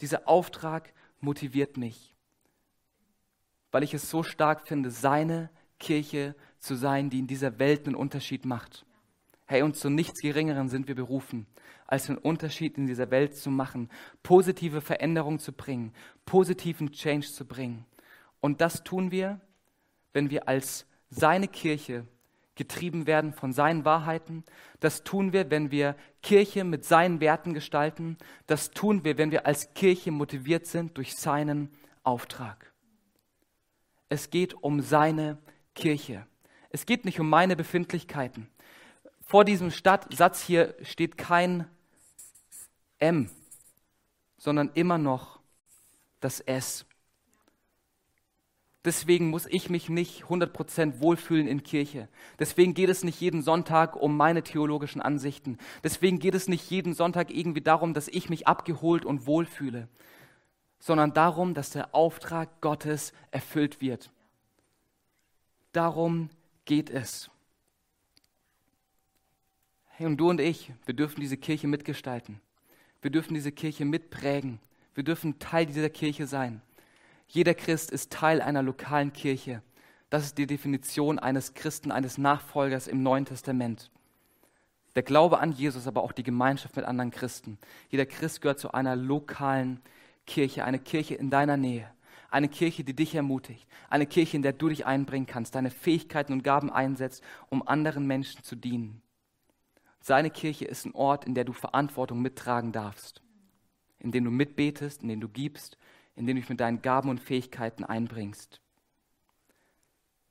Dieser 0.00 0.28
Auftrag 0.28 0.92
motiviert 1.20 1.76
mich, 1.76 2.14
weil 3.72 3.82
ich 3.82 3.94
es 3.94 4.10
so 4.10 4.22
stark 4.22 4.66
finde, 4.66 4.90
seine 4.90 5.50
Kirche 5.78 6.34
zu 6.60 6.74
sein, 6.74 7.10
die 7.10 7.18
in 7.18 7.26
dieser 7.26 7.58
Welt 7.58 7.86
einen 7.86 7.96
Unterschied 7.96 8.44
macht. 8.44 8.84
Hey, 9.46 9.62
und 9.62 9.76
zu 9.76 9.88
nichts 9.88 10.20
Geringeren 10.20 10.68
sind 10.68 10.88
wir 10.88 10.94
berufen, 10.94 11.46
als 11.86 12.08
einen 12.08 12.18
Unterschied 12.18 12.76
in 12.76 12.86
dieser 12.86 13.10
Welt 13.10 13.34
zu 13.34 13.50
machen, 13.50 13.88
positive 14.22 14.80
Veränderung 14.80 15.38
zu 15.38 15.52
bringen, 15.52 15.94
positiven 16.26 16.92
Change 16.92 17.28
zu 17.28 17.46
bringen. 17.46 17.86
Und 18.40 18.60
das 18.60 18.84
tun 18.84 19.10
wir, 19.10 19.40
wenn 20.12 20.30
wir 20.30 20.48
als 20.48 20.86
seine 21.08 21.48
Kirche 21.48 22.06
getrieben 22.58 23.06
werden 23.06 23.32
von 23.32 23.52
seinen 23.52 23.84
Wahrheiten. 23.84 24.44
Das 24.80 25.04
tun 25.04 25.32
wir, 25.32 25.50
wenn 25.50 25.70
wir 25.70 25.96
Kirche 26.22 26.64
mit 26.64 26.84
seinen 26.84 27.20
Werten 27.20 27.54
gestalten. 27.54 28.18
Das 28.46 28.70
tun 28.72 29.04
wir, 29.04 29.16
wenn 29.16 29.30
wir 29.30 29.46
als 29.46 29.72
Kirche 29.72 30.10
motiviert 30.10 30.66
sind 30.66 30.96
durch 30.98 31.16
seinen 31.16 31.70
Auftrag. 32.02 32.72
Es 34.10 34.28
geht 34.28 34.54
um 34.54 34.80
seine 34.80 35.38
Kirche. 35.74 36.26
Es 36.70 36.86
geht 36.86 37.04
nicht 37.04 37.20
um 37.20 37.28
meine 37.28 37.56
Befindlichkeiten. 37.56 38.48
Vor 39.22 39.44
diesem 39.44 39.70
Satz 39.70 40.42
hier 40.42 40.74
steht 40.82 41.18
kein 41.18 41.66
M, 42.98 43.30
sondern 44.36 44.70
immer 44.74 44.98
noch 44.98 45.38
das 46.20 46.40
S. 46.40 46.84
Deswegen 48.84 49.28
muss 49.28 49.44
ich 49.46 49.68
mich 49.68 49.88
nicht 49.88 50.24
100% 50.24 51.00
wohlfühlen 51.00 51.46
in 51.46 51.62
Kirche. 51.62 52.08
Deswegen 52.38 52.74
geht 52.74 52.88
es 52.88 53.04
nicht 53.04 53.20
jeden 53.20 53.42
Sonntag 53.42 53.96
um 53.96 54.16
meine 54.16 54.42
theologischen 54.42 55.02
Ansichten. 55.02 55.58
Deswegen 55.84 56.18
geht 56.20 56.34
es 56.34 56.48
nicht 56.48 56.70
jeden 56.70 56.94
Sonntag 56.94 57.30
irgendwie 57.30 57.60
darum, 57.60 57.92
dass 57.92 58.08
ich 58.08 58.30
mich 58.30 58.46
abgeholt 58.46 59.04
und 59.04 59.26
wohlfühle, 59.26 59.88
sondern 60.78 61.12
darum, 61.12 61.54
dass 61.54 61.70
der 61.70 61.94
Auftrag 61.94 62.60
Gottes 62.60 63.12
erfüllt 63.30 63.80
wird. 63.80 64.10
Darum 65.72 66.30
geht 66.68 66.90
es. 66.90 67.30
Hey, 69.86 70.06
und 70.06 70.18
du 70.18 70.28
und 70.28 70.38
ich, 70.38 70.70
wir 70.84 70.94
dürfen 70.94 71.20
diese 71.20 71.38
Kirche 71.38 71.66
mitgestalten. 71.66 72.40
Wir 73.00 73.10
dürfen 73.10 73.32
diese 73.32 73.50
Kirche 73.50 73.86
mitprägen. 73.86 74.60
Wir 74.94 75.02
dürfen 75.02 75.38
Teil 75.38 75.64
dieser 75.64 75.88
Kirche 75.88 76.26
sein. 76.26 76.60
Jeder 77.26 77.54
Christ 77.54 77.90
ist 77.90 78.12
Teil 78.12 78.42
einer 78.42 78.62
lokalen 78.62 79.14
Kirche. 79.14 79.62
Das 80.10 80.24
ist 80.24 80.36
die 80.36 80.46
Definition 80.46 81.18
eines 81.18 81.54
Christen, 81.54 81.90
eines 81.90 82.18
Nachfolgers 82.18 82.86
im 82.86 83.02
Neuen 83.02 83.24
Testament. 83.24 83.90
Der 84.94 85.02
Glaube 85.02 85.38
an 85.38 85.52
Jesus, 85.52 85.86
aber 85.86 86.02
auch 86.02 86.12
die 86.12 86.22
Gemeinschaft 86.22 86.76
mit 86.76 86.84
anderen 86.84 87.10
Christen. 87.10 87.58
Jeder 87.88 88.04
Christ 88.04 88.42
gehört 88.42 88.60
zu 88.60 88.72
einer 88.72 88.94
lokalen 88.94 89.80
Kirche, 90.26 90.64
eine 90.64 90.78
Kirche 90.78 91.14
in 91.14 91.30
deiner 91.30 91.56
Nähe. 91.56 91.90
Eine 92.30 92.48
Kirche, 92.48 92.84
die 92.84 92.94
dich 92.94 93.14
ermutigt. 93.14 93.66
Eine 93.88 94.06
Kirche, 94.06 94.36
in 94.36 94.42
der 94.42 94.52
du 94.52 94.68
dich 94.68 94.84
einbringen 94.84 95.26
kannst, 95.26 95.54
deine 95.54 95.70
Fähigkeiten 95.70 96.32
und 96.32 96.44
Gaben 96.44 96.70
einsetzt, 96.70 97.22
um 97.48 97.66
anderen 97.66 98.06
Menschen 98.06 98.42
zu 98.44 98.54
dienen. 98.54 99.00
Seine 100.00 100.30
Kirche 100.30 100.66
ist 100.66 100.84
ein 100.84 100.94
Ort, 100.94 101.24
in 101.24 101.34
der 101.34 101.44
du 101.44 101.52
Verantwortung 101.52 102.20
mittragen 102.20 102.72
darfst, 102.72 103.22
in 103.98 104.12
dem 104.12 104.24
du 104.24 104.30
mitbetest, 104.30 105.02
in 105.02 105.08
dem 105.08 105.20
du 105.20 105.28
gibst, 105.28 105.78
in 106.16 106.26
dem 106.26 106.36
du 106.36 106.42
dich 106.42 106.50
mit 106.50 106.60
deinen 106.60 106.82
Gaben 106.82 107.08
und 107.08 107.20
Fähigkeiten 107.20 107.84
einbringst. 107.84 108.60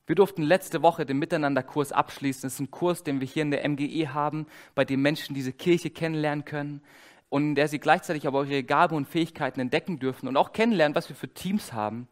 Wir 0.05 0.15
durften 0.15 0.41
letzte 0.41 0.81
Woche 0.83 1.05
den 1.05 1.19
Miteinanderkurs 1.19 1.91
abschließen. 1.91 2.43
Das 2.43 2.53
ist 2.53 2.59
ein 2.59 2.71
Kurs, 2.71 3.03
den 3.03 3.19
wir 3.19 3.27
hier 3.27 3.43
in 3.43 3.51
der 3.51 3.67
MGE 3.67 4.13
haben, 4.13 4.45
bei 4.73 4.85
dem 4.85 5.01
Menschen 5.01 5.35
diese 5.35 5.51
Kirche 5.51 5.89
kennenlernen 5.89 6.45
können 6.45 6.81
und 7.29 7.43
in 7.43 7.55
der 7.55 7.67
sie 7.67 7.79
gleichzeitig 7.79 8.27
aber 8.27 8.41
auch 8.41 8.45
ihre 8.45 8.63
Gaben 8.63 8.95
und 8.95 9.07
Fähigkeiten 9.07 9.59
entdecken 9.59 9.99
dürfen 9.99 10.27
und 10.27 10.37
auch 10.37 10.53
kennenlernen, 10.53 10.95
was 10.95 11.09
wir 11.09 11.15
für 11.15 11.33
Teams 11.33 11.73
haben. 11.73 12.07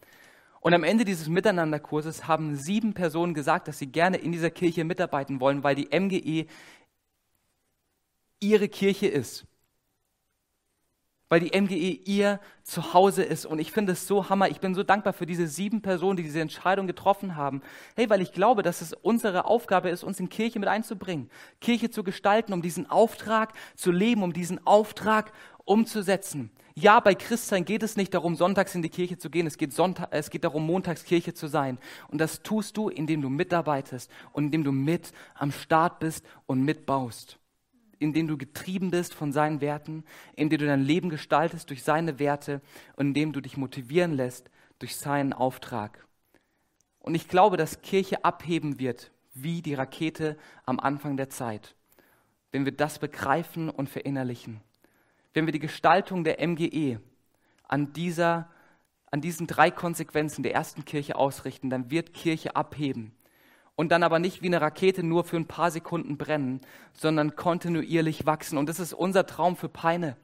Und 0.60 0.74
am 0.74 0.84
Ende 0.84 1.06
dieses 1.06 1.30
Miteinanderkurses 1.30 2.28
haben 2.28 2.56
sieben 2.56 2.94
Personen 2.94 3.34
gesagt, 3.34 3.68
dass 3.68 3.78
sie 3.78 3.88
gerne 3.88 4.18
in 4.18 4.32
dieser 4.32 4.50
Kirche 4.50 4.84
mitarbeiten 4.84 5.40
wollen, 5.40 5.64
weil 5.64 5.76
die 5.76 5.88
MGE 5.98 6.48
ihre 8.40 8.68
Kirche 8.68 9.08
ist. 9.08 9.46
Weil 11.36 11.42
die 11.42 11.60
MGE 11.60 12.00
ihr 12.06 12.40
Zuhause 12.64 13.22
ist. 13.22 13.46
Und 13.46 13.60
ich 13.60 13.74
finde 13.74 13.92
es 13.92 14.08
so 14.08 14.30
hammer. 14.30 14.48
Ich 14.48 14.62
bin 14.62 14.74
so 14.74 14.84
dankbar 14.84 15.12
für 15.12 15.26
diese 15.26 15.48
sieben 15.48 15.82
Personen, 15.82 16.16
die 16.16 16.24
diese 16.24 16.40
Entscheidung 16.40 16.88
getroffen 16.88 17.36
haben. 17.36 17.62
Hey, 17.98 18.10
weil 18.10 18.22
ich 18.22 18.32
glaube, 18.32 18.64
dass 18.64 18.80
es 18.80 18.94
unsere 18.94 19.44
Aufgabe 19.44 19.90
ist, 19.90 20.06
uns 20.06 20.18
in 20.22 20.30
Kirche 20.30 20.60
mit 20.60 20.70
einzubringen. 20.70 21.30
Kirche 21.60 21.90
zu 21.90 22.06
gestalten, 22.06 22.54
um 22.54 22.62
diesen 22.62 22.90
Auftrag 22.90 23.52
zu 23.76 23.92
leben, 23.92 24.24
um 24.24 24.32
diesen 24.32 24.66
Auftrag 24.66 25.34
umzusetzen. 25.66 26.52
Ja, 26.74 27.02
bei 27.02 27.16
Christsein 27.16 27.66
geht 27.66 27.84
es 27.84 27.98
nicht 27.98 28.14
darum, 28.14 28.38
sonntags 28.38 28.74
in 28.74 28.82
die 28.82 28.88
Kirche 28.88 29.18
zu 29.18 29.30
gehen. 29.30 29.46
Es 29.46 29.58
geht, 29.58 29.74
Sonntag, 29.74 30.08
es 30.12 30.30
geht 30.30 30.46
darum, 30.46 30.66
montags 30.66 31.04
Kirche 31.04 31.34
zu 31.34 31.48
sein. 31.48 31.80
Und 32.08 32.22
das 32.22 32.44
tust 32.44 32.78
du, 32.78 32.88
indem 32.88 33.22
du 33.22 33.30
mitarbeitest 33.30 34.10
und 34.32 34.46
indem 34.46 34.64
du 34.64 34.72
mit 34.72 35.12
am 35.34 35.52
Start 35.52 36.00
bist 36.00 36.26
und 36.46 36.64
mitbaust 36.64 37.40
in 38.00 38.14
dem 38.14 38.28
du 38.28 38.38
getrieben 38.38 38.92
bist 38.92 39.14
von 39.14 39.32
seinen 39.32 39.62
Werten, 39.62 40.04
in 40.36 40.50
dem 40.50 40.60
du 40.60 40.66
dein 40.66 40.84
Leben 40.84 41.10
gestaltest 41.10 41.70
durch 41.70 41.84
seine 41.84 42.20
Werte 42.20 42.62
und 42.96 43.08
in 43.08 43.14
dem 43.14 43.34
du 43.34 43.42
dich 43.42 43.58
motivieren 43.58 44.14
lässt 44.14 44.50
durch 44.80 44.96
seinen 44.96 45.34
Auftrag. 45.34 46.06
Und 47.00 47.16
ich 47.16 47.28
glaube, 47.28 47.58
dass 47.58 47.82
Kirche 47.82 48.26
abheben 48.26 48.80
wird 48.80 49.12
wie 49.34 49.62
die 49.62 49.74
Rakete 49.74 50.38
am 50.66 50.80
Anfang 50.80 51.18
der 51.18 51.30
Zeit, 51.30 51.76
wenn 52.52 52.66
wir 52.66 52.72
das 52.72 53.00
begreifen 53.00 53.70
und 53.70 53.90
verinnerlichen. 53.90 54.62
Wenn 55.34 55.46
wir 55.46 55.52
die 55.52 55.60
Gestaltung 55.60 56.24
der 56.24 56.46
MGE 56.46 57.00
an, 57.68 57.94
dieser, 57.94 58.50
an 59.12 59.22
diesen 59.22 59.48
drei 59.48 59.72
Konsequenzen 59.72 60.44
der 60.44 60.54
ersten 60.54 60.86
Kirche 60.86 61.16
ausrichten, 61.16 61.70
dann 61.70 61.92
wird 61.92 62.14
Kirche 62.14 62.56
abheben 62.56 63.12
und 63.76 63.92
dann 63.92 64.04
aber 64.04 64.20
nicht 64.20 64.42
wie 64.42 64.48
eine 64.48 64.62
Rakete 64.62 65.04
nur 65.04 65.24
für 65.24 65.38
ein 65.38 65.48
paar 65.48 65.72
Sekunden 65.72 66.18
brennen, 66.18 66.62
sondern 66.94 67.36
kontinuierlich 67.36 68.26
wachsen. 68.26 68.58
Und 68.58 68.70
das 68.70 68.80
ist 68.80 68.94
unser 68.94 69.26
Traum 69.26 69.58
für 69.58 69.70
Peine. 69.70 70.16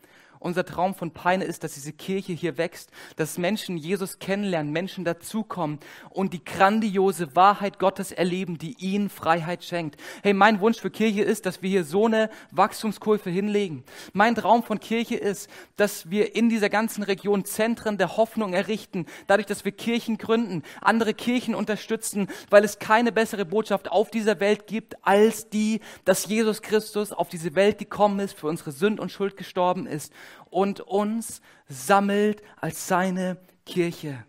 Unser 0.42 0.66
Traum 0.66 0.96
von 0.96 1.12
Peine 1.12 1.44
ist, 1.44 1.64
dass 1.64 1.76
diese 1.76 1.94
Kirche 1.94 2.34
hier 2.34 2.58
wächst, 2.58 2.90
dass 3.16 3.38
Menschen 3.38 3.78
Jesus 3.78 4.18
kennenlernen, 4.18 4.74
Menschen 4.74 5.06
dazukommen 5.06 5.80
und 6.10 6.34
die 6.34 6.44
grandiose 6.44 7.36
Wahrheit 7.36 7.78
Gottes 7.78 8.12
erleben, 8.12 8.58
die 8.58 8.76
ihnen 8.80 9.12
Freiheit 9.12 9.64
schenkt. 9.64 10.02
Hey, 10.24 10.34
mein 10.34 10.60
Wunsch 10.60 10.80
für 10.80 10.90
Kirche 10.90 11.22
ist, 11.22 11.46
dass 11.46 11.62
wir 11.62 11.70
hier 11.70 11.84
so 11.84 12.08
eine 12.08 12.32
Wachstumskurve 12.50 13.30
hinlegen. 13.30 13.84
Mein 14.14 14.34
Traum 14.34 14.64
von 14.64 14.80
Kirche 14.80 15.16
ist, 15.16 15.48
dass 15.76 16.10
wir 16.10 16.36
in 16.36 16.50
dieser 16.50 16.70
ganzen 16.70 17.04
Region 17.04 17.46
Zentren 17.46 18.00
der 18.00 18.18
Hoffnung 18.18 18.54
errichten, 18.54 19.06
dadurch, 19.28 19.46
dass 19.46 19.64
wir 19.64 19.74
Kirchen 19.74 20.18
gründen, 20.18 20.64
andere 20.82 21.14
Kirchen 21.14 21.54
unterstützen, 21.54 22.28
weil 22.50 22.64
es 22.64 22.80
keine 22.80 23.12
bessere 23.12 23.46
Botschaft 23.46 23.92
auf 23.92 24.10
dieser 24.10 24.40
Welt 24.40 24.66
gibt, 24.66 25.06
als 25.06 25.52
die, 25.52 25.82
dass 26.04 26.26
Jesus 26.26 26.64
Christus 26.64 27.12
auf 27.12 27.30
diese 27.30 27.54
Welt 27.54 27.78
gekommen 27.78 28.20
ist, 28.20 28.36
für 28.36 28.48
unsere 28.48 28.72
Sünd 28.72 29.00
und 29.00 29.12
Schuld 29.12 29.38
gestorben 29.38 29.86
ist 29.86 30.12
und 30.50 30.82
uns 30.82 31.42
sammelt 31.68 32.42
als 32.58 32.88
seine 32.88 33.38
Kirche. 33.66 34.26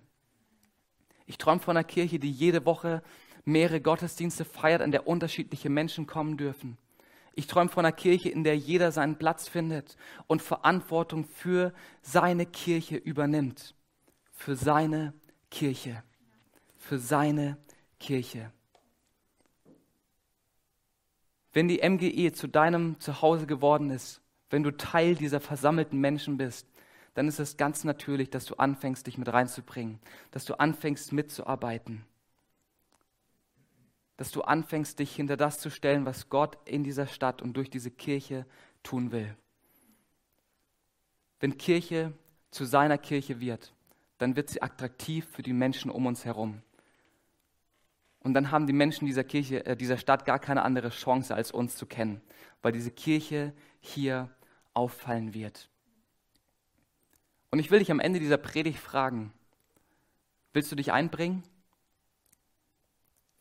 Ich 1.26 1.38
träume 1.38 1.60
von 1.60 1.76
einer 1.76 1.84
Kirche, 1.84 2.18
die 2.18 2.30
jede 2.30 2.66
Woche 2.66 3.02
mehrere 3.44 3.80
Gottesdienste 3.80 4.44
feiert, 4.44 4.82
an 4.82 4.92
der 4.92 5.06
unterschiedliche 5.06 5.70
Menschen 5.70 6.06
kommen 6.06 6.36
dürfen. 6.36 6.78
Ich 7.34 7.46
träume 7.46 7.70
von 7.70 7.84
einer 7.84 7.96
Kirche, 7.96 8.28
in 8.28 8.44
der 8.44 8.56
jeder 8.56 8.92
seinen 8.92 9.16
Platz 9.16 9.48
findet 9.48 9.96
und 10.26 10.42
Verantwortung 10.42 11.24
für 11.24 11.72
seine 12.02 12.46
Kirche 12.46 12.96
übernimmt. 12.96 13.74
Für 14.32 14.54
seine 14.54 15.14
Kirche. 15.50 16.02
Für 16.76 16.98
seine 16.98 17.56
Kirche. 17.98 18.52
Wenn 21.52 21.68
die 21.68 21.86
MGE 21.86 22.32
zu 22.32 22.48
deinem 22.48 22.98
Zuhause 22.98 23.46
geworden 23.46 23.90
ist, 23.90 24.21
wenn 24.52 24.62
du 24.62 24.70
Teil 24.70 25.14
dieser 25.14 25.40
versammelten 25.40 25.98
Menschen 25.98 26.36
bist, 26.36 26.68
dann 27.14 27.26
ist 27.26 27.40
es 27.40 27.56
ganz 27.56 27.84
natürlich, 27.84 28.28
dass 28.28 28.44
du 28.44 28.54
anfängst, 28.56 29.06
dich 29.06 29.16
mit 29.16 29.32
reinzubringen, 29.32 29.98
dass 30.30 30.44
du 30.44 30.54
anfängst, 30.54 31.10
mitzuarbeiten, 31.12 32.04
dass 34.18 34.30
du 34.30 34.42
anfängst, 34.42 34.98
dich 34.98 35.16
hinter 35.16 35.38
das 35.38 35.58
zu 35.58 35.70
stellen, 35.70 36.04
was 36.04 36.28
Gott 36.28 36.58
in 36.66 36.84
dieser 36.84 37.06
Stadt 37.06 37.40
und 37.40 37.54
durch 37.56 37.70
diese 37.70 37.90
Kirche 37.90 38.44
tun 38.82 39.10
will. 39.10 39.34
Wenn 41.40 41.56
Kirche 41.56 42.12
zu 42.50 42.66
seiner 42.66 42.98
Kirche 42.98 43.40
wird, 43.40 43.72
dann 44.18 44.36
wird 44.36 44.50
sie 44.50 44.60
attraktiv 44.60 45.26
für 45.32 45.42
die 45.42 45.54
Menschen 45.54 45.90
um 45.90 46.04
uns 46.04 46.26
herum. 46.26 46.60
Und 48.20 48.34
dann 48.34 48.50
haben 48.50 48.66
die 48.66 48.74
Menschen 48.74 49.06
dieser 49.06 49.24
Kirche, 49.24 49.64
äh, 49.64 49.76
dieser 49.76 49.96
Stadt 49.96 50.26
gar 50.26 50.38
keine 50.38 50.62
andere 50.62 50.90
Chance, 50.90 51.34
als 51.34 51.50
uns 51.50 51.76
zu 51.76 51.86
kennen, 51.86 52.20
weil 52.60 52.72
diese 52.72 52.90
Kirche 52.90 53.54
hier 53.80 54.30
auffallen 54.74 55.34
wird. 55.34 55.68
Und 57.50 57.58
ich 57.58 57.70
will 57.70 57.80
dich 57.80 57.90
am 57.90 58.00
Ende 58.00 58.18
dieser 58.18 58.38
Predigt 58.38 58.78
fragen, 58.78 59.32
willst 60.52 60.72
du 60.72 60.76
dich 60.76 60.92
einbringen? 60.92 61.42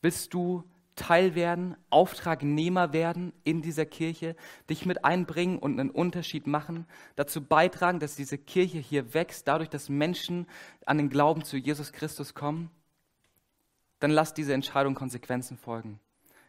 Willst 0.02 0.34
du 0.34 0.64
Teil 0.96 1.34
werden, 1.34 1.76
Auftragnehmer 1.88 2.92
werden 2.92 3.32
in 3.44 3.62
dieser 3.62 3.86
Kirche, 3.86 4.36
dich 4.68 4.84
mit 4.84 5.04
einbringen 5.04 5.58
und 5.58 5.80
einen 5.80 5.90
Unterschied 5.90 6.46
machen, 6.46 6.86
dazu 7.16 7.42
beitragen, 7.42 7.98
dass 7.98 8.14
diese 8.14 8.36
Kirche 8.36 8.78
hier 8.78 9.14
wächst, 9.14 9.48
dadurch, 9.48 9.70
dass 9.70 9.88
Menschen 9.88 10.46
an 10.84 10.98
den 10.98 11.08
Glauben 11.08 11.44
zu 11.44 11.56
Jesus 11.56 11.92
Christus 11.92 12.34
kommen? 12.34 12.70
Dann 14.00 14.10
lass 14.10 14.34
diese 14.34 14.52
Entscheidung 14.52 14.94
Konsequenzen 14.94 15.56
folgen. 15.56 15.98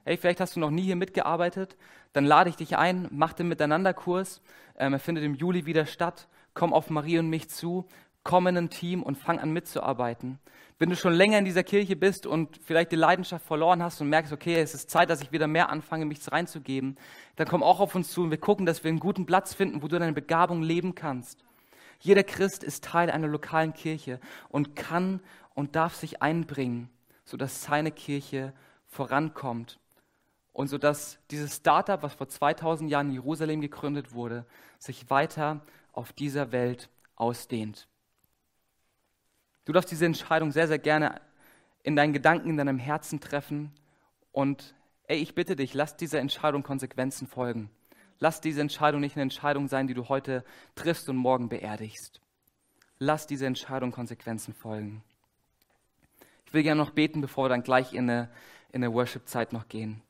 Hey, 0.05 0.17
vielleicht 0.17 0.41
hast 0.41 0.57
du 0.57 0.59
noch 0.59 0.69
nie 0.69 0.81
hier 0.81 0.97
mitgearbeitet, 0.97 1.77
dann 2.11 2.25
lade 2.25 2.49
ich 2.49 2.57
dich 2.57 2.77
ein, 2.77 3.07
mach 3.09 3.31
den 3.31 3.47
Miteinanderkurs. 3.47 4.41
Ähm, 4.77 4.91
er 4.91 4.99
findet 4.99 5.23
im 5.23 5.33
Juli 5.33 5.65
wieder 5.65 5.85
statt. 5.85 6.27
Komm 6.53 6.73
auf 6.73 6.89
Marie 6.89 7.19
und 7.19 7.29
mich 7.29 7.49
zu. 7.49 7.87
komm 8.25 8.47
in 8.47 8.57
ein 8.57 8.69
Team 8.69 9.03
und 9.03 9.17
fang 9.17 9.39
an 9.39 9.51
mitzuarbeiten. 9.51 10.39
Wenn 10.79 10.89
du 10.89 10.95
schon 10.95 11.13
länger 11.13 11.39
in 11.39 11.45
dieser 11.45 11.63
Kirche 11.63 11.95
bist 11.95 12.25
und 12.25 12.57
vielleicht 12.63 12.91
die 12.91 12.97
Leidenschaft 12.97 13.45
verloren 13.45 13.83
hast 13.83 13.99
und 13.99 14.09
merkst, 14.09 14.31
okay, 14.31 14.55
es 14.55 14.73
ist 14.73 14.89
Zeit, 14.89 15.09
dass 15.09 15.21
ich 15.21 15.33
wieder 15.33 15.47
mehr 15.47 15.69
anfange, 15.69 16.05
mich 16.05 16.19
reinzugeben, 16.31 16.97
dann 17.35 17.47
komm 17.47 17.63
auch 17.63 17.81
auf 17.81 17.95
uns 17.95 18.11
zu 18.11 18.23
und 18.23 18.31
wir 18.31 18.37
gucken, 18.37 18.65
dass 18.65 18.83
wir 18.83 18.89
einen 18.89 18.99
guten 18.99 19.25
Platz 19.25 19.53
finden, 19.53 19.81
wo 19.81 19.87
du 19.87 19.99
deine 19.99 20.13
Begabung 20.13 20.61
leben 20.61 20.95
kannst. 20.95 21.43
Jeder 21.99 22.23
Christ 22.23 22.63
ist 22.63 22.83
Teil 22.83 23.09
einer 23.09 23.27
lokalen 23.27 23.73
Kirche 23.73 24.19
und 24.49 24.75
kann 24.75 25.21
und 25.53 25.75
darf 25.75 25.95
sich 25.95 26.21
einbringen, 26.21 26.89
sodass 27.25 27.63
seine 27.63 27.91
Kirche 27.91 28.53
vorankommt 28.87 29.79
und 30.53 30.67
sodass 30.67 31.17
dieses 31.31 31.57
Startup, 31.57 32.01
was 32.01 32.13
vor 32.13 32.29
2000 32.29 32.89
Jahren 32.89 33.07
in 33.07 33.13
Jerusalem 33.13 33.59
gegründet 33.59 34.13
wurde, 34.13 34.45
sich 34.77 35.09
weiter 35.09 35.61
auf 35.91 36.13
dieser 36.13 36.51
Welt 36.51 36.89
ausdehnt. 37.15 37.87
Du 39.65 39.73
darfst 39.73 39.91
diese 39.91 40.05
Entscheidung 40.05 40.51
sehr, 40.51 40.67
sehr 40.67 40.79
gerne 40.79 41.21
in 41.81 41.95
deinen 41.95 42.13
Gedanken, 42.13 42.49
in 42.49 42.57
deinem 42.57 42.77
Herzen 42.77 43.19
treffen. 43.19 43.71
Und 44.31 44.75
ey, 45.07 45.17
ich 45.17 45.35
bitte 45.35 45.55
dich, 45.55 45.73
lass 45.73 45.97
dieser 45.97 46.19
Entscheidung 46.19 46.63
Konsequenzen 46.63 47.27
folgen. 47.27 47.69
Lass 48.19 48.39
diese 48.39 48.61
Entscheidung 48.61 49.01
nicht 49.01 49.15
eine 49.15 49.23
Entscheidung 49.23 49.67
sein, 49.67 49.87
die 49.87 49.93
du 49.93 50.07
heute 50.07 50.45
triffst 50.75 51.09
und 51.09 51.17
morgen 51.17 51.49
beerdigst. 51.49 52.21
Lass 52.99 53.27
diese 53.27 53.45
Entscheidung 53.45 53.91
Konsequenzen 53.91 54.53
folgen. 54.53 55.03
Ich 56.45 56.53
will 56.53 56.63
gerne 56.63 56.81
noch 56.81 56.91
beten, 56.91 57.21
bevor 57.21 57.45
wir 57.45 57.49
dann 57.49 57.63
gleich 57.63 57.93
in 57.93 58.09
eine, 58.09 58.29
in 58.71 58.83
eine 58.83 58.93
Worship-Zeit 58.93 59.51
noch 59.51 59.67
gehen. 59.67 60.01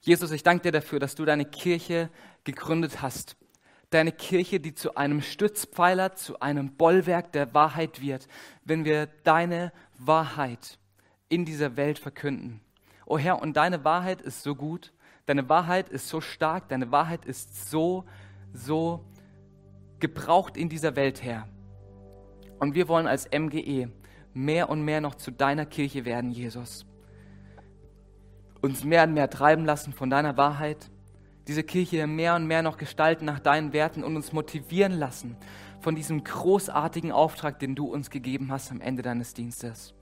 Jesus, 0.00 0.30
ich 0.30 0.42
danke 0.42 0.64
dir 0.64 0.72
dafür, 0.72 0.98
dass 0.98 1.14
du 1.14 1.24
deine 1.24 1.44
Kirche 1.44 2.10
gegründet 2.44 3.02
hast 3.02 3.36
deine 3.90 4.12
Kirche, 4.12 4.60
die 4.60 4.74
zu 4.74 4.94
einem 4.94 5.20
Stützpfeiler, 5.20 6.14
zu 6.14 6.40
einem 6.40 6.76
Bollwerk 6.76 7.32
der 7.32 7.52
Wahrheit 7.54 8.00
wird, 8.00 8.28
wenn 8.64 8.84
wir 8.84 9.06
deine 9.24 9.72
Wahrheit 9.98 10.78
in 11.28 11.44
dieser 11.44 11.76
Welt 11.76 11.98
verkünden. 11.98 12.60
O 13.04 13.18
Herr, 13.18 13.42
und 13.42 13.56
deine 13.56 13.84
Wahrheit 13.84 14.22
ist 14.22 14.42
so 14.42 14.54
gut, 14.54 14.92
deine 15.26 15.48
Wahrheit 15.48 15.88
ist 15.88 16.08
so 16.08 16.20
stark, 16.20 16.68
deine 16.68 16.92
Wahrheit 16.92 17.24
ist 17.24 17.68
so, 17.70 18.04
so 18.52 19.04
gebraucht 19.98 20.56
in 20.56 20.68
dieser 20.68 20.94
Welt, 20.94 21.22
Herr. 21.22 21.48
Und 22.60 22.74
wir 22.74 22.88
wollen 22.88 23.06
als 23.06 23.28
MGE 23.30 23.90
mehr 24.32 24.68
und 24.68 24.82
mehr 24.82 25.00
noch 25.00 25.16
zu 25.16 25.32
deiner 25.32 25.66
Kirche 25.66 26.04
werden, 26.04 26.30
Jesus. 26.30 26.86
Uns 28.62 28.84
mehr 28.84 29.04
und 29.04 29.14
mehr 29.14 29.30
treiben 29.30 29.64
lassen 29.64 29.92
von 29.92 30.10
deiner 30.10 30.36
Wahrheit 30.36 30.90
diese 31.50 31.64
Kirche 31.64 32.06
mehr 32.06 32.36
und 32.36 32.46
mehr 32.46 32.62
noch 32.62 32.76
gestalten 32.76 33.24
nach 33.24 33.40
deinen 33.40 33.72
Werten 33.72 34.04
und 34.04 34.14
uns 34.14 34.32
motivieren 34.32 34.92
lassen 34.92 35.36
von 35.80 35.96
diesem 35.96 36.22
großartigen 36.22 37.10
Auftrag, 37.10 37.58
den 37.58 37.74
du 37.74 37.86
uns 37.86 38.10
gegeben 38.10 38.52
hast 38.52 38.70
am 38.70 38.80
Ende 38.80 39.02
deines 39.02 39.34
Dienstes. 39.34 39.94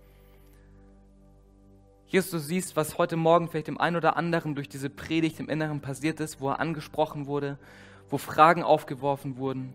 Jesus, 2.07 2.31
du 2.31 2.39
siehst, 2.39 2.77
was 2.77 2.99
heute 2.99 3.17
Morgen 3.17 3.49
vielleicht 3.49 3.69
dem 3.69 3.81
einen 3.81 3.97
oder 3.97 4.17
anderen 4.17 4.55
durch 4.55 4.69
diese 4.69 4.91
Predigt 4.91 5.41
im 5.41 5.49
Inneren 5.49 5.81
passiert 5.81 6.21
ist, 6.21 6.41
wo 6.41 6.51
er 6.51 6.61
angesprochen 6.61 7.27
wurde, 7.27 7.59
wo 8.11 8.19
Fragen 8.19 8.63
aufgeworfen 8.63 9.37
wurden 9.37 9.75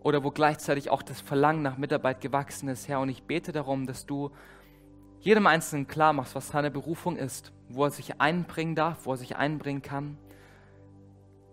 oder 0.00 0.22
wo 0.22 0.30
gleichzeitig 0.30 0.90
auch 0.90 1.02
das 1.02 1.20
Verlangen 1.20 1.62
nach 1.62 1.78
Mitarbeit 1.78 2.20
gewachsen 2.20 2.68
ist, 2.68 2.88
Herr. 2.88 3.00
Und 3.00 3.08
ich 3.08 3.22
bete 3.24 3.52
darum, 3.52 3.86
dass 3.86 4.06
du 4.06 4.30
jedem 5.20 5.46
Einzelnen 5.46 5.86
klar 5.86 6.12
machst, 6.12 6.34
was 6.34 6.48
seine 6.48 6.70
Berufung 6.70 7.16
ist, 7.16 7.52
wo 7.74 7.84
er 7.84 7.90
sich 7.90 8.20
einbringen 8.20 8.74
darf, 8.74 9.06
wo 9.06 9.12
er 9.12 9.16
sich 9.16 9.36
einbringen 9.36 9.82
kann 9.82 10.18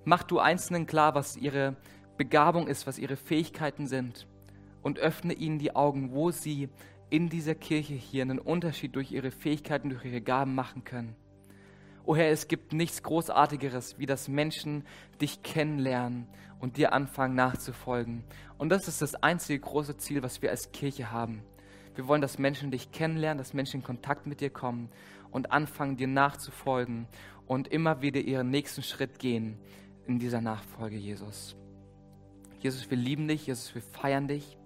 Mach 0.09 0.23
du 0.23 0.39
Einzelnen 0.39 0.87
klar, 0.87 1.13
was 1.13 1.37
ihre 1.37 1.75
Begabung 2.17 2.67
ist, 2.67 2.87
was 2.87 2.97
ihre 2.97 3.15
Fähigkeiten 3.15 3.85
sind 3.85 4.27
und 4.81 4.97
öffne 4.97 5.33
ihnen 5.33 5.59
die 5.59 5.75
Augen, 5.75 6.13
wo 6.13 6.31
sie 6.31 6.69
in 7.11 7.29
dieser 7.29 7.53
Kirche 7.53 7.93
hier 7.93 8.23
einen 8.23 8.39
Unterschied 8.39 8.95
durch 8.95 9.11
ihre 9.11 9.29
Fähigkeiten, 9.29 9.89
durch 9.89 10.05
ihre 10.05 10.21
Gaben 10.21 10.55
machen 10.55 10.83
können. 10.83 11.15
O 12.05 12.15
Herr, 12.15 12.31
es 12.31 12.47
gibt 12.47 12.73
nichts 12.73 13.03
Großartigeres, 13.03 13.99
wie 13.99 14.07
dass 14.07 14.27
Menschen 14.27 14.83
dich 15.21 15.43
kennenlernen 15.43 16.27
und 16.59 16.77
dir 16.77 16.93
anfangen 16.93 17.35
nachzufolgen. 17.35 18.23
Und 18.57 18.69
das 18.69 18.87
ist 18.87 19.03
das 19.03 19.13
einzige 19.13 19.59
große 19.59 19.97
Ziel, 19.97 20.23
was 20.23 20.41
wir 20.41 20.49
als 20.49 20.71
Kirche 20.71 21.11
haben. 21.11 21.43
Wir 21.93 22.07
wollen, 22.07 22.21
dass 22.21 22.39
Menschen 22.39 22.71
dich 22.71 22.91
kennenlernen, 22.91 23.37
dass 23.37 23.53
Menschen 23.53 23.81
in 23.81 23.85
Kontakt 23.85 24.25
mit 24.25 24.41
dir 24.41 24.49
kommen 24.49 24.89
und 25.31 25.51
anfangen, 25.51 25.97
dir 25.97 26.07
nachzufolgen 26.07 27.07
und 27.47 27.67
immer 27.67 28.01
wieder 28.01 28.19
ihren 28.21 28.49
nächsten 28.49 28.83
Schritt 28.83 29.19
gehen 29.19 29.57
in 30.07 30.19
dieser 30.19 30.41
Nachfolge, 30.41 30.97
Jesus. 30.97 31.55
Jesus, 32.59 32.89
wir 32.89 32.97
lieben 32.97 33.27
dich, 33.27 33.47
Jesus, 33.47 33.73
wir 33.73 33.81
feiern 33.81 34.27
dich. 34.27 34.57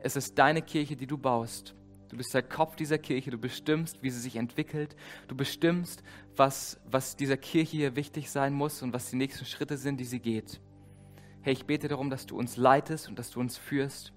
Es 0.00 0.16
ist 0.16 0.38
deine 0.38 0.62
Kirche, 0.62 0.96
die 0.96 1.06
du 1.06 1.16
baust. 1.16 1.74
Du 2.08 2.16
bist 2.18 2.34
der 2.34 2.42
Kopf 2.42 2.76
dieser 2.76 2.98
Kirche, 2.98 3.30
du 3.30 3.38
bestimmst, 3.38 4.02
wie 4.02 4.10
sie 4.10 4.20
sich 4.20 4.36
entwickelt. 4.36 4.94
Du 5.28 5.34
bestimmst, 5.34 6.02
was, 6.36 6.78
was 6.84 7.16
dieser 7.16 7.38
Kirche 7.38 7.76
hier 7.76 7.96
wichtig 7.96 8.30
sein 8.30 8.52
muss 8.52 8.82
und 8.82 8.92
was 8.92 9.08
die 9.08 9.16
nächsten 9.16 9.46
Schritte 9.46 9.78
sind, 9.78 9.98
die 9.98 10.04
sie 10.04 10.20
geht. 10.20 10.60
Herr, 11.40 11.52
ich 11.52 11.64
bete 11.64 11.88
darum, 11.88 12.10
dass 12.10 12.26
du 12.26 12.36
uns 12.36 12.56
leitest 12.56 13.08
und 13.08 13.18
dass 13.18 13.30
du 13.30 13.40
uns 13.40 13.56
führst. 13.56 14.12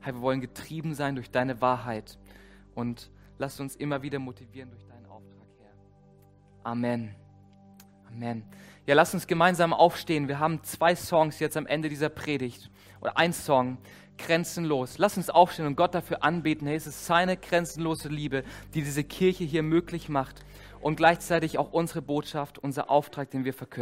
Herr, 0.00 0.14
wir 0.14 0.22
wollen 0.22 0.40
getrieben 0.40 0.94
sein 0.94 1.16
durch 1.16 1.30
deine 1.30 1.60
Wahrheit 1.60 2.18
und 2.74 3.10
lass 3.38 3.60
uns 3.60 3.76
immer 3.76 4.02
wieder 4.02 4.18
motivieren 4.18 4.70
durch 4.70 4.86
Herr. 4.88 4.93
Amen. 6.64 7.14
Amen. 8.08 8.42
Ja, 8.86 8.94
lass 8.94 9.12
uns 9.12 9.26
gemeinsam 9.26 9.74
aufstehen. 9.74 10.28
Wir 10.28 10.38
haben 10.38 10.62
zwei 10.64 10.96
Songs 10.96 11.38
jetzt 11.38 11.58
am 11.58 11.66
Ende 11.66 11.90
dieser 11.90 12.08
Predigt. 12.08 12.70
Oder 13.02 13.18
ein 13.18 13.34
Song, 13.34 13.76
Grenzenlos. 14.16 14.96
Lass 14.96 15.18
uns 15.18 15.28
aufstehen 15.28 15.66
und 15.66 15.76
Gott 15.76 15.94
dafür 15.94 16.24
anbeten. 16.24 16.66
Hey, 16.66 16.76
es 16.76 16.86
ist 16.86 17.04
seine 17.04 17.36
grenzenlose 17.36 18.08
Liebe, 18.08 18.44
die 18.72 18.82
diese 18.82 19.04
Kirche 19.04 19.44
hier 19.44 19.62
möglich 19.62 20.08
macht. 20.08 20.42
Und 20.80 20.96
gleichzeitig 20.96 21.58
auch 21.58 21.72
unsere 21.72 22.00
Botschaft, 22.00 22.58
unser 22.58 22.88
Auftrag, 22.88 23.30
den 23.30 23.44
wir 23.44 23.52
verkünden. 23.52 23.72